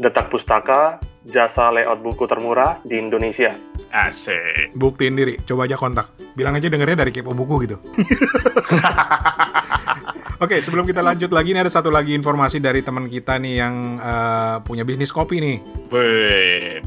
Detak 0.00 0.32
Pustaka, 0.32 0.96
jasa 1.28 1.68
layout 1.68 2.00
buku 2.00 2.24
termurah 2.24 2.80
di 2.88 2.96
Indonesia. 2.96 3.52
Asik. 3.92 4.72
Buktiin 4.72 5.12
diri, 5.12 5.36
coba 5.44 5.68
aja 5.68 5.76
kontak. 5.76 6.16
Bilang 6.32 6.56
aja 6.56 6.72
dengernya 6.72 7.04
dari 7.04 7.12
kepo 7.12 7.36
buku 7.36 7.68
gitu. 7.68 7.76
Oke, 10.40 10.56
okay, 10.56 10.64
sebelum 10.64 10.88
kita 10.88 11.04
lanjut 11.04 11.28
lagi, 11.36 11.52
ini 11.52 11.60
ada 11.60 11.68
satu 11.68 11.92
lagi 11.92 12.16
informasi 12.16 12.64
dari 12.64 12.80
teman 12.80 13.12
kita 13.12 13.36
nih 13.36 13.60
yang 13.60 14.00
uh, 14.00 14.56
punya 14.64 14.88
bisnis 14.88 15.12
kopi 15.12 15.36
nih. 15.36 15.60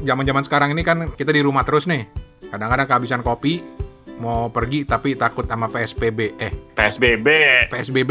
Zaman-zaman 0.02 0.42
sekarang 0.42 0.74
ini 0.74 0.82
kan 0.82 1.14
kita 1.14 1.30
di 1.30 1.38
rumah 1.38 1.62
terus 1.62 1.86
nih. 1.86 2.02
Kadang-kadang 2.50 2.90
kehabisan 2.90 3.22
kopi, 3.22 3.62
mau 4.18 4.50
pergi 4.50 4.82
tapi 4.82 5.14
takut 5.14 5.46
sama 5.46 5.70
PSBB. 5.70 6.34
Eh, 6.34 6.50
PSBB. 6.74 7.28
PSBB. 7.70 8.10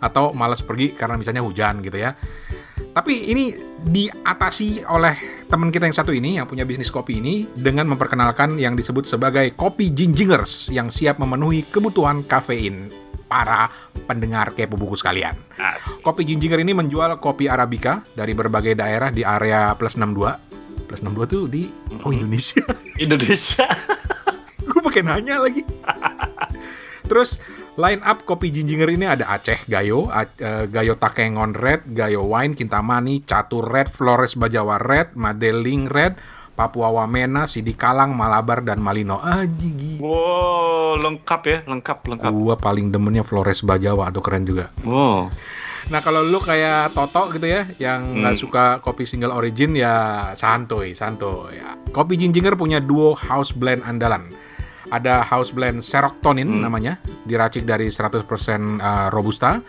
Atau 0.00 0.32
malas 0.32 0.64
pergi 0.64 0.96
karena 0.96 1.20
misalnya 1.20 1.44
hujan 1.44 1.84
gitu 1.84 2.00
ya. 2.00 2.16
Tapi 2.96 3.28
ini 3.28 3.52
diatasi 3.84 4.88
oleh 4.88 5.44
teman 5.52 5.68
kita 5.68 5.84
yang 5.84 5.96
satu 6.00 6.16
ini 6.16 6.40
yang 6.40 6.48
punya 6.48 6.64
bisnis 6.64 6.88
kopi 6.88 7.20
ini 7.20 7.44
dengan 7.52 7.92
memperkenalkan 7.92 8.56
yang 8.56 8.72
disebut 8.72 9.04
sebagai 9.04 9.52
kopi 9.52 9.92
gingers 9.92 10.72
yang 10.72 10.88
siap 10.88 11.20
memenuhi 11.20 11.68
kebutuhan 11.68 12.24
kafein 12.24 13.07
para 13.28 13.68
pendengar 14.08 14.56
kepo 14.56 14.80
buku 14.80 14.96
sekalian. 14.96 15.36
As. 15.60 16.00
Kopi 16.00 16.24
Jinjinger 16.24 16.64
ini 16.64 16.72
menjual 16.72 17.20
kopi 17.20 17.46
Arabica 17.46 18.00
dari 18.16 18.32
berbagai 18.32 18.72
daerah 18.74 19.12
di 19.12 19.20
area 19.22 19.76
plus 19.76 19.94
62. 19.94 20.88
Plus 20.88 21.00
62 21.04 21.28
tuh 21.28 21.44
di 21.46 21.68
oh 22.00 22.10
Indonesia. 22.10 22.64
Indonesia. 23.04 23.68
Gue 24.64 24.80
pakai 24.80 25.04
nanya 25.04 25.44
lagi. 25.44 25.60
Terus 27.04 27.40
line 27.76 28.02
up 28.04 28.24
kopi 28.24 28.52
Jinjinger 28.52 28.90
ini 28.90 29.08
ada 29.08 29.28
Aceh 29.32 29.64
Gayo, 29.64 30.08
A- 30.08 30.28
eh, 30.28 30.64
Gayo 30.68 30.96
Takengon 30.96 31.52
Red, 31.56 31.92
Gayo 31.92 32.24
Wine 32.24 32.52
Kintamani, 32.52 33.24
Catur 33.24 33.64
Red, 33.64 33.92
Flores 33.92 34.36
Bajawa 34.36 34.76
Red, 34.76 35.16
Madeling 35.16 35.88
Red, 35.88 36.20
Papua 36.52 36.90
Wamena, 36.90 37.46
Sidi 37.46 37.72
Kalang, 37.72 38.12
Malabar 38.12 38.60
dan 38.60 38.82
Malino. 38.82 39.22
Ah, 39.22 39.46
gigi. 39.46 40.02
Wow, 40.02 40.57
lengkap 40.98 41.40
ya, 41.42 41.58
lengkap, 41.64 41.98
lengkap. 42.04 42.30
Gua 42.30 42.54
paling 42.54 42.88
demennya 42.88 43.22
Flores 43.22 43.62
Bajawa 43.62 44.10
atau 44.10 44.18
keren 44.18 44.42
juga. 44.42 44.68
Wow. 44.82 45.30
Nah 45.88 46.00
kalau 46.00 46.20
lu 46.20 46.36
kayak 46.36 46.92
Toto 46.92 47.32
gitu 47.32 47.46
ya, 47.46 47.64
yang 47.78 48.04
nggak 48.20 48.34
Hmm. 48.34 48.42
suka 48.42 48.64
kopi 48.78 49.02
single 49.02 49.32
origin 49.32 49.72
ya 49.72 49.94
santuy, 50.34 50.92
santuy. 50.92 51.56
Ya. 51.56 51.72
Kopi 51.88 52.14
Jinjinger 52.14 52.54
punya 52.54 52.76
duo 52.76 53.16
house 53.16 53.50
blend 53.50 53.80
andalan. 53.82 54.28
Ada 54.88 55.20
house 55.22 55.48
blend 55.48 55.80
Serotonin 55.80 56.48
Hmm. 56.48 56.60
namanya, 56.60 56.96
diracik 57.22 57.64
dari 57.64 57.88
100% 57.88 58.24
uh, 58.78 59.08
robusta. 59.08 59.60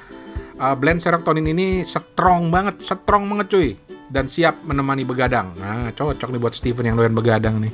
Uh, 0.59 0.75
blend 0.75 0.99
Serotonin 0.99 1.47
ini 1.47 1.83
strong 1.83 2.51
banget, 2.51 2.83
strong 2.83 3.23
banget 3.25 3.47
cuy, 3.47 3.69
dan 4.07 4.27
siap 4.27 4.59
menemani 4.63 5.03
begadang. 5.03 5.55
Nah 5.55 5.87
cocok 5.91 6.29
nih 6.29 6.39
buat 6.39 6.51
Steven 6.51 6.83
yang 6.83 6.99
doyan 6.99 7.15
begadang 7.15 7.63
nih. 7.63 7.71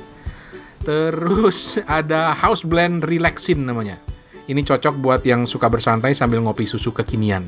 Terus 0.86 1.82
ada 1.82 2.30
house 2.30 2.62
blend 2.62 3.02
Relaxin 3.02 3.66
namanya. 3.66 3.98
Ini 4.46 4.62
cocok 4.62 4.94
buat 5.02 5.26
yang 5.26 5.42
suka 5.42 5.66
bersantai 5.66 6.14
sambil 6.14 6.38
ngopi 6.38 6.62
susu 6.70 6.94
kekinian. 6.94 7.42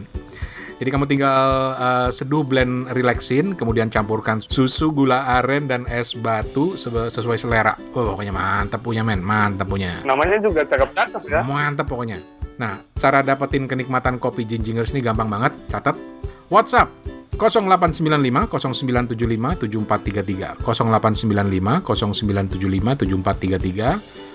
Jadi 0.78 0.94
kamu 0.94 1.10
tinggal 1.10 1.74
uh, 1.74 2.10
seduh 2.10 2.46
blend 2.46 2.86
relaxin, 2.94 3.58
kemudian 3.58 3.90
campurkan 3.90 4.38
susu, 4.38 4.94
gula 4.94 5.26
aren, 5.38 5.66
dan 5.66 5.82
es 5.90 6.14
batu 6.14 6.78
sesuai 6.78 7.34
selera. 7.34 7.74
Oh, 7.98 8.14
pokoknya 8.14 8.30
mantap 8.30 8.86
punya 8.86 9.02
men, 9.02 9.18
mantap 9.18 9.66
punya. 9.66 9.98
Namanya 10.06 10.38
juga 10.38 10.62
cakep-cakep 10.62 11.22
ya. 11.26 11.42
Mantap 11.42 11.86
pokoknya. 11.90 12.22
Nah, 12.62 12.78
cara 12.94 13.26
dapetin 13.26 13.66
kenikmatan 13.66 14.22
kopi 14.22 14.46
Jinjingers 14.46 14.94
ini 14.94 15.02
gampang 15.02 15.26
banget. 15.26 15.50
Catat. 15.66 15.98
WhatsApp 16.46 17.17
0895 17.38 18.50
0975 18.50 19.62
7433 19.62 20.58
0895 20.60 21.86
0975 21.86 22.98
7433 23.06 24.28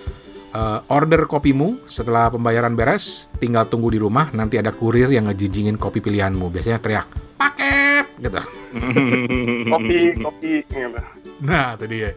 Eh, 0.54 0.80
order 0.94 1.26
kopimu 1.26 1.90
setelah 1.90 2.30
pembayaran 2.30 2.78
beres 2.78 3.26
tinggal 3.42 3.66
tunggu 3.66 3.90
di 3.90 3.98
rumah 3.98 4.30
nanti 4.38 4.62
ada 4.62 4.70
kurir 4.70 5.10
yang 5.10 5.26
ngejinjingin 5.26 5.82
kopi 5.82 5.98
pilihanmu 5.98 6.54
biasanya 6.54 6.78
teriak 6.78 7.10
paket 7.42 8.06
gitu 8.22 8.38
Kopi, 9.74 10.14
kopi, 10.22 10.62
gitu. 10.62 11.02
Nah, 11.42 11.74
itu 11.74 11.86
dia. 11.90 12.14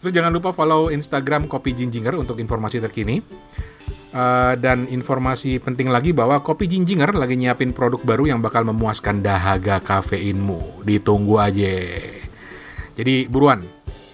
Terus 0.00 0.12
jangan 0.16 0.32
lupa 0.32 0.56
follow 0.56 0.88
Instagram 0.88 1.44
Kopi 1.44 1.76
Jinjinger 1.76 2.16
untuk 2.16 2.40
informasi 2.40 2.80
terkini. 2.80 3.20
Eh, 4.18 4.54
dan 4.58 4.90
informasi 4.90 5.62
penting 5.62 5.94
lagi 5.94 6.10
bahwa 6.10 6.42
Kopi 6.42 6.66
Jinjinger 6.66 7.14
lagi 7.14 7.38
nyiapin 7.38 7.70
produk 7.70 8.02
baru 8.02 8.34
yang 8.34 8.42
bakal 8.42 8.66
memuaskan 8.66 9.22
dahaga 9.22 9.78
kafeinmu. 9.78 10.82
Ditunggu 10.82 11.38
aja. 11.38 11.78
Jadi 12.98 13.30
buruan, 13.30 13.62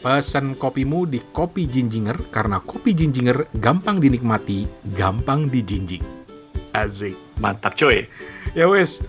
pesan 0.04 0.60
kopimu 0.60 1.08
di 1.08 1.24
Kopi 1.24 1.64
Jinjinger 1.64 2.28
karena 2.28 2.60
Kopi 2.60 2.92
Jinjinger 2.92 3.48
gampang 3.56 3.96
dinikmati, 3.96 4.68
gampang 4.92 5.48
dijinjing. 5.48 6.04
Asik. 6.76 7.16
Mantap 7.40 7.72
cuy. 7.72 8.04
Ya 8.52 8.68
wes, 8.68 9.00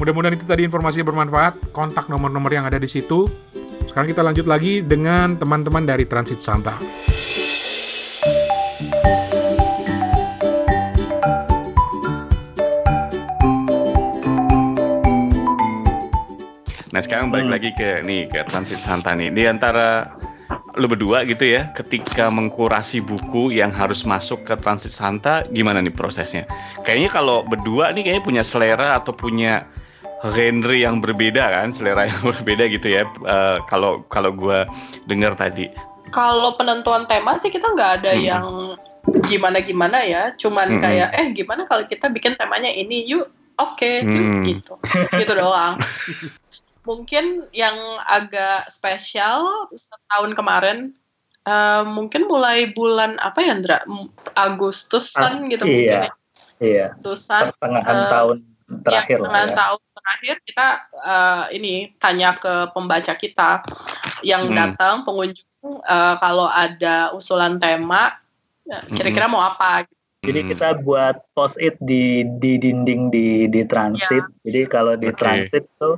mudah-mudahan 0.00 0.32
itu 0.32 0.48
tadi 0.48 0.64
informasi 0.64 1.04
yang 1.04 1.12
bermanfaat. 1.12 1.76
Kontak 1.76 2.08
nomor-nomor 2.08 2.48
yang 2.48 2.64
ada 2.64 2.80
di 2.80 2.88
situ. 2.88 3.28
Sekarang 3.84 4.08
kita 4.08 4.24
lanjut 4.24 4.48
lagi 4.48 4.80
dengan 4.80 5.36
teman-teman 5.36 5.84
dari 5.84 6.08
Transit 6.08 6.40
Santa. 6.40 6.97
Sekarang 17.08 17.32
balik 17.32 17.48
Hmm. 17.48 17.54
lagi 17.56 17.70
ke 17.72 17.88
nih 18.04 18.28
ke 18.28 18.44
Transit 18.44 18.76
Santa 18.76 19.16
nih. 19.16 19.32
Di 19.32 19.48
antara 19.48 20.12
lu 20.76 20.86
berdua 20.86 21.24
gitu 21.24 21.48
ya, 21.48 21.72
ketika 21.72 22.28
mengkurasi 22.28 23.00
buku 23.00 23.48
yang 23.50 23.72
harus 23.72 24.04
masuk 24.04 24.44
ke 24.44 24.54
Transit 24.60 24.92
Santa, 24.92 25.42
gimana 25.48 25.80
nih 25.80 25.90
prosesnya? 25.90 26.44
Kayaknya 26.84 27.08
kalau 27.10 27.42
berdua 27.42 27.96
nih 27.96 28.04
kayaknya 28.04 28.24
punya 28.24 28.42
selera 28.44 29.00
atau 29.00 29.16
punya 29.16 29.64
genre 30.20 30.76
yang 30.76 31.00
berbeda 31.00 31.40
kan, 31.48 31.72
selera 31.72 32.04
yang 32.04 32.20
berbeda 32.36 32.68
gitu 32.68 32.92
ya. 32.92 33.08
Eh, 33.08 33.56
Kalau 33.66 34.04
kalau 34.06 34.30
gue 34.30 34.68
dengar 35.08 35.32
tadi. 35.32 35.72
Kalau 36.12 36.52
penentuan 36.54 37.08
tema 37.08 37.40
sih 37.40 37.48
kita 37.48 37.72
nggak 37.72 38.04
ada 38.04 38.12
Mm-mm. 38.12 38.28
yang 38.28 38.44
gimana-gimana 39.24 40.04
ya. 40.04 40.36
Cuman 40.36 40.76
Mm-mm. 40.76 40.84
kayak 40.84 41.08
eh 41.16 41.26
gimana 41.32 41.64
kalau 41.64 41.88
kita 41.88 42.12
bikin 42.12 42.36
temanya 42.36 42.68
ini 42.68 43.08
yuk. 43.08 43.32
Oke, 43.58 44.06
yuk 44.06 44.06
Hmm. 44.06 44.44
gitu. 44.46 44.74
Gitu 45.18 45.32
doang. 45.34 45.80
Mungkin 46.88 47.52
yang 47.52 47.76
agak 48.08 48.72
spesial 48.72 49.68
setahun 49.76 50.32
kemarin 50.32 50.96
eh, 51.44 51.82
mungkin 51.84 52.24
mulai 52.24 52.72
bulan 52.72 53.20
apa 53.20 53.44
ya 53.44 53.52
Ndra? 53.60 53.84
M- 53.84 54.08
Agustusan 54.32 55.44
Ah, 55.44 55.50
gitu 55.52 55.68
iya. 55.68 55.68
mungkin 55.68 56.00
ya. 56.00 56.12
Iya, 56.58 56.86
Agustusan 56.96 57.42
pertengahan 57.52 57.96
eh, 58.00 58.08
tahun 58.08 58.36
terakhir 58.88 59.18
ya, 59.20 59.44
ya. 59.44 59.54
tahun 59.54 59.80
terakhir 60.00 60.34
kita 60.48 60.66
eh, 61.04 61.44
ini 61.60 61.74
tanya 62.00 62.30
ke 62.40 62.72
pembaca 62.72 63.12
kita 63.12 63.50
yang 64.24 64.48
Hmm. 64.48 64.56
datang 64.56 65.04
pengunjung 65.04 65.84
eh, 65.84 66.14
kalau 66.16 66.48
ada 66.48 67.12
usulan 67.12 67.60
tema 67.60 68.16
ya, 68.64 68.80
kira-kira 68.96 69.28
mau 69.28 69.44
apa 69.44 69.84
gitu. 69.84 69.96
Jadi 70.28 70.40
Hmm. 70.44 70.50
kita 70.50 70.68
buat 70.82 71.16
post 71.32 71.56
it 71.62 71.78
di 71.78 72.26
di 72.42 72.58
dinding 72.58 73.08
di 73.12 73.46
di 73.46 73.62
transit. 73.68 74.24
Jadi 74.42 74.60
kalau 74.66 74.98
di 74.98 75.08
Oke. 75.08 75.16
transit 75.16 75.64
tuh 75.78 75.94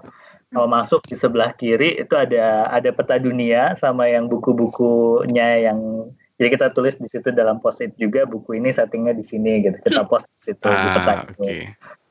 kalau 0.50 0.66
masuk 0.66 1.00
di 1.06 1.14
sebelah 1.14 1.54
kiri 1.54 2.02
itu 2.02 2.14
ada 2.18 2.66
ada 2.74 2.90
peta 2.90 3.16
dunia 3.22 3.78
sama 3.78 4.10
yang 4.10 4.26
buku-bukunya 4.26 5.70
yang 5.70 6.10
jadi 6.40 6.56
kita 6.56 6.66
tulis 6.72 6.96
di 6.96 7.04
situ 7.04 7.30
dalam 7.36 7.60
post 7.60 7.84
it 7.84 7.92
juga 8.00 8.24
buku 8.24 8.56
ini 8.56 8.72
settingnya 8.72 9.12
di 9.12 9.20
sini 9.20 9.60
gitu. 9.60 9.76
Kita 9.84 10.08
post 10.08 10.24
di 10.32 10.40
situ 10.50 10.64
di 10.64 10.86
peta 10.96 11.12
Ah, 11.12 11.16
itu. 11.28 11.36
oke. 11.36 11.56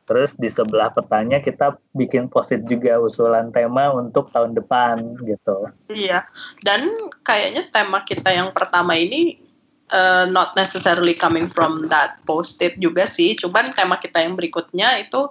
Terus 0.06 0.32
di 0.38 0.50
sebelah 0.54 0.90
petanya 0.94 1.42
kita 1.42 1.78
bikin 1.98 2.30
post 2.30 2.54
it 2.54 2.62
juga 2.70 3.02
usulan 3.02 3.50
tema 3.50 3.90
untuk 3.90 4.30
tahun 4.30 4.54
depan 4.54 5.18
gitu. 5.26 5.74
Iya. 5.90 6.30
Dan 6.62 6.94
kayaknya 7.26 7.74
tema 7.74 8.06
kita 8.06 8.30
yang 8.30 8.54
pertama 8.54 8.94
ini 8.94 9.42
eh, 9.90 10.26
not 10.30 10.54
necessarily 10.54 11.18
coming 11.18 11.50
from 11.50 11.90
that 11.90 12.22
post-it 12.30 12.78
juga 12.78 13.10
sih. 13.10 13.34
Cuman 13.34 13.74
tema 13.74 13.98
kita 13.98 14.22
yang 14.22 14.38
berikutnya 14.38 15.02
itu 15.02 15.26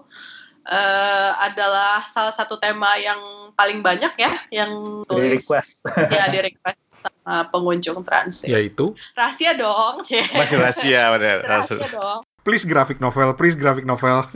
eh, 0.69 1.31
adalah 1.41 2.05
salah 2.07 2.33
satu 2.33 2.61
tema 2.61 2.95
yang 3.01 3.19
paling 3.59 3.83
banyak 3.83 4.13
ya 4.15 4.39
yang 4.55 5.03
Di 5.03 5.09
tulis 5.11 5.43
request. 5.43 5.83
ya 6.15 6.31
di 6.31 6.39
request 6.45 6.79
sama 6.99 7.47
pengunjung 7.51 8.03
transit. 8.03 8.51
Yaitu, 8.51 8.95
Rahasia 9.15 9.55
dong, 9.55 10.03
Cie. 10.03 10.23
Masih 10.35 10.59
rahasia 10.59 11.11
benar. 11.15 11.39
Rahasia 11.47 11.87
dong. 11.95 12.21
please 12.43 12.65
graphic 12.65 12.99
novel, 12.99 13.35
please 13.37 13.55
graphic 13.55 13.85
novel. 13.85 14.25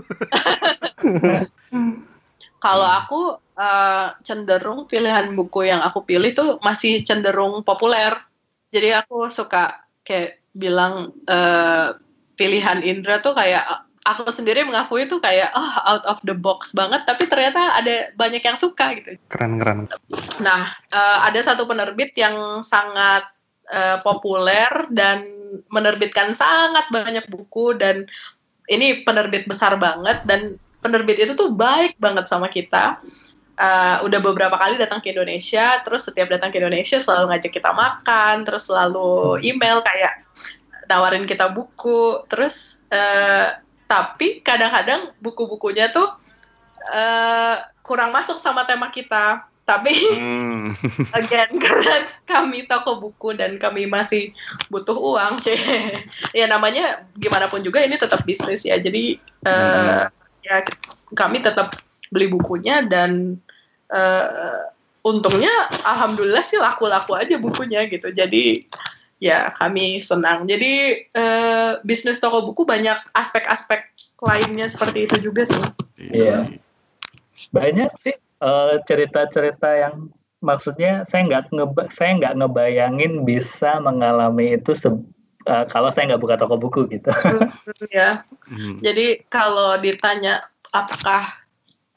Kalau 2.62 2.86
aku 2.86 3.34
eh, 3.58 4.08
cenderung 4.22 4.86
pilihan 4.86 5.34
buku 5.34 5.66
yang 5.66 5.82
aku 5.82 6.06
pilih 6.06 6.30
tuh 6.30 6.50
masih 6.62 7.02
cenderung 7.02 7.66
populer. 7.66 8.14
Jadi 8.70 8.94
aku 8.94 9.26
suka 9.28 9.82
kayak 10.06 10.38
bilang 10.54 11.10
eh, 11.26 11.96
pilihan 12.38 12.80
Indra 12.86 13.18
tuh 13.18 13.34
kayak 13.34 13.64
aku 14.02 14.26
sendiri 14.34 14.66
mengakui 14.66 15.06
tuh 15.06 15.22
kayak 15.22 15.54
oh 15.54 15.72
out 15.86 16.04
of 16.10 16.18
the 16.26 16.34
box 16.34 16.74
banget 16.74 17.06
tapi 17.06 17.30
ternyata 17.30 17.78
ada 17.78 18.10
banyak 18.18 18.42
yang 18.42 18.58
suka 18.58 18.98
gitu. 18.98 19.14
Keren-keren. 19.30 19.86
Nah, 20.42 20.62
eh, 20.90 21.18
ada 21.22 21.40
satu 21.42 21.66
penerbit 21.70 22.14
yang 22.18 22.66
sangat 22.66 23.30
eh, 23.70 23.98
populer 24.02 24.68
dan 24.90 25.22
menerbitkan 25.70 26.34
sangat 26.34 26.88
banyak 26.90 27.24
buku 27.30 27.78
dan 27.78 28.08
ini 28.66 29.04
penerbit 29.06 29.46
besar 29.46 29.76
banget 29.78 30.24
dan 30.26 30.56
penerbit 30.82 31.22
itu 31.22 31.38
tuh 31.38 31.54
baik 31.54 31.94
banget 32.02 32.26
sama 32.26 32.50
kita. 32.50 32.98
Eh, 33.54 33.96
udah 34.02 34.18
beberapa 34.18 34.58
kali 34.58 34.80
datang 34.80 34.98
ke 34.98 35.14
Indonesia, 35.14 35.78
terus 35.86 36.08
setiap 36.08 36.26
datang 36.26 36.50
ke 36.50 36.58
Indonesia 36.58 36.98
selalu 36.98 37.30
ngajak 37.30 37.52
kita 37.54 37.70
makan, 37.70 38.42
terus 38.42 38.66
selalu 38.66 39.38
email 39.46 39.78
kayak 39.86 40.18
nawarin 40.90 41.28
kita 41.28 41.52
buku, 41.52 42.26
terus 42.26 42.82
tapi 43.92 44.40
kadang-kadang 44.40 45.12
buku-bukunya 45.20 45.92
tuh 45.92 46.08
eh, 46.88 47.56
kurang 47.84 48.08
masuk 48.16 48.40
sama 48.40 48.64
tema 48.64 48.88
kita 48.88 49.44
Tapi 49.62 49.94
Hmm. 50.18 50.74
again 51.22 51.54
karena 51.54 52.10
kami 52.26 52.66
toko 52.66 52.98
buku 52.98 53.38
dan 53.38 53.62
kami 53.62 53.86
masih 53.86 54.34
butuh 54.74 54.98
uang 54.98 55.38
sih. 55.38 55.54
ya 56.38 56.50
namanya 56.50 57.06
gimana 57.14 57.46
pun 57.46 57.62
juga 57.62 57.78
ini 57.78 57.94
tetap 57.94 58.26
bisnis 58.26 58.66
ya. 58.66 58.74
Jadi 58.74 59.22
eh, 59.22 60.02
ya 60.42 60.56
kami 61.14 61.46
tetap 61.46 61.78
beli 62.10 62.26
bukunya 62.26 62.82
dan 62.90 63.38
eh, 63.94 64.60
untungnya 65.06 65.70
alhamdulillah 65.86 66.42
sih 66.42 66.58
laku-laku 66.58 67.14
aja 67.14 67.38
bukunya 67.38 67.86
gitu. 67.86 68.10
Jadi 68.10 68.66
ya 69.22 69.54
kami 69.54 70.02
senang. 70.02 70.50
Jadi 70.50 71.06
eh, 71.06 71.72
bisnis 71.86 72.18
toko 72.18 72.42
buku 72.42 72.66
banyak 72.66 72.98
aspek-aspek 73.14 73.86
lainnya 74.18 74.66
seperti 74.66 75.06
itu 75.06 75.30
juga 75.30 75.46
sih. 75.46 75.62
Iya. 76.02 76.50
banyak 77.54 77.90
sih 78.02 78.14
eh, 78.18 78.74
cerita-cerita 78.90 79.70
yang 79.78 80.10
maksudnya 80.42 81.06
saya 81.14 81.22
nggak 81.30 81.54
ngeba 81.54 81.82
saya 81.94 82.18
nggak 82.18 82.34
ngebayangin 82.42 83.22
bisa 83.22 83.78
mengalami 83.78 84.58
itu 84.58 84.74
se- 84.74 85.06
eh, 85.46 85.64
kalau 85.70 85.94
saya 85.94 86.12
nggak 86.12 86.22
buka 86.22 86.34
toko 86.34 86.58
buku 86.58 86.90
gitu. 86.90 87.14
ya. 87.94 88.26
Hmm. 88.50 88.82
Jadi 88.82 89.22
kalau 89.30 89.78
ditanya 89.78 90.42
apakah 90.74 91.41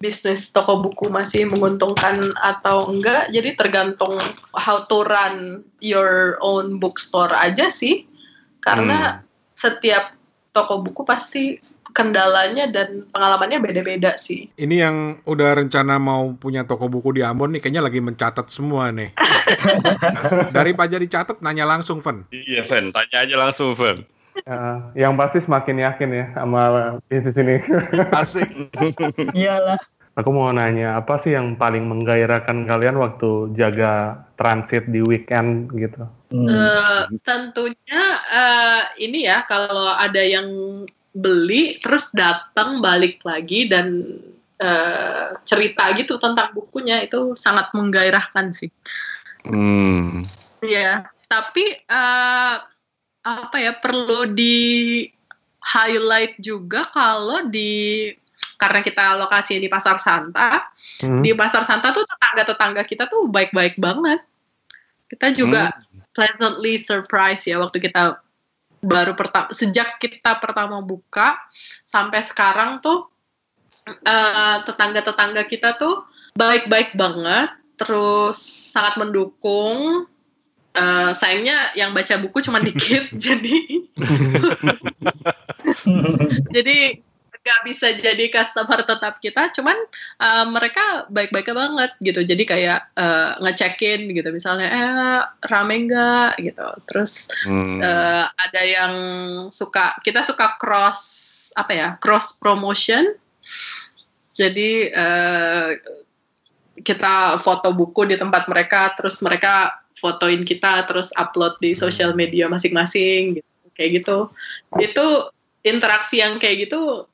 bisnis 0.04 0.52
toko 0.52 0.84
buku 0.84 1.08
masih 1.08 1.48
menguntungkan 1.48 2.36
atau 2.44 2.92
enggak, 2.92 3.32
jadi 3.32 3.56
tergantung 3.56 4.12
how 4.52 4.84
to 4.92 5.08
run 5.08 5.64
your 5.80 6.36
own 6.44 6.78
bookstore 6.78 7.32
aja 7.32 7.72
sih. 7.72 8.04
Karena 8.60 9.22
setiap 9.56 10.18
toko 10.52 10.82
buku 10.84 11.06
pasti 11.08 11.56
kendalanya 11.96 12.68
dan 12.68 13.08
pengalamannya 13.16 13.64
beda-beda 13.64 14.20
sih. 14.20 14.52
Ini 14.60 14.76
yang 14.84 14.96
udah 15.24 15.64
rencana 15.64 15.96
mau 15.96 16.36
punya 16.36 16.68
toko 16.68 16.92
buku 16.92 17.16
di 17.16 17.22
Ambon 17.24 17.56
nih 17.56 17.64
kayaknya 17.64 17.88
lagi 17.88 18.04
mencatat 18.04 18.52
semua 18.52 18.92
nih. 18.92 19.16
Daripada 20.58 21.00
dicatat 21.00 21.40
nanya 21.40 21.64
langsung, 21.64 22.04
Fen. 22.04 22.28
Iya, 22.36 22.68
Fen. 22.68 22.92
Tanya 22.92 23.18
aja 23.24 23.36
langsung, 23.40 23.72
Fen. 23.72 24.04
Ya, 24.44 24.92
yang 25.00 25.16
pasti 25.16 25.40
semakin 25.40 25.80
yakin 25.80 26.10
ya 26.12 26.26
sama 26.36 26.62
bisnis 27.08 27.40
ini. 27.40 27.64
Asik. 28.20 28.52
Iyalah. 29.32 29.80
Aku 30.16 30.32
mau 30.32 30.48
nanya, 30.48 30.96
apa 30.96 31.20
sih 31.20 31.36
yang 31.36 31.60
paling 31.60 31.92
menggairahkan 31.92 32.64
kalian 32.64 32.96
waktu 32.96 33.52
jaga 33.52 34.24
transit 34.40 34.88
di 34.88 35.04
weekend 35.04 35.68
gitu? 35.76 36.08
Hmm. 36.32 36.48
Eh, 36.48 37.04
tentunya 37.20 38.04
eh, 38.32 38.84
ini 39.04 39.28
ya 39.28 39.44
kalau 39.44 39.92
ada 39.92 40.24
yang 40.24 40.48
beli 41.12 41.84
terus 41.84 42.16
datang 42.16 42.80
balik 42.80 43.20
lagi 43.28 43.68
dan 43.68 44.16
eh, 44.64 45.36
cerita 45.44 45.92
gitu 46.00 46.16
tentang 46.16 46.56
bukunya 46.56 47.04
itu 47.04 47.36
sangat 47.36 47.76
menggairahkan 47.76 48.56
sih. 48.56 48.72
Hmm. 49.44 50.24
Iya, 50.64 51.12
tapi 51.28 51.76
eh, 51.76 52.56
apa 53.26 53.58
ya 53.58 53.74
perlu 53.74 54.30
di 54.30 55.02
highlight 55.66 56.38
juga 56.38 56.86
kalau 56.94 57.50
di 57.50 58.14
karena 58.62 58.86
kita 58.86 59.18
lokasi 59.18 59.58
di 59.58 59.68
Pasar 59.68 59.98
Santa, 59.98 60.62
Hmm? 61.04 61.20
di 61.20 61.36
Pasar 61.36 61.68
Santa 61.68 61.92
tuh 61.92 62.08
tetangga-tetangga 62.08 62.84
kita 62.88 63.12
tuh 63.12 63.28
baik-baik 63.28 63.76
banget. 63.76 64.24
Kita 65.12 65.36
juga 65.36 65.76
pleasantly 66.16 66.80
surprised 66.80 67.46
ya 67.46 67.60
waktu 67.60 67.84
kita 67.84 68.24
baru 68.80 69.18
pertama 69.18 69.52
sejak 69.52 69.98
kita 69.98 70.38
pertama 70.40 70.80
buka 70.80 71.36
sampai 71.84 72.22
sekarang 72.22 72.80
tuh 72.80 73.10
eh, 73.90 74.58
tetangga-tetangga 74.64 75.44
kita 75.50 75.76
tuh 75.76 76.08
baik-baik 76.38 76.96
banget, 76.96 77.52
terus 77.76 78.40
sangat 78.72 78.96
mendukung. 79.02 80.08
Eh, 80.76 81.12
sayangnya 81.16 81.72
yang 81.80 81.96
baca 81.96 82.20
buku 82.20 82.44
cuma 82.44 82.60
dikit, 82.60 83.08
jadi 83.26 83.88
jadi 86.56 87.00
nggak 87.46 87.62
bisa 87.70 87.94
jadi 87.94 88.26
customer 88.34 88.82
tetap 88.82 89.22
kita 89.22 89.54
cuman 89.54 89.78
uh, 90.18 90.50
mereka 90.50 91.06
baik-baik 91.14 91.54
banget 91.54 91.92
gitu. 92.02 92.26
Jadi 92.26 92.44
kayak 92.44 92.90
uh, 92.98 93.38
ngecekin 93.40 94.12
gitu. 94.12 94.34
Misalnya 94.36 94.68
eh 94.68 95.22
rame 95.48 95.88
nggak? 95.88 96.42
gitu. 96.42 96.68
Terus 96.92 97.32
Hmm. 97.46 97.80
uh, 97.80 98.26
ada 98.34 98.62
yang 98.66 98.94
suka 99.54 99.96
kita 100.02 100.26
suka 100.26 100.58
cross 100.60 101.00
apa 101.56 101.72
ya 101.72 101.90
cross 102.02 102.36
promotion. 102.36 103.16
Jadi 104.36 104.92
uh, 104.92 105.72
kita 106.82 107.40
foto 107.40 107.72
buku 107.72 108.10
di 108.10 108.20
tempat 108.20 108.52
mereka 108.52 108.92
terus 108.98 109.22
mereka 109.24 109.85
fotoin 109.96 110.44
kita 110.44 110.84
terus 110.86 111.12
upload 111.16 111.56
di 111.64 111.72
sosial 111.72 112.12
media 112.12 112.52
masing-masing 112.52 113.40
gitu 113.40 113.50
kayak 113.76 114.04
gitu 114.04 114.18
itu 114.80 115.06
interaksi 115.64 116.20
yang 116.20 116.38
kayak 116.38 116.68
gitu 116.68 117.08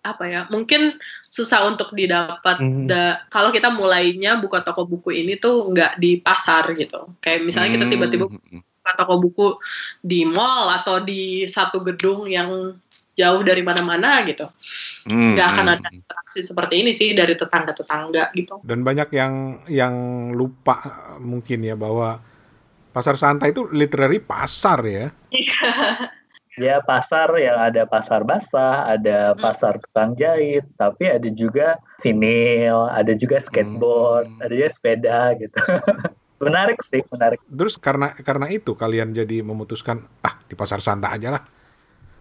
apa 0.00 0.24
ya 0.24 0.40
mungkin 0.48 0.96
susah 1.28 1.68
untuk 1.68 1.92
didapat 1.92 2.56
Hmm. 2.56 2.88
da- 2.88 3.20
kalau 3.28 3.52
kita 3.52 3.68
mulainya 3.68 4.40
buka 4.40 4.64
toko 4.64 4.88
buku 4.88 5.12
ini 5.12 5.36
tuh 5.36 5.68
nggak 5.72 6.00
di 6.00 6.16
pasar 6.16 6.72
gitu 6.72 7.12
kayak 7.20 7.44
misalnya 7.44 7.76
kita 7.76 7.86
tiba-tiba 7.92 8.24
Hmm. 8.32 8.64
buka 8.64 8.92
toko 8.96 9.14
buku 9.20 9.46
di 10.00 10.24
mall 10.24 10.72
atau 10.72 11.04
di 11.04 11.44
satu 11.44 11.84
gedung 11.84 12.24
yang 12.24 12.80
jauh 13.20 13.44
dari 13.44 13.60
mana-mana 13.60 14.24
gitu 14.24 14.48
Hmm. 15.04 15.32
nggak 15.32 15.46
akan 15.48 15.66
ada 15.76 15.88
interaksi 15.88 16.40
seperti 16.40 16.74
ini 16.80 16.92
sih 16.92 17.12
dari 17.12 17.32
tetangga-tetangga 17.32 18.32
gitu 18.32 18.60
Dan 18.60 18.80
banyak 18.80 19.08
yang 19.12 19.34
yang 19.68 19.94
lupa 20.32 20.76
mungkin 21.16 21.64
ya 21.64 21.76
bahwa 21.76 22.20
Pasar 22.90 23.14
Santa 23.14 23.46
itu 23.46 23.70
literally 23.70 24.18
pasar 24.18 24.82
ya. 24.82 25.14
ya 26.58 26.82
pasar 26.82 27.30
yang 27.38 27.54
ada 27.56 27.86
pasar 27.86 28.26
basah, 28.26 28.90
ada 28.90 29.32
pasar 29.38 29.78
tukang 29.78 30.18
jahit, 30.18 30.66
tapi 30.74 31.06
ada 31.06 31.30
juga 31.30 31.78
vinil, 32.02 32.90
ada 32.90 33.14
juga 33.14 33.38
skateboard, 33.38 34.26
Hmm. 34.26 34.42
ada 34.42 34.52
juga 34.52 34.68
sepeda 34.74 35.18
gitu. 35.38 35.54
menarik 36.44 36.82
sih, 36.82 37.00
menarik. 37.08 37.38
Terus 37.46 37.78
karena 37.78 38.10
karena 38.20 38.50
itu 38.50 38.72
kalian 38.74 39.14
jadi 39.14 39.44
memutuskan 39.46 40.02
ah 40.20 40.34
di 40.44 40.58
Pasar 40.58 40.82
Santa 40.82 41.14
aja 41.14 41.30
lah. 41.38 41.42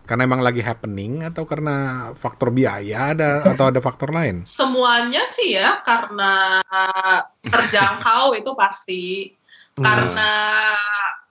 Karena 0.10 0.26
emang 0.26 0.42
lagi 0.42 0.66
happening 0.66 1.22
atau 1.22 1.46
karena 1.46 2.10
faktor 2.18 2.50
biaya 2.50 3.14
ada 3.14 3.32
atau 3.54 3.70
ada 3.70 3.78
faktor 3.78 4.10
lain? 4.10 4.42
semuanya 4.42 5.22
sih 5.30 5.54
ya 5.54 5.78
karena 5.86 6.58
terjangkau 7.46 8.34
itu 8.34 8.52
pasti 8.58 9.04
Hmm. 9.78 9.86
karena 9.88 10.32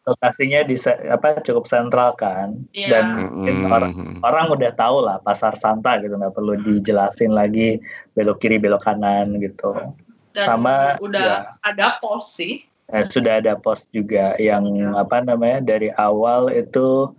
Lokasinya 0.09 0.65
di 0.65 0.73
apa 1.13 1.37
cukup 1.45 1.69
sentral 1.69 2.17
kan, 2.17 2.65
Iya. 2.73 2.89
dan 2.89 3.07
Hmm. 3.45 3.69
orang 3.69 3.93
orang 4.25 4.47
udah 4.49 4.73
tahu 4.73 5.05
lah 5.05 5.21
pasar 5.21 5.53
Santa 5.53 6.01
gitu, 6.01 6.17
nggak 6.17 6.33
perlu 6.33 6.57
dijelasin 6.57 7.37
lagi 7.37 7.77
belok 8.17 8.41
kiri 8.41 8.57
belok 8.57 8.89
kanan 8.89 9.37
gitu. 9.37 9.77
dan 10.33 10.47
Sama, 10.49 10.97
udah 11.05 11.21
ya. 11.45 11.61
ada 11.61 12.01
pos 12.01 12.25
sih 12.25 12.65
Eh, 12.89 13.05
sudah 13.05 13.37
ada 13.45 13.53
pos 13.61 13.85
juga 13.93 14.33
yang 14.41 14.65
apa 14.97 15.21
namanya 15.21 15.61
dari 15.61 15.93
awal 15.93 16.49
itu 16.49 17.13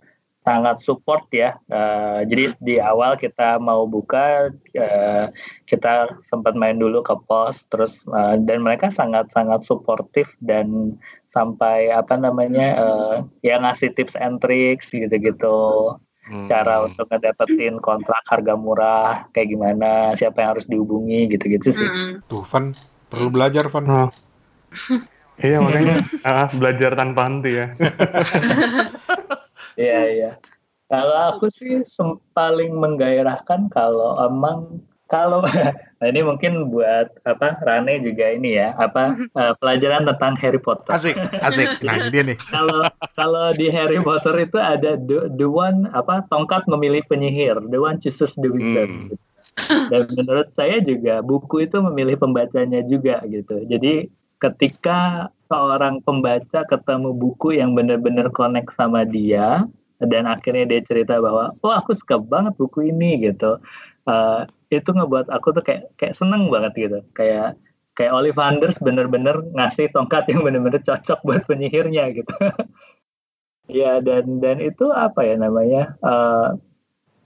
sangat 0.50 0.82
support 0.82 1.30
ya. 1.30 1.54
Eh, 1.70 2.26
jadi 2.26 2.44
di 2.58 2.76
awal 2.82 3.22
kita 3.22 3.62
mau 3.62 3.86
buka 3.86 4.50
eh, 4.74 5.26
kita 5.70 6.18
sempat 6.26 6.58
main 6.58 6.82
dulu 6.82 7.06
ke 7.06 7.14
pos 7.30 7.70
terus 7.70 8.02
eh, 8.10 8.42
dan 8.42 8.66
mereka 8.66 8.90
sangat 8.90 9.30
sangat 9.30 9.62
suportif 9.62 10.26
dan 10.42 10.98
sampai 11.30 11.94
apa 11.94 12.18
namanya 12.18 12.68
eh, 12.82 13.16
ya 13.46 13.62
ngasih 13.62 13.94
tips 13.94 14.18
and 14.18 14.42
tricks 14.42 14.90
gitu-gitu 14.90 15.94
Hmm. 16.30 16.46
cara 16.46 16.86
untuk 16.86 17.10
ngedapetin 17.10 17.82
kontrak 17.82 18.22
harga 18.30 18.54
murah 18.54 19.26
kayak 19.34 19.50
gimana 19.50 20.14
siapa 20.14 20.46
yang 20.46 20.50
harus 20.54 20.70
dihubungi 20.70 21.26
gitu-gitu 21.26 21.74
sih. 21.74 21.90
Mm-mm. 21.90 22.22
Tuh, 22.30 22.46
Van 22.46 22.78
perlu 23.10 23.34
belajar, 23.34 23.66
Van. 23.66 23.86
Oh. 23.90 24.10
Iya 25.40 25.64
makanya 25.64 26.04
ah, 26.28 26.52
belajar 26.52 27.00
tanpa 27.00 27.32
henti 27.32 27.64
ya. 27.64 27.72
Iya 29.80 30.02
iya. 30.12 30.32
Kalau 30.92 31.18
aku 31.32 31.48
sih 31.48 31.80
paling 32.36 32.76
menggairahkan 32.76 33.72
kalau 33.72 34.20
emang 34.20 34.84
kalau 35.10 35.42
nah 36.00 36.08
ini 36.08 36.22
mungkin 36.22 36.70
buat 36.70 37.10
apa 37.26 37.58
Rane 37.65 38.00
juga 38.06 38.30
ini 38.30 38.56
ya 38.62 38.78
apa 38.78 39.18
eh, 39.18 39.54
pelajaran 39.58 40.06
tentang 40.06 40.36
Harry 40.38 40.62
Potter. 40.62 40.92
Asik, 40.92 41.15
asik. 41.42 41.80
Nah, 41.82 41.96
ini 41.98 42.10
dia 42.12 42.24
nih. 42.28 42.38
Kalau 42.54 42.86
kalau 43.18 43.46
di 43.58 43.72
Harry 43.74 43.98
Potter 44.04 44.36
itu 44.38 44.60
ada 44.60 45.00
the, 45.00 45.32
the 45.34 45.48
one 45.50 45.89
apa 45.96 46.28
tongkat 46.30 46.68
memilih 46.70 47.02
penyihir, 47.10 47.58
the 47.74 47.80
one 47.80 47.98
chooses 47.98 48.36
the 48.38 48.52
wizard. 48.52 48.92
Hmm. 48.92 49.10
Dan 49.92 50.08
menurut 50.15 50.48
saya 50.56 50.80
juga 50.80 51.20
buku 51.20 51.68
itu 51.68 51.84
memilih 51.84 52.15
pembacanya 52.15 52.80
juga 52.86 53.20
gitu. 53.28 53.68
Jadi 53.68 54.08
ketika 54.39 55.30
seorang 55.52 55.99
pembaca 56.04 56.63
ketemu 56.67 57.12
buku 57.12 57.60
yang 57.60 57.75
benar-benar 57.75 58.32
connect 58.32 58.71
sama 58.78 59.04
dia 59.04 59.67
dan 59.99 60.23
akhirnya 60.30 60.63
dia 60.69 60.82
cerita 60.86 61.19
bahwa 61.19 61.52
oh 61.52 61.73
aku 61.75 61.91
suka 61.97 62.15
banget 62.21 62.56
buku 62.56 62.88
ini 62.88 63.19
gitu. 63.19 63.60
Eh, 64.08 64.41
itu 64.71 64.89
ngebuat 64.95 65.28
aku 65.28 65.52
tuh 65.60 65.63
kayak 65.65 65.91
kayak 65.99 66.15
seneng 66.15 66.47
banget 66.47 66.73
gitu. 66.78 66.99
Kayak 67.17 67.60
kayak 67.99 68.15
Ollivanders 68.15 68.80
bener-bener 68.80 69.43
ngasih 69.52 69.91
tongkat 69.91 70.32
yang 70.32 70.47
bener-bener 70.47 70.80
cocok 70.80 71.19
buat 71.28 71.43
penyihirnya 71.43 72.15
gitu. 72.15 72.32
ya 73.67 73.99
dan 73.99 74.39
dan 74.39 74.63
itu 74.63 74.88
apa 74.95 75.28
ya 75.28 75.36
namanya? 75.36 75.99
Uh, 75.99 76.56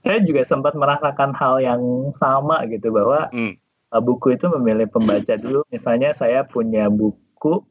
saya 0.04 0.20
juga 0.20 0.44
sempat 0.44 0.76
merasakan 0.76 1.32
hal 1.32 1.62
yang 1.62 1.80
sama 2.20 2.66
gitu 2.68 2.90
bahwa 2.92 3.30
hmm. 3.32 3.56
Uh, 3.94 4.02
buku 4.02 4.34
itu 4.34 4.50
memilih 4.50 4.90
pembaca 4.90 5.38
dulu. 5.38 5.62
Misalnya 5.70 6.10
saya 6.10 6.42
punya 6.42 6.90
buku 6.90 7.62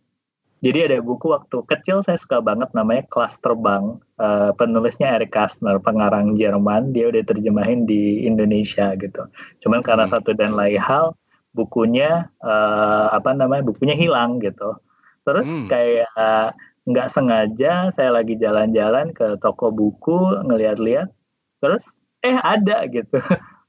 jadi 0.64 0.88
ada 0.88 1.04
buku 1.04 1.28
waktu 1.28 1.60
kecil 1.68 2.00
saya 2.08 2.16
suka 2.16 2.40
banget 2.40 2.72
namanya 2.72 3.04
Kelas 3.12 3.36
Terbang. 3.44 4.00
Uh, 4.16 4.56
penulisnya 4.56 5.20
Eric 5.20 5.36
Kastner, 5.36 5.76
pengarang 5.84 6.40
Jerman. 6.40 6.96
Dia 6.96 7.12
udah 7.12 7.20
terjemahin 7.28 7.84
di 7.84 8.24
Indonesia 8.24 8.96
gitu. 8.96 9.28
Cuman 9.60 9.84
karena 9.84 10.08
hmm. 10.08 10.14
satu 10.16 10.32
dan 10.32 10.56
lain 10.56 10.80
hal, 10.80 11.20
bukunya 11.52 12.32
uh, 12.40 13.12
apa 13.12 13.36
namanya 13.36 13.68
bukunya 13.68 13.92
hilang 13.92 14.40
gitu. 14.40 14.80
Terus 15.28 15.52
hmm. 15.52 15.68
kayak 15.68 16.56
nggak 16.88 17.08
uh, 17.08 17.12
sengaja 17.12 17.92
saya 17.92 18.16
lagi 18.16 18.40
jalan-jalan 18.40 19.12
ke 19.12 19.36
toko 19.44 19.68
buku 19.68 20.48
ngeliat-liat, 20.48 21.12
terus 21.60 21.84
eh 22.24 22.40
ada 22.40 22.88
gitu 22.88 23.20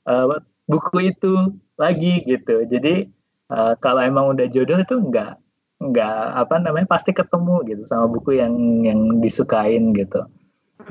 uh, 0.06 0.38
buku 0.70 1.10
itu 1.10 1.58
lagi 1.80 2.22
gitu. 2.24 2.64
Jadi 2.66 3.08
uh, 3.50 3.74
kalau 3.78 4.00
emang 4.02 4.34
udah 4.34 4.46
jodoh 4.50 4.78
itu 4.80 4.94
nggak 4.98 5.38
nggak 5.84 6.18
apa 6.38 6.54
namanya 6.62 6.86
pasti 6.88 7.10
ketemu 7.12 7.66
gitu 7.66 7.82
sama 7.84 8.06
buku 8.08 8.38
yang 8.38 8.54
yang 8.86 9.20
disukain 9.20 9.92
gitu 9.92 10.24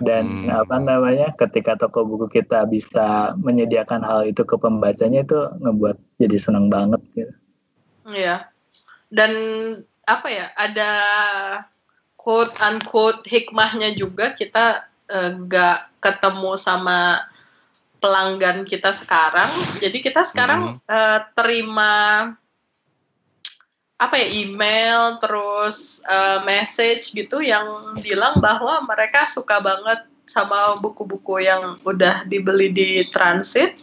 dan 0.01 0.49
hmm. 0.49 0.49
apa 0.49 0.81
namanya 0.81 1.29
ketika 1.37 1.77
toko 1.77 2.01
buku 2.07 2.41
kita 2.41 2.65
bisa 2.65 3.37
menyediakan 3.37 4.01
hal 4.01 4.25
itu 4.25 4.41
ke 4.41 4.57
pembacanya 4.57 5.21
itu 5.21 5.37
ngebuat 5.61 5.97
jadi 6.17 6.37
senang 6.39 6.71
banget 6.73 7.01
gitu. 7.13 7.33
Iya. 8.09 8.49
Dan 9.13 9.31
apa 10.09 10.27
ya 10.33 10.49
ada 10.57 10.91
quote 12.17 12.57
unquote 12.57 13.21
hikmahnya 13.29 13.93
juga 13.93 14.33
kita 14.33 14.89
eh, 15.13 15.29
nggak 15.37 15.77
uh, 15.77 15.87
ketemu 16.01 16.51
sama 16.57 17.21
pelanggan 18.03 18.67
kita 18.67 18.91
sekarang. 18.91 19.47
Jadi 19.79 20.03
kita 20.03 20.27
sekarang 20.27 20.75
hmm. 20.75 20.91
uh, 20.91 21.19
terima 21.39 21.93
apa 23.95 24.19
ya 24.19 24.27
email 24.43 25.15
terus 25.23 26.03
uh, 26.11 26.43
message 26.43 27.15
gitu 27.15 27.39
yang 27.39 27.95
bilang 28.03 28.43
bahwa 28.43 28.83
mereka 28.83 29.23
suka 29.31 29.63
banget 29.63 30.03
sama 30.27 30.75
buku-buku 30.83 31.47
yang 31.47 31.79
udah 31.87 32.27
dibeli 32.27 32.67
di 32.67 33.07
transit 33.07 33.79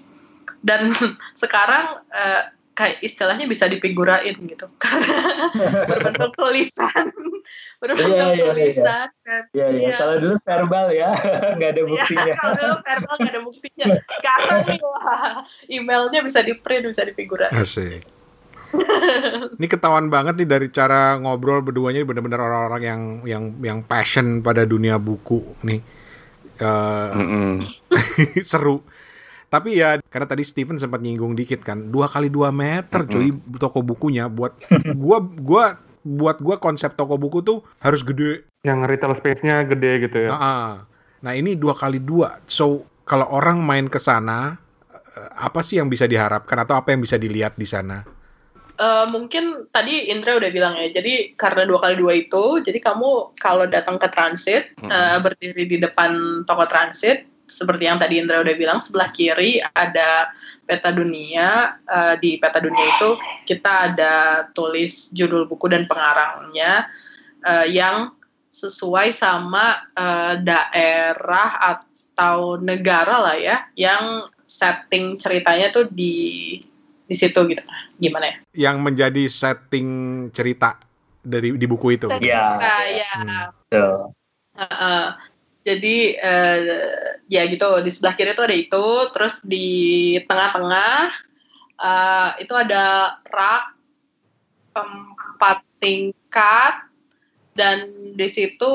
dan 0.61 0.93
sekarang 1.41 2.05
uh, 2.13 2.43
kayak 2.77 3.01
istilahnya 3.05 3.49
bisa 3.49 3.69
dipigurain 3.69 4.37
gitu 4.45 4.69
karena 4.83 5.17
berbentuk 5.89 6.37
tulisan 6.37 7.09
berbentuk 7.79 8.17
yeah, 8.17 8.33
yeah, 8.33 8.47
tulisan 8.51 9.09
yeah. 9.25 9.43
Iya 9.51 9.67
iya 9.71 9.89
ya. 9.89 9.97
kalau 9.99 10.15
dulu 10.19 10.35
verbal 10.43 10.87
ya 10.91 11.11
nggak 11.57 11.71
ada 11.71 11.83
iya, 11.83 11.91
buktinya 11.91 12.25
yeah, 12.27 12.37
kalau 12.39 12.55
dulu 12.59 12.77
verbal 12.83 13.15
nggak 13.19 13.33
ada 13.33 13.43
buktinya 13.43 13.85
sekarang 13.99 14.61
nih 14.67 14.81
wah 14.83 15.23
emailnya 15.67 16.21
bisa 16.25 16.39
di 16.43 16.55
print 16.59 16.85
bisa 16.91 17.03
dipigurain 17.07 17.53
asik 17.55 18.03
ini 19.59 19.67
ketahuan 19.67 20.07
banget 20.07 20.39
nih 20.43 20.49
dari 20.49 20.69
cara 20.71 21.19
ngobrol 21.19 21.63
berduanya 21.63 22.07
benar-benar 22.07 22.41
orang-orang 22.41 22.83
yang 22.83 23.03
yang 23.27 23.45
yang 23.61 23.79
passion 23.83 24.41
pada 24.41 24.63
dunia 24.63 24.97
buku 24.97 25.43
nih. 25.67 25.83
Uh, 26.61 27.11
mm 27.17 27.27
-mm. 27.27 27.55
seru. 28.51 28.85
Tapi 29.51 29.83
ya 29.83 29.99
karena 30.07 30.31
tadi 30.31 30.47
Steven 30.47 30.79
sempat 30.79 31.03
nyinggung 31.03 31.35
dikit 31.35 31.67
kan, 31.67 31.91
dua 31.91 32.07
kali 32.07 32.31
dua 32.31 32.55
meter 32.55 33.03
cuy 33.11 33.35
mm 33.35 33.51
-hmm. 33.51 33.59
toko 33.59 33.83
bukunya 33.83 34.31
buat 34.31 34.55
gua 34.95 35.19
gua 35.19 35.65
buat 36.03 36.41
gua 36.41 36.57
konsep 36.57 36.97
toko 36.97 37.21
buku 37.21 37.45
tuh 37.45 37.61
harus 37.81 38.01
gede. 38.01 38.45
Yang 38.65 38.79
retail 38.89 39.15
space-nya 39.17 39.65
gede 39.65 40.09
gitu 40.09 40.17
ya. 40.29 40.31
Nah, 40.33 40.85
nah 41.21 41.33
ini 41.33 41.57
dua 41.57 41.77
kali 41.77 42.01
dua. 42.01 42.41
So 42.49 42.85
kalau 43.09 43.27
orang 43.33 43.61
main 43.65 43.89
ke 43.89 43.99
sana 43.99 44.61
eh, 44.93 45.31
apa 45.41 45.61
sih 45.65 45.81
yang 45.81 45.89
bisa 45.89 46.05
diharapkan 46.07 46.61
atau 46.63 46.77
apa 46.77 46.93
yang 46.93 47.01
bisa 47.01 47.17
dilihat 47.17 47.57
di 47.57 47.69
sana? 47.69 48.05
Uh, 48.81 49.05
mungkin 49.13 49.69
tadi 49.77 50.09
Indra 50.09 50.41
udah 50.41 50.49
bilang 50.49 50.73
ya, 50.73 50.89
jadi 50.89 51.37
karena 51.37 51.69
dua 51.69 51.85
kali 51.85 52.01
dua 52.01 52.17
itu, 52.17 52.65
jadi 52.65 52.81
kamu 52.81 53.37
kalau 53.37 53.69
datang 53.69 54.01
ke 54.01 54.09
transit, 54.09 54.73
mm 54.81 54.89
-hmm. 54.89 54.89
uh, 54.89 55.19
berdiri 55.21 55.69
di 55.69 55.77
depan 55.77 56.17
toko 56.49 56.65
transit, 56.65 57.29
seperti 57.51 57.91
yang 57.91 57.99
tadi 57.99 58.23
Indra 58.23 58.39
udah 58.39 58.55
bilang, 58.55 58.79
sebelah 58.79 59.11
kiri 59.11 59.59
ada 59.75 60.31
peta 60.65 60.95
dunia. 60.95 61.75
Uh, 61.91 62.15
di 62.23 62.39
peta 62.39 62.63
dunia 62.63 62.87
itu 62.97 63.19
kita 63.51 63.91
ada 63.91 64.47
tulis 64.55 65.11
judul 65.11 65.51
buku 65.51 65.67
dan 65.67 65.91
pengarangnya 65.91 66.87
uh, 67.43 67.67
yang 67.67 68.15
sesuai 68.51 69.11
sama 69.11 69.83
uh, 69.99 70.39
daerah 70.39 71.75
atau 71.75 72.59
negara 72.63 73.19
lah 73.19 73.37
ya, 73.39 73.67
yang 73.75 74.31
setting 74.47 75.19
ceritanya 75.19 75.71
tuh 75.71 75.87
di 75.91 76.59
di 77.11 77.15
situ 77.19 77.43
gitu. 77.51 77.63
Gimana 77.99 78.31
ya? 78.31 78.37
Yang 78.71 78.77
menjadi 78.83 79.25
setting 79.27 79.89
cerita 80.31 80.79
dari 81.23 81.55
di 81.59 81.67
buku 81.67 81.99
itu? 81.99 82.07
Iya. 82.07 82.59
Ya 82.91 83.11
hmm. 83.19 83.29
uh, 83.75 84.63
uh, 84.63 85.07
jadi 85.61 85.97
uh, 86.17 86.59
ya 87.29 87.45
gitu 87.49 87.85
di 87.85 87.91
sebelah 87.93 88.15
kiri 88.17 88.33
itu 88.33 88.43
ada 88.45 88.57
itu 88.57 88.87
terus 89.13 89.45
di 89.45 89.69
tengah-tengah 90.25 91.13
uh, 91.77 92.31
itu 92.41 92.55
ada 92.57 93.17
rak 93.29 93.65
empat 94.73 95.61
tingkat 95.81 96.75
dan 97.53 97.77
di 98.17 98.29
situ 98.31 98.73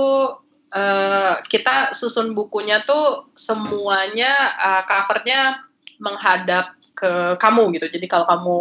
uh, 0.76 1.34
kita 1.48 1.96
susun 1.96 2.38
bukunya 2.38 2.84
tuh 2.86 3.32
semuanya 3.34 4.54
uh, 4.60 4.82
covernya 4.86 5.64
menghadap 5.98 6.76
ke 6.96 7.40
kamu 7.40 7.76
gitu. 7.80 7.88
Jadi 7.92 8.06
kalau 8.08 8.26
kamu 8.28 8.60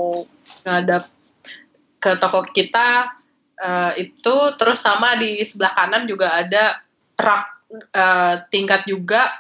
ngadap 0.65 1.05
ke 2.03 2.11
toko 2.21 2.45
kita 2.45 3.15
uh, 3.59 3.93
itu 3.97 4.35
terus 4.59 4.83
sama 4.83 5.17
di 5.17 5.41
sebelah 5.43 5.73
kanan 5.73 6.05
juga 6.05 6.35
ada 6.35 6.83
rak 7.17 7.54
uh, 7.95 8.35
tingkat 8.49 8.87
juga 8.87 9.31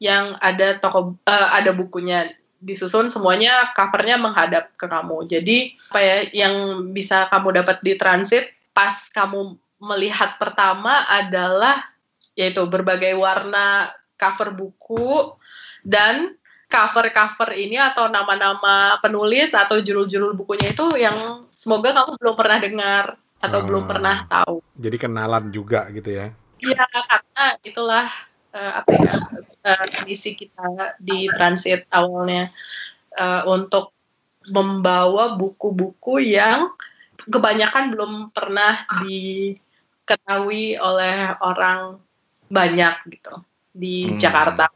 yang 0.00 0.36
ada 0.40 0.80
toko 0.80 1.20
uh, 1.28 1.48
ada 1.52 1.76
bukunya 1.76 2.32
disusun 2.60 3.08
semuanya 3.08 3.72
covernya 3.72 4.20
menghadap 4.20 4.72
ke 4.76 4.84
kamu. 4.84 5.24
Jadi 5.28 5.76
apa 5.92 6.00
ya 6.00 6.16
yang 6.32 6.54
bisa 6.92 7.28
kamu 7.32 7.64
dapat 7.64 7.80
di 7.80 7.96
transit 7.96 8.52
pas 8.76 9.08
kamu 9.12 9.56
melihat 9.80 10.36
pertama 10.36 11.08
adalah 11.08 11.80
yaitu 12.36 12.64
berbagai 12.68 13.16
warna 13.16 13.92
cover 14.20 14.52
buku 14.52 15.36
dan 15.80 16.36
cover-cover 16.70 17.50
ini 17.56 17.80
atau 17.80 18.06
nama-nama 18.06 19.00
penulis 19.02 19.56
atau 19.56 19.82
judul-judul 19.82 20.38
bukunya 20.38 20.70
itu 20.70 20.86
yang 20.94 21.42
semoga 21.58 21.90
kamu 21.90 22.14
belum 22.20 22.34
pernah 22.38 22.58
dengar 22.62 23.04
atau 23.40 23.58
oh, 23.58 23.64
belum 23.66 23.84
pernah 23.88 24.16
tahu. 24.28 24.56
Jadi 24.76 24.96
kenalan 25.00 25.50
juga 25.50 25.88
gitu 25.90 26.12
ya? 26.12 26.30
Iya, 26.60 26.84
karena 26.84 27.44
itulah 27.64 28.06
uh, 28.52 28.72
apa 28.84 28.90
ya 28.92 29.16
uh, 29.64 29.84
misi 30.04 30.36
kita 30.36 30.96
di 31.00 31.24
transit 31.32 31.88
awalnya 31.88 32.52
uh, 33.16 33.48
untuk 33.48 33.96
membawa 34.52 35.36
buku-buku 35.36 36.20
yang 36.20 36.68
kebanyakan 37.28 37.92
belum 37.92 38.12
pernah 38.32 38.84
diketahui 39.04 40.76
oleh 40.80 41.36
orang 41.40 42.00
banyak 42.48 42.94
gitu 43.08 43.40
di 43.72 44.10
hmm. 44.10 44.18
Jakarta. 44.20 44.68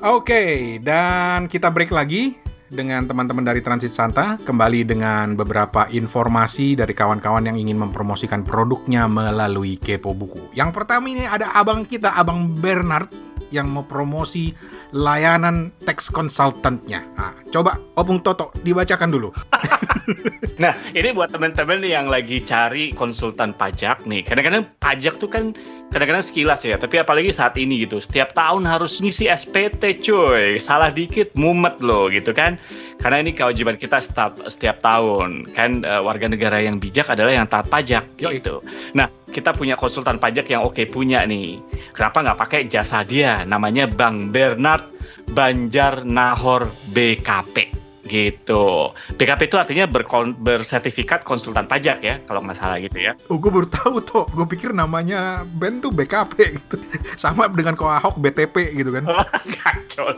Oke, 0.00 0.32
okay, 0.32 0.52
dan 0.80 1.44
kita 1.44 1.68
break 1.68 1.92
lagi 1.92 2.39
dengan 2.70 3.02
teman-teman 3.02 3.42
dari 3.42 3.60
Transit 3.60 3.90
Santa 3.90 4.38
kembali 4.38 4.86
dengan 4.86 5.34
beberapa 5.34 5.90
informasi 5.90 6.78
dari 6.78 6.94
kawan-kawan 6.94 7.50
yang 7.50 7.58
ingin 7.58 7.82
mempromosikan 7.82 8.46
produknya 8.46 9.10
melalui 9.10 9.74
Kepo 9.76 10.14
Buku. 10.14 10.54
Yang 10.54 10.70
pertama 10.70 11.10
ini 11.10 11.26
ada 11.26 11.50
abang 11.50 11.82
kita, 11.82 12.14
Abang 12.14 12.46
Bernard 12.62 13.29
yang 13.50 13.70
mau 13.70 13.86
promosi 13.86 14.54
layanan 14.90 15.70
tax 15.86 16.10
consultantnya. 16.10 17.06
Nah, 17.14 17.34
coba 17.50 17.78
Opung 17.94 18.22
Toto 18.22 18.50
dibacakan 18.62 19.10
dulu. 19.10 19.30
nah, 20.62 20.74
ini 20.94 21.14
buat 21.14 21.30
teman-teman 21.30 21.82
yang 21.86 22.10
lagi 22.10 22.42
cari 22.42 22.90
konsultan 22.94 23.54
pajak 23.54 24.06
nih. 24.06 24.26
Kadang-kadang 24.26 24.66
pajak 24.82 25.18
tuh 25.22 25.30
kan 25.30 25.54
kadang-kadang 25.90 26.22
sekilas 26.22 26.62
ya, 26.66 26.78
tapi 26.78 26.98
apalagi 26.98 27.30
saat 27.30 27.54
ini 27.58 27.86
gitu. 27.86 28.02
Setiap 28.02 28.34
tahun 28.34 28.66
harus 28.66 28.98
ngisi 28.98 29.30
SPT 29.30 30.02
cuy. 30.02 30.58
Salah 30.58 30.90
dikit 30.90 31.34
mumet 31.38 31.78
loh 31.82 32.10
gitu 32.10 32.34
kan. 32.34 32.58
Karena 33.00 33.24
ini 33.24 33.32
kewajiban 33.32 33.80
kita 33.80 33.98
setiap, 34.04 34.36
setiap 34.44 34.76
tahun. 34.84 35.48
Kan 35.56 35.80
uh, 35.82 36.04
warga 36.04 36.28
negara 36.28 36.60
yang 36.60 36.76
bijak 36.76 37.08
adalah 37.08 37.32
yang 37.32 37.48
taat 37.48 37.72
pajak 37.72 38.20
gitu. 38.20 38.60
Nah, 38.92 39.08
kita 39.32 39.56
punya 39.56 39.80
konsultan 39.80 40.20
pajak 40.20 40.52
yang 40.52 40.62
oke 40.68 40.84
punya 40.92 41.24
nih. 41.24 41.56
Kenapa 41.96 42.20
nggak 42.20 42.38
pakai 42.38 42.60
jasa 42.68 43.00
dia? 43.00 43.48
Namanya 43.48 43.88
Bang 43.88 44.28
Bernard 44.28 44.92
Banjar 45.32 46.04
Nahor 46.04 46.68
BKP 46.92 47.79
gitu. 48.10 48.90
BKP 49.14 49.46
itu 49.46 49.56
artinya 49.56 49.86
berkon 49.86 50.34
bersertifikat 50.34 51.22
konsultan 51.22 51.70
pajak 51.70 52.02
ya, 52.02 52.18
kalau 52.26 52.42
nggak 52.42 52.58
salah 52.58 52.82
gitu 52.82 52.98
ya. 52.98 53.14
Oh, 53.30 53.38
gue 53.38 53.46
baru 53.48 53.70
tahu 53.70 54.02
toh. 54.02 54.26
Gue 54.34 54.50
pikir 54.50 54.74
namanya 54.74 55.46
band 55.46 55.86
tuh 55.86 55.94
BKP 55.94 56.58
gitu. 56.58 56.76
Sama 57.22 57.46
dengan 57.46 57.78
kau 57.78 57.86
Ahok 57.86 58.18
BTP 58.18 58.74
gitu 58.74 58.90
kan. 58.90 59.06
Kacau. 59.62 60.10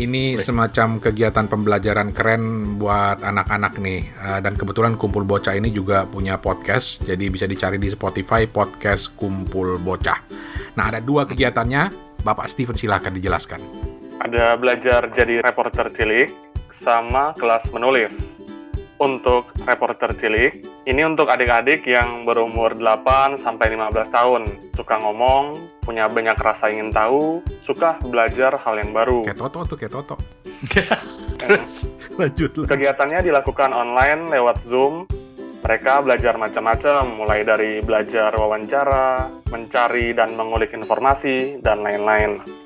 ini 0.00 0.40
semacam 0.40 0.96
kegiatan 0.96 1.52
pembelajaran 1.52 2.16
keren 2.16 2.74
buat 2.80 3.20
anak-anak 3.20 3.76
nih. 3.76 4.00
Uh, 4.16 4.40
dan 4.40 4.56
kebetulan 4.56 4.96
kumpul 4.96 5.28
bocah 5.28 5.52
ini 5.52 5.68
juga 5.68 6.08
punya 6.08 6.40
podcast. 6.40 7.04
Jadi 7.04 7.28
bisa 7.28 7.44
dicari 7.44 7.76
di 7.76 7.92
Spotify 7.92 8.48
podcast 8.48 9.12
kumpul 9.18 9.76
bocah. 9.76 10.16
Nah 10.80 10.88
ada 10.88 11.04
dua 11.04 11.28
kegiatannya. 11.28 12.14
Bapak 12.22 12.46
Steven 12.46 12.78
silahkan 12.78 13.12
dijelaskan. 13.12 13.58
Ada 14.22 14.54
belajar 14.54 15.10
jadi 15.10 15.42
reporter 15.42 15.90
cilik 15.90 16.30
sama 16.82 17.34
kelas 17.34 17.66
menulis 17.74 18.31
untuk 19.02 19.50
reporter 19.66 20.14
cilik. 20.14 20.62
Ini 20.86 21.02
untuk 21.02 21.26
adik-adik 21.26 21.82
yang 21.90 22.22
berumur 22.22 22.78
8 22.78 23.42
sampai 23.42 23.74
15 23.74 24.14
tahun, 24.14 24.42
suka 24.78 25.02
ngomong, 25.02 25.58
punya 25.82 26.06
banyak 26.06 26.38
rasa 26.38 26.70
ingin 26.70 26.94
tahu, 26.94 27.42
suka 27.66 27.98
belajar 28.06 28.54
hal 28.62 28.78
yang 28.78 28.94
baru. 28.94 29.26
Kayak 29.26 29.42
Toto 29.42 29.58
tuh, 29.66 29.76
kayak 29.78 29.92
Toto. 29.98 30.16
Terus 31.42 31.90
lanjut 32.14 32.70
Kegiatannya 32.70 33.26
dilakukan 33.26 33.74
online 33.74 34.30
lewat 34.30 34.62
Zoom. 34.70 35.10
Mereka 35.62 36.02
belajar 36.02 36.34
macam-macam, 36.42 37.22
mulai 37.22 37.46
dari 37.46 37.78
belajar 37.78 38.34
wawancara, 38.34 39.30
mencari 39.54 40.10
dan 40.10 40.34
mengulik 40.34 40.74
informasi, 40.74 41.62
dan 41.62 41.86
lain-lain. 41.86 42.61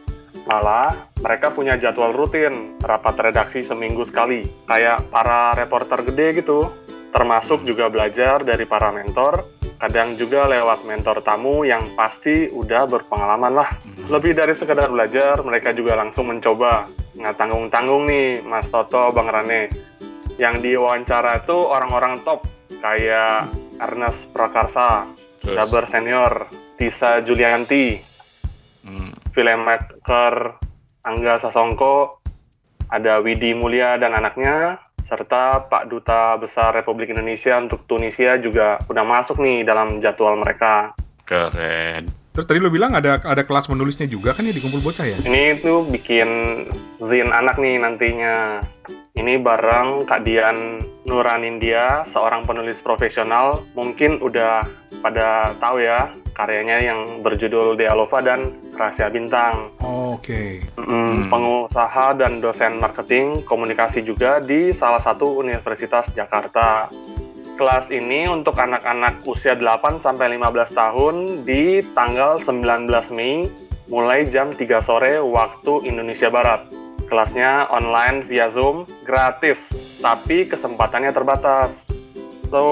Malah, 0.46 1.10
mereka 1.18 1.50
punya 1.50 1.74
jadwal 1.74 2.14
rutin, 2.14 2.78
rapat 2.78 3.18
redaksi 3.18 3.66
seminggu 3.66 4.06
sekali. 4.06 4.46
Kayak 4.70 5.10
para 5.10 5.50
reporter 5.58 6.06
gede 6.06 6.38
gitu. 6.38 6.70
Termasuk 7.10 7.66
juga 7.66 7.90
belajar 7.90 8.46
dari 8.46 8.62
para 8.62 8.94
mentor, 8.94 9.42
kadang 9.76 10.14
juga 10.14 10.46
lewat 10.46 10.84
mentor 10.86 11.18
tamu 11.24 11.64
yang 11.66 11.82
pasti 11.98 12.46
udah 12.46 12.86
berpengalaman 12.86 13.52
lah. 13.58 13.68
Hmm. 13.72 14.06
Lebih 14.12 14.32
dari 14.36 14.54
sekedar 14.54 14.86
belajar, 14.86 15.40
mereka 15.42 15.74
juga 15.74 15.98
langsung 15.98 16.30
mencoba. 16.30 16.86
Nggak 17.16 17.34
tanggung-tanggung 17.40 18.04
nih, 18.06 18.44
Mas 18.44 18.68
Toto, 18.68 19.10
Bang 19.10 19.32
Rane. 19.32 19.72
Yang 20.36 20.56
diwawancara 20.62 21.40
itu 21.42 21.56
orang-orang 21.56 22.20
top, 22.20 22.44
kayak 22.84 23.48
Ernest 23.80 24.30
Prakarsa, 24.36 25.08
Daber 25.40 25.88
Senior, 25.88 26.52
Tisa 26.76 27.24
Julianti, 27.24 27.96
filmmaker 29.36 30.56
Angga 31.04 31.36
Sasongko, 31.38 32.24
ada 32.88 33.20
Widi 33.20 33.52
Mulia 33.52 34.00
dan 34.00 34.16
anaknya, 34.16 34.80
serta 35.04 35.68
Pak 35.68 35.92
Duta 35.92 36.34
Besar 36.40 36.74
Republik 36.74 37.12
Indonesia 37.12 37.54
untuk 37.60 37.84
Tunisia 37.86 38.40
juga 38.40 38.80
udah 38.88 39.04
masuk 39.06 39.38
nih 39.38 39.62
dalam 39.62 40.00
jadwal 40.02 40.34
mereka. 40.40 40.96
Keren. 41.28 42.08
Terus 42.36 42.46
tadi 42.52 42.60
lo 42.60 42.68
bilang 42.68 42.92
ada 42.92 43.16
ada 43.24 43.42
kelas 43.48 43.70
menulisnya 43.72 44.04
juga 44.04 44.36
kan 44.36 44.44
ya 44.44 44.52
di 44.52 44.60
kumpul 44.60 44.84
bocah 44.84 45.08
ya? 45.08 45.16
Ini 45.24 45.56
tuh 45.62 45.88
bikin 45.88 46.28
zin 47.00 47.32
anak 47.32 47.56
nih 47.56 47.80
nantinya. 47.80 48.60
Ini 49.16 49.40
bareng 49.40 50.04
Kak 50.04 50.28
Dian 50.28 50.76
Nuranindia, 51.08 52.04
seorang 52.12 52.44
penulis 52.44 52.76
profesional. 52.84 53.64
Mungkin 53.72 54.20
udah 54.20 54.60
pada 55.00 55.52
tahu 55.60 55.82
ya 55.82 56.10
karyanya 56.36 56.78
yang 56.80 57.00
berjudul 57.24 57.80
Dialova 57.80 58.20
dan 58.20 58.52
Rahasia 58.76 59.08
Bintang. 59.08 59.72
Oh, 59.80 60.20
Oke. 60.20 60.60
Okay. 60.60 60.82
Mm, 60.84 60.92
hmm. 60.92 61.20
Pengusaha 61.32 62.06
dan 62.20 62.38
dosen 62.44 62.76
marketing 62.76 63.40
komunikasi 63.48 64.04
juga 64.04 64.38
di 64.40 64.72
salah 64.76 65.00
satu 65.00 65.40
universitas 65.40 66.12
Jakarta. 66.12 66.88
Kelas 67.56 67.88
ini 67.88 68.28
untuk 68.28 68.52
anak-anak 68.60 69.24
usia 69.24 69.56
8 69.56 70.04
sampai 70.04 70.36
15 70.36 70.76
tahun 70.76 71.14
di 71.48 71.80
tanggal 71.96 72.36
19 72.36 73.16
Mei 73.16 73.48
mulai 73.88 74.28
jam 74.28 74.52
3 74.52 74.60
sore 74.84 75.16
waktu 75.24 75.88
Indonesia 75.88 76.28
Barat. 76.28 76.68
Kelasnya 77.06 77.70
online 77.70 78.26
via 78.26 78.50
Zoom, 78.50 78.84
gratis, 79.06 79.62
tapi 80.02 80.44
kesempatannya 80.50 81.14
terbatas. 81.14 81.86
So, 82.50 82.62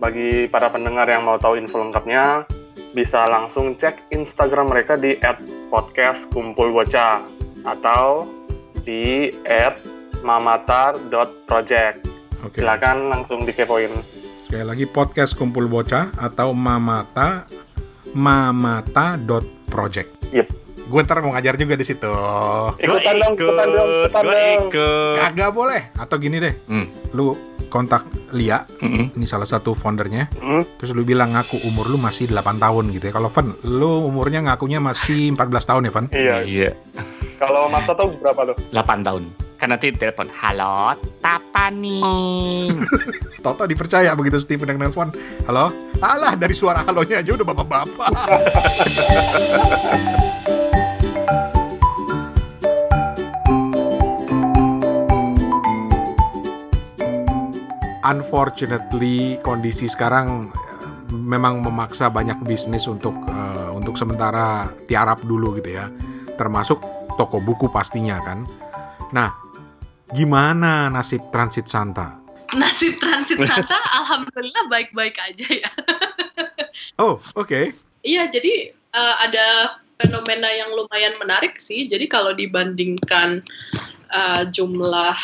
bagi 0.00 0.48
para 0.48 0.72
pendengar 0.72 1.04
yang 1.12 1.28
mau 1.28 1.36
tahu 1.36 1.60
info 1.60 1.76
lengkapnya, 1.76 2.48
bisa 2.96 3.28
langsung 3.28 3.76
cek 3.76 4.08
Instagram 4.10 4.72
mereka 4.72 4.96
di 4.96 5.20
@podcastkumpulbocah 5.68 7.20
atau 7.68 8.24
di 8.80 9.28
@mamatar.project. 10.24 11.96
Okay. 12.40 12.64
Silakan 12.64 13.12
langsung 13.12 13.44
dikepoin. 13.44 13.92
Sekali 14.48 14.64
lagi 14.64 14.88
podcast 14.88 15.36
kumpul 15.38 15.68
bocah 15.70 16.10
atau 16.18 16.56
mamata 16.56 17.46
mamata.project. 18.16 20.10
Yep. 20.34 20.48
Gue 20.90 21.00
ntar 21.06 21.22
mau 21.22 21.30
ngajar 21.30 21.54
juga 21.54 21.78
di 21.78 21.86
situ. 21.86 22.10
Ikutan 22.82 23.14
dong, 23.22 23.38
ikutan 23.38 23.68
dong, 23.70 24.10
ikutan 24.10 24.26
dong. 24.26 24.66
Kagak 25.14 25.54
boleh. 25.54 25.94
Atau 25.94 26.18
gini 26.18 26.42
deh, 26.42 26.50
hmm. 26.66 27.14
lu 27.14 27.38
kontak 27.70 28.02
Lia, 28.32 28.64
mm-hmm. 28.66 29.16
ini 29.18 29.26
salah 29.26 29.48
satu 29.48 29.74
foundernya. 29.74 30.30
Mm-hmm. 30.34 30.62
Terus 30.78 30.90
lu 30.94 31.02
bilang 31.02 31.34
ngaku 31.34 31.62
umur 31.66 31.90
lu 31.90 31.98
masih 31.98 32.30
8 32.30 32.58
tahun 32.58 32.84
gitu 32.94 33.04
ya. 33.10 33.12
Kalau 33.14 33.28
Van, 33.30 33.52
lu 33.66 34.08
umurnya 34.08 34.40
ngakunya 34.44 34.78
masih 34.78 35.34
14 35.34 35.70
tahun 35.70 35.82
ya, 35.88 35.92
Van? 35.92 36.06
Iya. 36.10 36.36
Iya. 36.46 36.70
Kalau 37.40 37.72
Mas 37.72 37.84
Toto 37.88 38.12
berapa 38.20 38.40
tuh? 38.52 38.56
8 38.72 39.06
tahun. 39.06 39.22
Kan 39.60 39.76
nanti 39.76 39.92
telepon, 39.92 40.28
halo, 40.40 40.96
Tapa 41.20 41.68
nih. 41.68 42.72
Toto 43.44 43.68
dipercaya 43.68 44.12
begitu 44.16 44.40
Steven 44.40 44.72
yang 44.72 44.80
nelpon, 44.80 45.12
halo, 45.44 45.72
Alah, 46.00 46.32
dari 46.32 46.56
suara 46.56 46.80
halonya 46.80 47.20
aja 47.20 47.36
udah 47.36 47.44
bapak-bapak. 47.44 48.12
Unfortunately, 58.00 59.36
kondisi 59.44 59.84
sekarang 59.84 60.48
eh, 60.48 60.76
memang 61.12 61.60
memaksa 61.60 62.08
banyak 62.08 62.40
bisnis 62.48 62.88
untuk 62.88 63.12
eh, 63.28 63.70
untuk 63.72 64.00
sementara 64.00 64.72
tiarap 64.88 65.20
dulu 65.24 65.56
gitu 65.60 65.76
ya. 65.76 65.92
Termasuk 66.40 66.80
toko 67.20 67.42
buku 67.44 67.68
pastinya 67.68 68.16
kan. 68.24 68.48
Nah, 69.12 69.28
gimana 70.16 70.88
nasib 70.88 71.20
Transit 71.28 71.68
Santa? 71.68 72.16
Nasib 72.56 72.98
transit 72.98 73.38
Santa, 73.46 73.78
alhamdulillah 74.02 74.66
baik-baik 74.66 75.14
aja 75.22 75.46
ya. 75.46 75.70
Oh, 77.00 77.16
oke. 77.36 77.72
Iya, 78.04 78.28
jadi 78.28 78.76
uh, 78.92 79.14
ada 79.24 79.76
fenomena 80.00 80.48
yang 80.52 80.72
lumayan 80.76 81.16
menarik 81.16 81.56
sih. 81.56 81.88
Jadi 81.88 82.08
kalau 82.08 82.36
dibandingkan 82.36 83.40
uh, 84.12 84.44
jumlah 84.48 85.16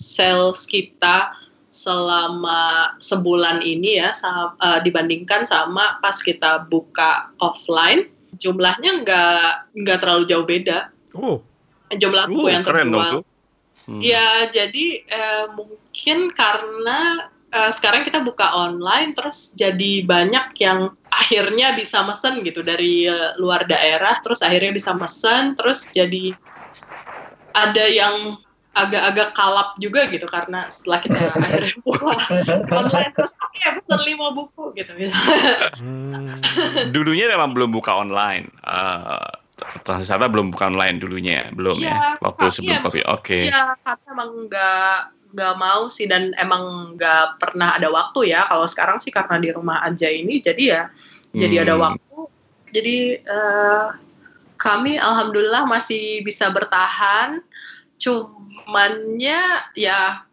sales 0.00 0.64
kita 0.64 1.36
selama 1.80 2.92
sebulan 3.00 3.64
ini 3.64 3.96
ya, 4.04 4.12
sa- 4.12 4.52
uh, 4.60 4.78
dibandingkan 4.84 5.48
sama 5.48 5.96
pas 6.04 6.20
kita 6.20 6.68
buka 6.68 7.32
offline, 7.40 8.04
jumlahnya 8.36 9.00
nggak 9.00 9.72
nggak 9.80 9.98
terlalu 10.04 10.28
jauh 10.28 10.44
beda. 10.44 10.92
Oh, 11.16 11.40
Jumlah 11.90 12.28
buku 12.30 12.46
Uh, 12.46 12.52
yang 12.52 12.62
terjual. 12.62 13.24
Hmm. 13.88 13.98
Ya, 13.98 14.46
jadi 14.54 15.02
eh, 15.02 15.46
mungkin 15.50 16.30
karena 16.30 17.26
eh, 17.50 17.72
sekarang 17.74 18.06
kita 18.06 18.22
buka 18.22 18.46
online, 18.54 19.18
terus 19.18 19.50
jadi 19.58 20.06
banyak 20.06 20.54
yang 20.62 20.94
akhirnya 21.10 21.74
bisa 21.74 22.06
mesen 22.06 22.46
gitu 22.46 22.62
dari 22.62 23.10
eh, 23.10 23.34
luar 23.42 23.66
daerah, 23.66 24.14
terus 24.22 24.46
akhirnya 24.46 24.70
bisa 24.70 24.94
mesen, 24.94 25.58
terus 25.58 25.90
jadi 25.90 26.38
ada 27.50 27.82
yang 27.90 28.38
agak-agak 28.70 29.34
kalap 29.34 29.74
juga 29.82 30.06
gitu 30.06 30.30
karena 30.30 30.70
setelah 30.70 31.02
kita 31.02 31.18
akhirnya 31.36 31.74
buka 31.82 32.14
online 32.70 33.10
terus 33.18 33.34
oke 33.42 33.58
pesen 33.82 34.00
lima 34.06 34.26
buku 34.30 34.64
gitu 34.78 34.94
misalnya. 34.94 35.74
hmm. 35.74 36.94
Dulunya 36.94 37.26
memang 37.26 37.50
belum 37.50 37.74
buka 37.74 37.90
online. 37.98 38.46
Uh, 38.62 39.26
Transwisata 39.84 40.24
belum 40.32 40.56
buka 40.56 40.72
online 40.72 40.96
dulunya, 40.96 41.52
belum 41.52 41.84
Iya, 41.84 41.92
ya. 41.92 41.98
Waktu 42.24 42.44
sebelum 42.48 42.80
iya. 42.80 42.84
Covid. 42.86 43.04
Oke. 43.12 43.38
Iya, 43.52 43.76
karena 43.84 44.06
emang 44.08 44.30
nggak 44.48 44.96
nggak 45.30 45.54
mau 45.60 45.82
sih 45.86 46.08
dan 46.08 46.32
emang 46.40 46.96
nggak 46.96 47.36
pernah 47.36 47.76
ada 47.76 47.92
waktu 47.92 48.32
ya. 48.32 48.48
Kalau 48.48 48.64
sekarang 48.64 48.98
sih 49.04 49.12
karena 49.12 49.36
di 49.36 49.52
rumah 49.52 49.84
aja 49.84 50.08
ini, 50.08 50.40
jadi 50.40 50.62
ya 50.64 50.82
jadi 51.36 51.68
ada 51.68 51.76
Hmm. 51.76 51.82
waktu. 51.92 52.18
Jadi 52.70 52.98
eh, 53.20 53.86
kami 54.56 54.96
alhamdulillah 54.96 55.68
masih 55.68 56.24
bisa 56.24 56.48
bertahan. 56.48 57.42
Cumannya 58.00 59.40
ya 59.76 60.24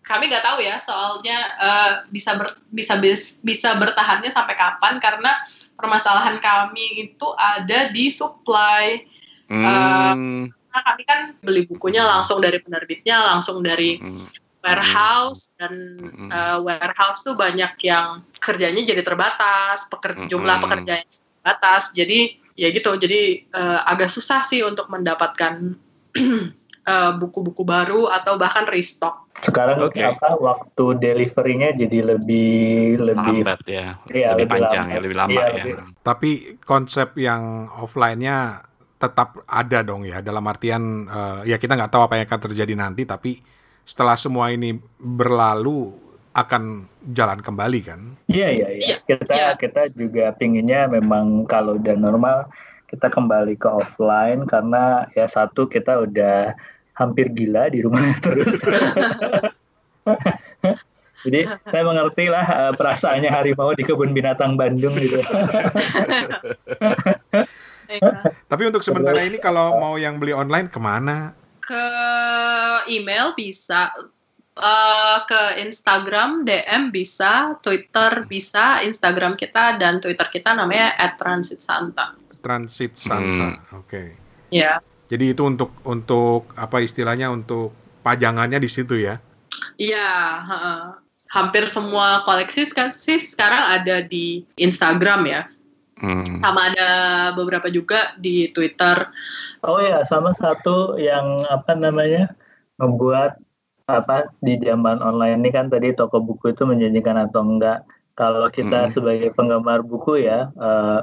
kami 0.00 0.26
nggak 0.26 0.42
tahu 0.42 0.58
ya 0.62 0.74
soalnya 0.78 1.38
eh, 1.58 1.92
bisa 2.10 2.34
ber- 2.34 2.58
bisa 2.70 2.98
bis- 2.98 3.38
bisa 3.42 3.74
bertahannya 3.78 4.30
sampai 4.30 4.58
kapan 4.58 4.98
karena 4.98 5.34
permasalahan 5.78 6.38
kami 6.42 7.10
itu 7.10 7.28
ada 7.38 7.90
di 7.90 8.10
supply. 8.10 9.02
Hmm. 9.50 10.46
Nah, 10.70 10.82
kami 10.86 11.02
kan 11.02 11.34
beli 11.42 11.66
bukunya 11.66 12.06
langsung 12.06 12.38
dari 12.38 12.62
penerbitnya, 12.62 13.34
langsung 13.34 13.58
dari 13.62 13.98
Hmm. 13.98 14.30
warehouse 14.62 15.50
dan 15.56 15.72
uh, 16.30 16.60
warehouse 16.62 17.24
tuh 17.24 17.34
banyak 17.34 17.74
yang 17.82 18.20
kerjanya 18.38 18.84
jadi 18.84 19.00
terbatas, 19.00 19.88
peker- 19.88 20.20
Mm-mm. 20.20 20.30
jumlah 20.30 20.56
pekerjaan 20.60 21.06
terbatas. 21.40 21.90
Jadi 21.96 22.36
ya 22.60 22.68
gitu, 22.70 22.92
jadi 22.94 23.40
uh, 23.56 23.88
agak 23.88 24.12
susah 24.12 24.44
sih 24.44 24.60
untuk 24.60 24.86
mendapatkan 24.92 25.74
uh, 26.84 27.12
buku-buku 27.16 27.62
baru 27.62 28.08
atau 28.08 28.36
bahkan 28.36 28.64
restock. 28.64 29.28
Sekarang 29.40 29.80
Oke. 29.80 30.04
apa 30.04 30.36
waktu 30.36 30.84
deliverynya 31.00 31.72
jadi 31.72 32.12
lebih 32.12 33.00
lebih 33.00 33.40
Lambat 33.40 33.60
ya. 33.64 33.96
Iya, 34.06 34.36
lebih 34.36 34.44
lebih 34.44 34.46
panjang 34.46 34.84
lambat. 34.84 34.94
ya, 34.94 34.98
lebih 35.00 35.16
lama 35.16 35.30
Iya, 35.32 35.44
ya. 35.48 35.64
lebih- 35.64 35.76
Tapi 36.00 36.30
konsep 36.60 37.08
yang 37.16 37.42
offline-nya 37.72 38.36
tetap 39.00 39.40
ada 39.48 39.80
dong 39.80 40.04
ya. 40.04 40.20
Dalam 40.20 40.44
artian 40.44 40.82
eh, 41.08 41.40
ya 41.48 41.56
kita 41.56 41.72
nggak 41.72 41.88
tahu 41.88 42.04
apa 42.04 42.20
yang 42.20 42.28
akan 42.28 42.40
terjadi 42.52 42.74
nanti, 42.76 43.08
tapi 43.08 43.40
setelah 43.80 44.14
semua 44.14 44.52
ini 44.52 44.76
berlalu 45.00 45.88
akan 46.30 46.84
jalan 47.10 47.40
kembali 47.40 47.80
kan? 47.82 48.00
Iya 48.28 48.48
iya 48.52 48.68
iya. 48.70 48.86
Iya, 48.86 48.96
Kita 49.08 49.34
iya. 49.34 49.48
kita 49.56 49.82
juga 49.90 50.30
pinginnya 50.36 50.86
memang 50.86 51.42
kalau 51.44 51.74
udah 51.74 51.96
normal 51.96 52.46
kita 52.90 53.06
kembali 53.06 53.54
ke 53.54 53.70
offline 53.70 54.42
karena 54.50 55.06
ya 55.14 55.30
satu 55.30 55.70
kita 55.70 56.02
udah 56.02 56.58
hampir 56.98 57.30
gila 57.30 57.70
di 57.70 57.86
rumah 57.86 58.12
terus. 58.24 58.58
Jadi 61.20 61.44
saya 61.44 61.84
mengerti 61.84 62.32
lah 62.32 62.46
eh, 62.48 62.72
perasaannya 62.74 63.30
harimau 63.30 63.76
di 63.76 63.84
kebun 63.84 64.16
binatang 64.16 64.56
Bandung 64.56 64.96
gitu. 64.96 65.20
Tapi 68.50 68.62
untuk 68.64 68.80
sementara 68.80 69.20
ini 69.20 69.36
kalau 69.36 69.76
mau 69.76 69.94
yang 70.00 70.16
beli 70.16 70.32
online 70.32 70.72
ke 70.72 70.80
mana? 70.80 71.36
Ke 71.60 71.86
email 72.88 73.36
bisa, 73.36 73.92
uh, 74.56 75.18
ke 75.26 75.60
Instagram 75.60 76.46
DM 76.46 76.94
bisa, 76.94 77.58
Twitter 77.60 78.24
bisa, 78.30 78.80
Instagram 78.86 79.34
kita 79.34 79.76
dan 79.76 79.98
Twitter 79.98 80.24
kita 80.30 80.54
namanya 80.54 80.94
@transitsanta. 81.18 82.14
Transit 82.40 82.96
Santa. 82.96 83.60
Oke. 83.76 84.16
Ya. 84.50 84.80
Jadi 85.06 85.34
itu 85.34 85.42
untuk 85.44 85.74
untuk 85.84 86.50
apa 86.54 86.80
istilahnya 86.80 87.30
untuk 87.30 87.74
pajangannya 88.00 88.58
di 88.58 88.70
situ 88.70 88.96
ya? 88.98 89.20
Iya, 89.76 90.10
heeh. 90.46 90.80
hampir 91.30 91.70
semua 91.70 92.26
koleksi 92.26 92.66
kan 92.74 92.90
sih 92.90 93.22
sekarang 93.22 93.62
ada 93.78 94.02
di 94.02 94.42
Instagram 94.58 95.30
ya. 95.30 95.46
Hmm. 96.02 96.26
Sama 96.42 96.74
ada 96.74 96.90
beberapa 97.38 97.70
juga 97.70 98.10
di 98.18 98.50
Twitter. 98.50 99.06
Oh 99.62 99.78
ya, 99.78 100.02
sama 100.02 100.34
satu 100.34 100.98
yang 100.98 101.46
apa 101.46 101.78
namanya 101.78 102.34
membuat 102.82 103.38
apa 103.86 104.26
di 104.42 104.58
zaman 104.58 104.98
online 104.98 105.38
ini 105.38 105.50
kan 105.54 105.70
tadi 105.70 105.94
toko 105.94 106.18
buku 106.18 106.50
itu 106.50 106.66
menjanjikan 106.66 107.14
atau 107.14 107.46
enggak. 107.46 107.86
Kalau 108.18 108.50
kita 108.50 108.86
Hmm. 108.86 108.92
sebagai 108.92 109.30
penggemar 109.30 109.86
buku 109.86 110.26
ya 110.26 110.50
eh, 110.50 110.98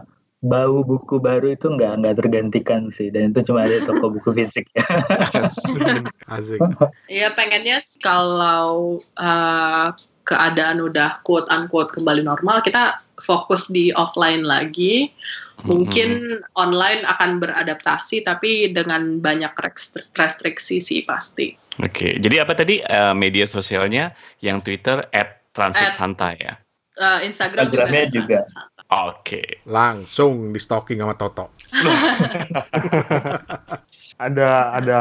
bau 0.46 0.86
buku 0.86 1.18
baru 1.18 1.58
itu 1.58 1.66
enggak 1.66 1.98
enggak 1.98 2.16
tergantikan 2.22 2.82
sih 2.94 3.10
dan 3.10 3.34
itu 3.34 3.42
cuma 3.50 3.66
ada 3.66 3.82
di 3.82 3.86
toko 3.86 4.14
buku 4.14 4.38
fisik 4.38 4.70
ya. 4.78 4.86
Asik. 6.34 6.62
Iya 7.10 7.34
pengennya 7.34 7.82
kalau 8.06 9.02
uh, 9.18 9.90
keadaan 10.28 10.84
udah 10.84 11.24
quote 11.24 11.48
unquote 11.48 11.96
kembali 11.96 12.28
normal, 12.28 12.60
kita 12.62 13.00
fokus 13.24 13.72
di 13.72 13.90
offline 13.96 14.44
lagi. 14.44 15.10
Mungkin 15.66 16.44
online 16.54 17.02
akan 17.08 17.42
beradaptasi, 17.42 18.22
tapi 18.22 18.70
dengan 18.76 19.18
banyak 19.24 19.50
restri- 19.58 20.06
restriksi 20.14 20.78
sih 20.78 21.02
pasti. 21.08 21.56
Oke, 21.82 22.22
jadi 22.22 22.46
apa 22.46 22.54
tadi 22.54 22.84
eh, 22.84 23.14
media 23.18 23.48
sosialnya 23.50 24.14
yang 24.46 24.62
Twitter 24.62 25.02
@transit 25.56 25.90
At- 25.90 25.98
santai 25.98 26.38
ya? 26.38 26.54
Uh, 26.98 27.22
Instagram 27.26 27.70
juga. 27.70 27.86
Instagramnya 27.90 28.06
juga. 28.10 28.40
Santai. 28.50 28.77
Oke. 28.88 29.68
Langsung 29.68 30.56
di 30.56 30.60
stalking 30.64 31.04
sama 31.04 31.16
Toto. 31.20 31.52
Ada 34.18 34.74
ada 34.74 35.00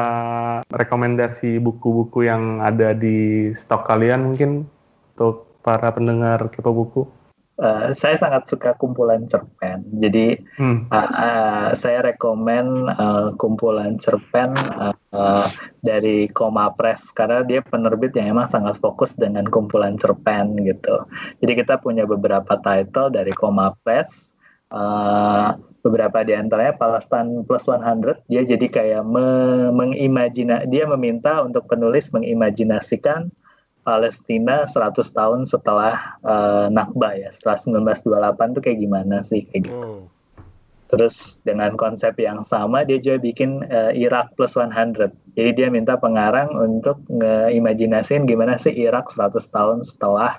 rekomendasi 0.68 1.56
buku-buku 1.56 2.28
yang 2.28 2.60
ada 2.60 2.92
di 2.92 3.48
stok 3.56 3.88
kalian 3.88 4.28
mungkin 4.28 4.68
untuk 5.16 5.48
para 5.64 5.88
pendengar 5.88 6.52
kepo 6.52 6.68
buku? 6.76 7.08
Eh, 7.56 7.96
saya 7.96 8.20
sangat 8.20 8.52
suka 8.52 8.76
kumpulan 8.76 9.24
cerpen. 9.32 9.80
Jadi 9.96 10.36
Hmm. 10.60 10.84
Uh, 10.92 11.08
uh, 11.08 11.68
saya 11.72 12.04
rekomen 12.04 12.84
uh, 12.92 13.32
kumpulan 13.40 13.96
cerpen 13.96 14.52
uh, 14.76 14.92
uh, 15.16 15.48
dari 15.80 16.28
Koma 16.36 16.68
Press 16.76 17.08
karena 17.16 17.40
dia 17.40 17.64
penerbit 17.64 18.12
yang 18.12 18.36
emang 18.36 18.52
sangat 18.52 18.76
fokus 18.76 19.16
dengan 19.16 19.48
kumpulan 19.48 19.96
cerpen 19.96 20.52
gitu. 20.68 21.00
Jadi 21.40 21.52
kita 21.64 21.80
punya 21.80 22.04
beberapa 22.04 22.60
title 22.60 23.08
dari 23.08 23.32
Koma 23.32 23.72
Press. 23.80 24.36
Uh, 24.68 25.56
beberapa 25.80 26.26
di 26.26 26.34
antaranya 26.34 26.74
Palestine 26.74 27.46
Plus 27.46 27.64
100 27.64 28.26
dia 28.26 28.42
jadi 28.42 28.66
kayak 28.66 29.02
me- 29.06 29.70
mengimajina 29.70 30.66
dia 30.66 30.82
meminta 30.90 31.38
untuk 31.38 31.70
penulis 31.70 32.10
mengimajinasikan 32.10 33.30
Palestina 33.86 34.66
100 34.66 34.98
tahun 35.14 35.46
setelah 35.46 36.18
uh, 36.26 36.66
Nakba 36.66 37.14
ya 37.14 37.30
setelah 37.30 37.86
1928 38.02 38.58
tuh 38.58 38.62
kayak 38.66 38.78
gimana 38.82 39.22
sih 39.22 39.46
kayak 39.46 39.70
gitu. 39.70 39.78
Oh. 39.78 40.04
Terus 40.86 41.38
dengan 41.42 41.74
konsep 41.74 42.14
yang 42.18 42.46
sama 42.46 42.86
dia 42.86 43.02
juga 43.02 43.18
bikin 43.18 43.66
eh, 43.66 43.90
Irak 43.98 44.38
plus 44.38 44.54
100. 44.54 45.10
Jadi 45.34 45.50
dia 45.58 45.66
minta 45.66 45.98
pengarang 45.98 46.54
untuk 46.54 47.02
ngeimajinasiin 47.10 48.22
gimana 48.22 48.54
sih 48.54 48.70
Irak 48.70 49.10
100 49.10 49.34
tahun 49.50 49.82
setelah 49.82 50.38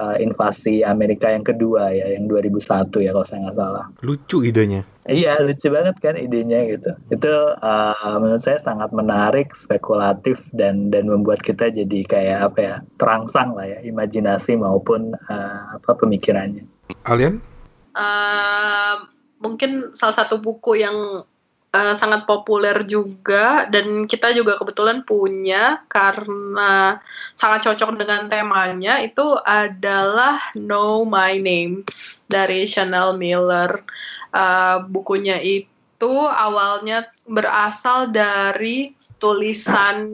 uh, 0.00 0.16
invasi 0.16 0.80
Amerika 0.80 1.28
yang 1.28 1.44
kedua 1.44 1.92
ya, 1.92 2.16
yang 2.16 2.24
2001 2.24 2.88
ya 3.04 3.12
kalau 3.12 3.26
saya 3.28 3.38
nggak 3.44 3.58
salah. 3.60 3.84
Lucu 4.00 4.40
idenya. 4.40 4.82
Iya, 5.04 5.44
lucu 5.44 5.68
banget 5.68 5.96
kan 6.00 6.16
idenya 6.16 6.64
gitu. 6.72 6.90
Itu 7.12 7.32
uh, 7.60 8.16
menurut 8.16 8.40
saya 8.40 8.56
sangat 8.64 8.88
menarik, 8.96 9.52
spekulatif 9.52 10.48
dan 10.56 10.88
dan 10.88 11.04
membuat 11.12 11.44
kita 11.44 11.68
jadi 11.68 12.00
kayak 12.08 12.38
apa 12.52 12.58
ya, 12.58 12.74
terangsang 12.96 13.52
lah 13.52 13.68
ya, 13.68 13.78
imajinasi 13.84 14.56
maupun 14.56 15.12
uh, 15.28 15.76
apa 15.76 15.92
pemikirannya. 16.00 16.64
Alien? 17.04 17.44
Uh, 17.92 19.04
mungkin 19.42 19.92
salah 19.92 20.16
satu 20.24 20.38
buku 20.40 20.80
yang 20.80 21.26
uh, 21.74 21.94
sangat 21.94 22.26
populer 22.26 22.82
juga 22.86 23.66
dan 23.70 24.06
kita 24.06 24.34
juga 24.34 24.58
kebetulan 24.58 25.06
punya 25.06 25.82
karena 25.86 26.98
sangat 27.38 27.70
cocok 27.70 27.98
dengan 27.98 28.26
temanya 28.26 28.98
itu 29.02 29.38
adalah 29.46 30.42
Know 30.54 31.06
My 31.06 31.38
Name 31.38 31.86
dari 32.26 32.66
Chanel 32.66 33.14
Miller. 33.18 33.82
Uh, 34.30 34.86
bukunya 34.86 35.42
itu 35.42 36.14
awalnya 36.30 37.10
berasal 37.26 38.10
dari 38.10 38.94
tulisan 39.20 40.08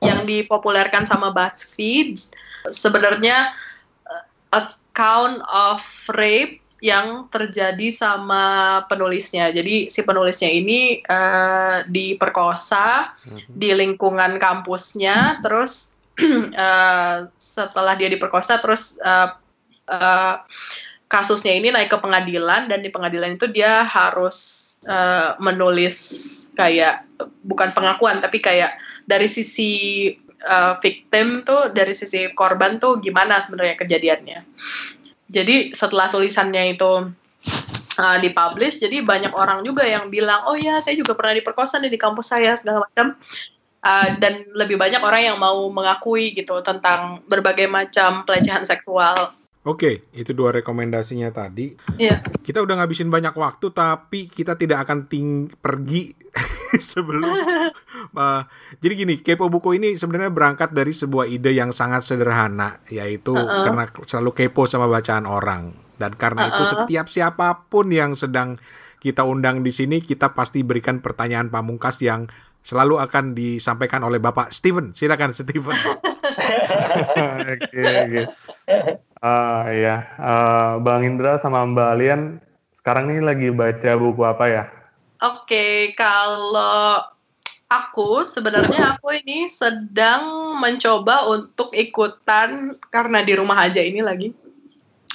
yang 0.00 0.24
dipopulerkan 0.24 1.04
sama 1.04 1.28
BuzzFeed. 1.30 2.32
Sebenarnya 2.72 3.52
uh, 4.08 4.24
account 4.56 5.44
of 5.44 5.84
rape 6.16 6.63
yang 6.84 7.32
terjadi 7.32 7.88
sama 7.88 8.84
penulisnya. 8.92 9.48
Jadi 9.48 9.88
si 9.88 10.04
penulisnya 10.04 10.52
ini 10.52 11.00
uh, 11.08 11.80
diperkosa 11.88 13.16
mm-hmm. 13.24 13.56
di 13.56 13.72
lingkungan 13.72 14.36
kampusnya, 14.36 15.40
terus 15.40 15.96
uh, 16.20 17.24
setelah 17.56 17.96
dia 17.96 18.12
diperkosa, 18.12 18.60
terus 18.60 19.00
uh, 19.00 19.32
uh, 19.88 20.44
kasusnya 21.08 21.56
ini 21.56 21.72
naik 21.72 21.88
ke 21.88 21.96
pengadilan 21.96 22.68
dan 22.68 22.84
di 22.84 22.92
pengadilan 22.92 23.40
itu 23.40 23.48
dia 23.48 23.88
harus 23.88 24.76
uh, 24.84 25.40
menulis 25.40 25.96
kayak 26.52 27.08
bukan 27.48 27.72
pengakuan 27.72 28.20
tapi 28.20 28.44
kayak 28.44 28.76
dari 29.08 29.30
sisi 29.30 30.10
uh, 30.44 30.76
victim 30.80 31.46
tuh 31.46 31.72
dari 31.72 31.96
sisi 31.96 32.28
korban 32.36 32.76
tuh 32.76 33.00
gimana 33.00 33.40
sebenarnya 33.40 33.76
kejadiannya 33.78 34.40
jadi 35.28 35.72
setelah 35.72 36.12
tulisannya 36.12 36.76
itu 36.76 37.10
uh, 38.00 38.16
dipublish 38.20 38.80
jadi 38.82 39.00
banyak 39.04 39.32
orang 39.32 39.64
juga 39.64 39.86
yang 39.86 40.12
bilang 40.12 40.44
oh 40.48 40.56
ya 40.58 40.80
saya 40.84 40.98
juga 40.98 41.16
pernah 41.16 41.36
diperkosa 41.36 41.80
nih 41.80 41.92
di 41.92 42.00
kampus 42.00 42.26
saya 42.32 42.56
segala 42.58 42.84
macam. 42.84 43.16
Uh, 43.84 44.16
dan 44.16 44.48
lebih 44.56 44.80
banyak 44.80 44.96
orang 45.04 45.28
yang 45.28 45.36
mau 45.36 45.68
mengakui 45.68 46.32
gitu 46.32 46.64
tentang 46.64 47.20
berbagai 47.28 47.68
macam 47.68 48.24
pelecehan 48.24 48.64
seksual 48.64 49.36
Oke, 49.64 50.12
itu 50.12 50.36
dua 50.36 50.52
rekomendasinya 50.52 51.32
tadi. 51.32 51.72
Iya. 51.96 52.20
Kita 52.44 52.60
udah 52.60 52.84
ngabisin 52.84 53.08
banyak 53.08 53.32
waktu, 53.32 53.72
tapi 53.72 54.28
kita 54.28 54.60
tidak 54.60 54.84
akan 54.84 55.08
ting 55.08 55.48
pergi 55.48 56.12
sebelum. 56.92 57.32
uh, 58.12 58.44
jadi 58.84 58.92
gini, 58.92 59.24
kepo 59.24 59.48
buku 59.48 59.80
ini 59.80 59.96
sebenarnya 59.96 60.28
berangkat 60.28 60.76
dari 60.76 60.92
sebuah 60.92 61.24
ide 61.32 61.56
yang 61.56 61.72
sangat 61.72 62.04
sederhana, 62.04 62.84
yaitu 62.92 63.32
uh 63.32 63.40
-uh. 63.40 63.64
karena 63.64 63.88
selalu 64.04 64.36
kepo 64.36 64.68
sama 64.68 64.84
bacaan 64.84 65.24
orang, 65.24 65.72
dan 65.96 66.12
karena 66.12 66.44
uh 66.44 66.48
-uh. 66.52 66.54
itu 66.60 66.62
setiap 66.68 67.06
siapa 67.08 67.64
pun 67.72 67.88
yang 67.88 68.12
sedang 68.12 68.60
kita 69.00 69.24
undang 69.24 69.64
di 69.64 69.72
sini, 69.72 70.04
kita 70.04 70.36
pasti 70.36 70.60
berikan 70.60 71.00
pertanyaan 71.00 71.48
pamungkas 71.48 72.04
yang 72.04 72.28
selalu 72.64 73.00
akan 73.00 73.32
disampaikan 73.32 74.04
oleh 74.04 74.20
Bapak 74.20 74.52
Steven. 74.52 74.92
Silakan 74.92 75.32
Steven. 75.32 75.76
Oke, 77.44 77.82
oke. 77.84 78.22
Uh, 79.24 79.64
ya, 79.72 80.04
uh, 80.20 80.76
Bang 80.84 81.00
Indra 81.00 81.40
sama 81.40 81.64
Mbak 81.64 81.88
Alian 81.96 82.44
sekarang 82.76 83.08
ini 83.08 83.24
lagi 83.24 83.48
baca 83.48 83.96
buku 83.96 84.20
apa 84.20 84.44
ya? 84.44 84.64
Oke, 85.24 85.48
okay, 85.48 85.76
kalau 85.96 87.00
aku 87.72 88.20
sebenarnya 88.28 89.00
aku 89.00 89.16
ini 89.24 89.48
sedang 89.48 90.52
mencoba 90.60 91.24
untuk 91.32 91.72
ikutan 91.72 92.76
karena 92.92 93.24
di 93.24 93.32
rumah 93.32 93.64
aja 93.64 93.80
ini 93.80 94.04
lagi 94.04 94.36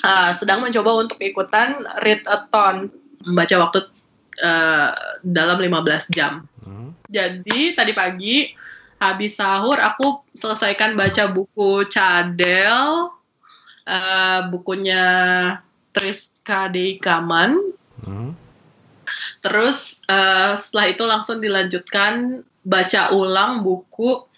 uh, 0.02 0.34
sedang 0.34 0.66
mencoba 0.66 1.06
untuk 1.06 1.22
ikutan 1.22 1.78
read 2.02 2.26
a 2.26 2.50
ton 2.50 2.90
membaca 3.30 3.56
waktu 3.62 3.80
uh, 4.42 4.90
dalam 5.22 5.62
15 5.62 6.10
jam. 6.10 6.50
Hmm. 6.66 6.98
Jadi 7.14 7.78
tadi 7.78 7.94
pagi 7.94 8.50
habis 8.98 9.38
sahur 9.38 9.78
aku 9.78 10.26
selesaikan 10.34 10.98
baca 10.98 11.30
buku 11.30 11.86
Cadel 11.88 13.19
uh, 13.90 14.40
bukunya 14.54 15.04
Triska 15.90 16.70
Deikaman. 16.70 17.58
Hmm. 18.06 18.38
Terus 19.42 20.06
uh, 20.06 20.54
setelah 20.54 20.86
itu 20.94 21.04
langsung 21.10 21.42
dilanjutkan 21.42 22.46
baca 22.62 23.10
ulang 23.18 23.66
buku 23.66 24.30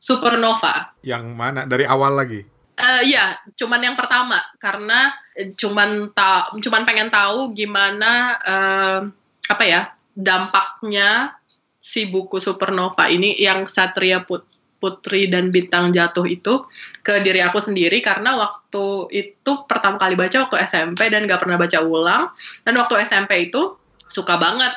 Supernova. 0.00 0.96
Yang 1.04 1.24
mana? 1.36 1.68
Dari 1.68 1.84
awal 1.84 2.16
lagi? 2.16 2.40
Uh, 2.76 3.02
ya, 3.04 3.40
cuman 3.56 3.80
yang 3.80 3.96
pertama 3.96 4.36
karena 4.60 5.12
cuman 5.56 6.12
ta 6.12 6.52
cuman 6.52 6.84
pengen 6.84 7.08
tahu 7.08 7.56
gimana 7.56 8.36
uh, 8.44 9.00
apa 9.48 9.64
ya 9.64 9.92
dampaknya 10.12 11.36
si 11.80 12.08
buku 12.08 12.36
Supernova 12.40 13.08
ini 13.08 13.36
yang 13.36 13.68
Satria 13.68 14.24
Put 14.24 14.44
Putri 14.86 15.26
dan 15.26 15.50
Bintang 15.50 15.90
Jatuh 15.90 16.22
itu 16.30 16.62
ke 17.02 17.18
diri 17.26 17.42
aku 17.42 17.58
sendiri 17.58 17.98
karena 17.98 18.38
waktu 18.38 19.10
itu 19.10 19.66
pertama 19.66 19.98
kali 19.98 20.14
baca 20.14 20.46
waktu 20.46 20.62
SMP 20.62 21.10
dan 21.10 21.26
gak 21.26 21.42
pernah 21.42 21.58
baca 21.58 21.82
ulang 21.82 22.30
dan 22.62 22.78
waktu 22.78 23.02
SMP 23.02 23.50
itu 23.50 23.74
suka 24.06 24.38
banget. 24.38 24.70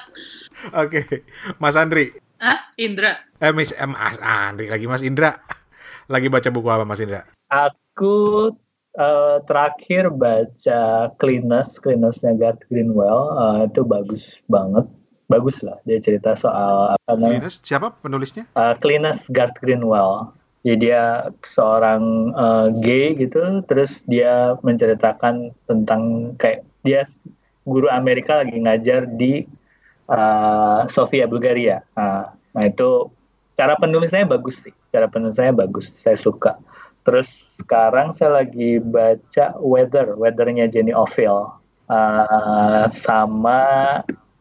Oke, 0.73 1.05
okay. 1.05 1.21
Mas 1.61 1.77
Andri. 1.77 2.09
Ah, 2.41 2.73
Indra. 2.73 3.21
Eh, 3.37 3.53
Miss 3.53 3.69
eh, 3.77 3.85
Mas 3.85 4.17
Andri 4.17 4.65
lagi 4.65 4.89
Mas 4.89 5.05
Indra. 5.05 5.37
Lagi 6.09 6.25
baca 6.25 6.49
buku 6.49 6.65
apa 6.73 6.89
Mas 6.89 6.97
Indra? 6.97 7.21
Aku 7.53 8.49
uh, 8.97 9.37
terakhir 9.45 10.09
baca 10.09 11.13
Cleanest, 11.21 11.85
Cleanestnya 11.85 12.33
Gart 12.33 12.65
Greenwell. 12.73 13.37
Uh, 13.37 13.69
itu 13.69 13.85
bagus 13.85 14.41
banget 14.49 14.89
bagus 15.29 15.61
lah 15.61 15.77
dia 15.85 16.01
cerita 16.01 16.33
soal 16.33 16.97
apa 16.97 17.13
namanya 17.13 17.47
siapa 17.47 17.93
penulisnya? 18.01 18.49
Uh, 18.57 18.73
Cleanest 18.81 19.29
Garth 19.29 19.55
Greenwell. 19.61 20.33
Jadi 20.65 20.91
dia 20.91 21.31
seorang 21.55 22.35
uh, 22.35 22.67
gay 22.83 23.15
gitu 23.15 23.63
terus 23.69 24.03
dia 24.11 24.59
menceritakan 24.59 25.55
tentang 25.71 26.35
kayak 26.35 26.67
dia 26.83 27.07
guru 27.63 27.87
Amerika 27.87 28.43
lagi 28.43 28.59
ngajar 28.59 29.07
di 29.07 29.47
uh, 30.11 30.83
Sofia 30.91 31.29
Bulgaria. 31.31 31.79
Nah, 31.95 32.35
nah 32.51 32.63
itu 32.67 33.07
cara 33.55 33.79
penulisnya 33.79 34.27
bagus 34.27 34.59
sih 34.59 34.75
cara 34.89 35.07
penulisnya 35.07 35.53
bagus 35.53 35.93
saya 35.95 36.17
suka. 36.17 36.57
Terus 37.07 37.29
sekarang 37.61 38.11
saya 38.13 38.43
lagi 38.43 38.81
baca 38.83 39.55
Weather 39.61 40.17
Weathernya 40.19 40.67
Jenny 40.67 40.91
Oville 40.91 41.55
uh, 41.87 42.85
sama 42.91 43.61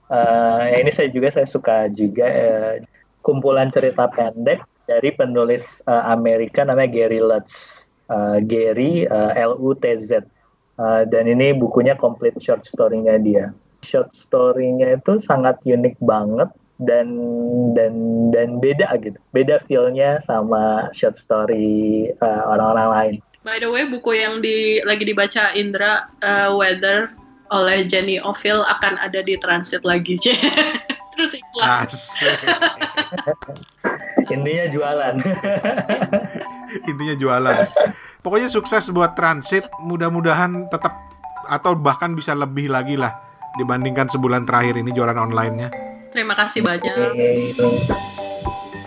uh, 0.08 0.64
ini 0.72 0.90
saya 0.92 1.08
juga 1.08 1.32
saya 1.32 1.48
suka 1.48 1.88
juga 1.92 2.26
uh, 2.26 2.74
kumpulan 3.24 3.68
cerita 3.68 4.08
pendek 4.08 4.64
dari 4.88 5.12
penulis 5.12 5.84
uh, 5.84 6.08
Amerika 6.12 6.64
namanya 6.64 6.90
Gary 6.92 7.20
Lutz. 7.20 7.84
Uh, 8.08 8.40
Gary 8.40 9.04
uh, 9.04 9.36
L 9.36 9.60
U 9.60 9.76
T 9.76 9.84
Z. 10.00 10.24
Uh, 10.80 11.04
dan 11.12 11.28
ini 11.28 11.52
bukunya 11.52 11.92
complete 11.92 12.40
short 12.40 12.64
story-nya 12.64 13.20
dia. 13.20 13.52
Short 13.84 14.16
story-nya 14.16 14.96
itu 14.96 15.20
sangat 15.20 15.60
unik 15.68 16.00
banget 16.00 16.48
dan 16.80 17.12
dan 17.76 17.92
dan 18.32 18.64
beda 18.64 18.96
gitu. 19.04 19.20
Beda 19.36 19.60
feel-nya 19.68 20.24
sama 20.24 20.88
short 20.96 21.20
story 21.20 22.08
orang-orang 22.24 22.88
uh, 22.88 22.94
lain. 22.96 23.14
By 23.44 23.60
the 23.60 23.68
way, 23.68 23.84
buku 23.84 24.16
yang 24.16 24.40
di 24.40 24.80
lagi 24.88 25.04
dibaca 25.04 25.52
Indra 25.52 26.08
uh, 26.24 26.56
Weather 26.56 27.12
oleh 27.52 27.84
Jenny 27.88 28.20
Oville 28.20 28.64
akan 28.64 29.00
ada 29.00 29.20
di 29.24 29.36
transit 29.40 29.82
lagi. 29.84 30.16
Terus 31.18 31.32
iklan. 31.34 31.88
Intinya 34.34 34.66
jualan. 34.70 35.14
Intinya 36.90 37.16
jualan. 37.18 37.56
Pokoknya 38.22 38.48
sukses 38.52 38.92
buat 38.94 39.18
transit. 39.18 39.66
Mudah-mudahan 39.82 40.68
tetap 40.70 40.94
atau 41.48 41.72
bahkan 41.74 42.12
bisa 42.12 42.36
lebih 42.36 42.68
lagi 42.68 42.94
lah 42.94 43.18
dibandingkan 43.56 44.06
sebulan 44.06 44.44
terakhir 44.44 44.78
ini 44.78 44.92
jualan 44.92 45.16
online-nya. 45.16 45.68
Terima 46.12 46.36
kasih 46.36 46.60
banyak. 46.60 46.94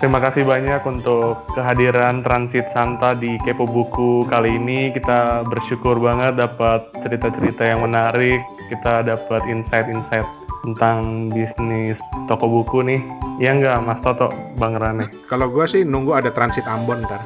Terima 0.01 0.17
kasih 0.17 0.49
banyak 0.49 0.81
untuk 0.89 1.45
kehadiran 1.53 2.25
Transit 2.25 2.73
Santa 2.73 3.13
di 3.13 3.37
Kepo 3.45 3.69
Buku 3.69 4.25
kali 4.25 4.57
ini. 4.57 4.89
Kita 4.89 5.45
bersyukur 5.45 6.01
banget 6.01 6.41
dapat 6.41 6.89
cerita-cerita 7.05 7.69
yang 7.69 7.85
menarik. 7.85 8.41
Kita 8.73 9.05
dapat 9.05 9.45
insight-insight 9.45 10.25
tentang 10.65 11.29
bisnis 11.29 12.01
toko 12.25 12.49
buku 12.49 12.81
nih. 12.81 12.97
Ya 13.37 13.53
enggak 13.53 13.77
Mas 13.85 14.01
Toto, 14.01 14.33
Bang 14.57 14.73
Rane? 14.73 15.05
Kalau 15.29 15.53
gue 15.53 15.69
sih 15.69 15.85
nunggu 15.85 16.17
ada 16.17 16.33
Transit 16.33 16.65
Ambon 16.65 17.05
ntar. 17.05 17.21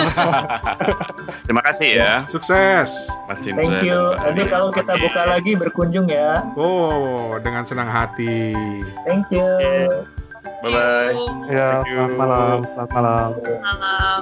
Terima 1.46 1.62
kasih 1.62 2.02
ya, 2.02 2.12
Sukses. 2.26 2.90
Mas 3.30 3.46
Indra. 3.46 3.62
Thank 3.62 3.86
you. 3.86 4.00
Nanti 4.18 4.42
kalau 4.50 4.74
kita 4.74 4.98
buka 4.98 5.22
lagi 5.22 5.54
berkunjung 5.54 6.10
ya. 6.10 6.42
Oh, 6.58 7.38
dengan 7.38 7.62
senang 7.62 7.86
hati. 7.86 8.58
Thank 9.06 9.30
you. 9.30 9.46
Bye 10.60 10.68
bye. 10.68 11.16
Ya, 11.48 11.80
selamat 11.80 12.16
malam, 12.20 12.58
selamat 12.68 12.90
malam. 12.92 13.28
Malam. 13.64 14.20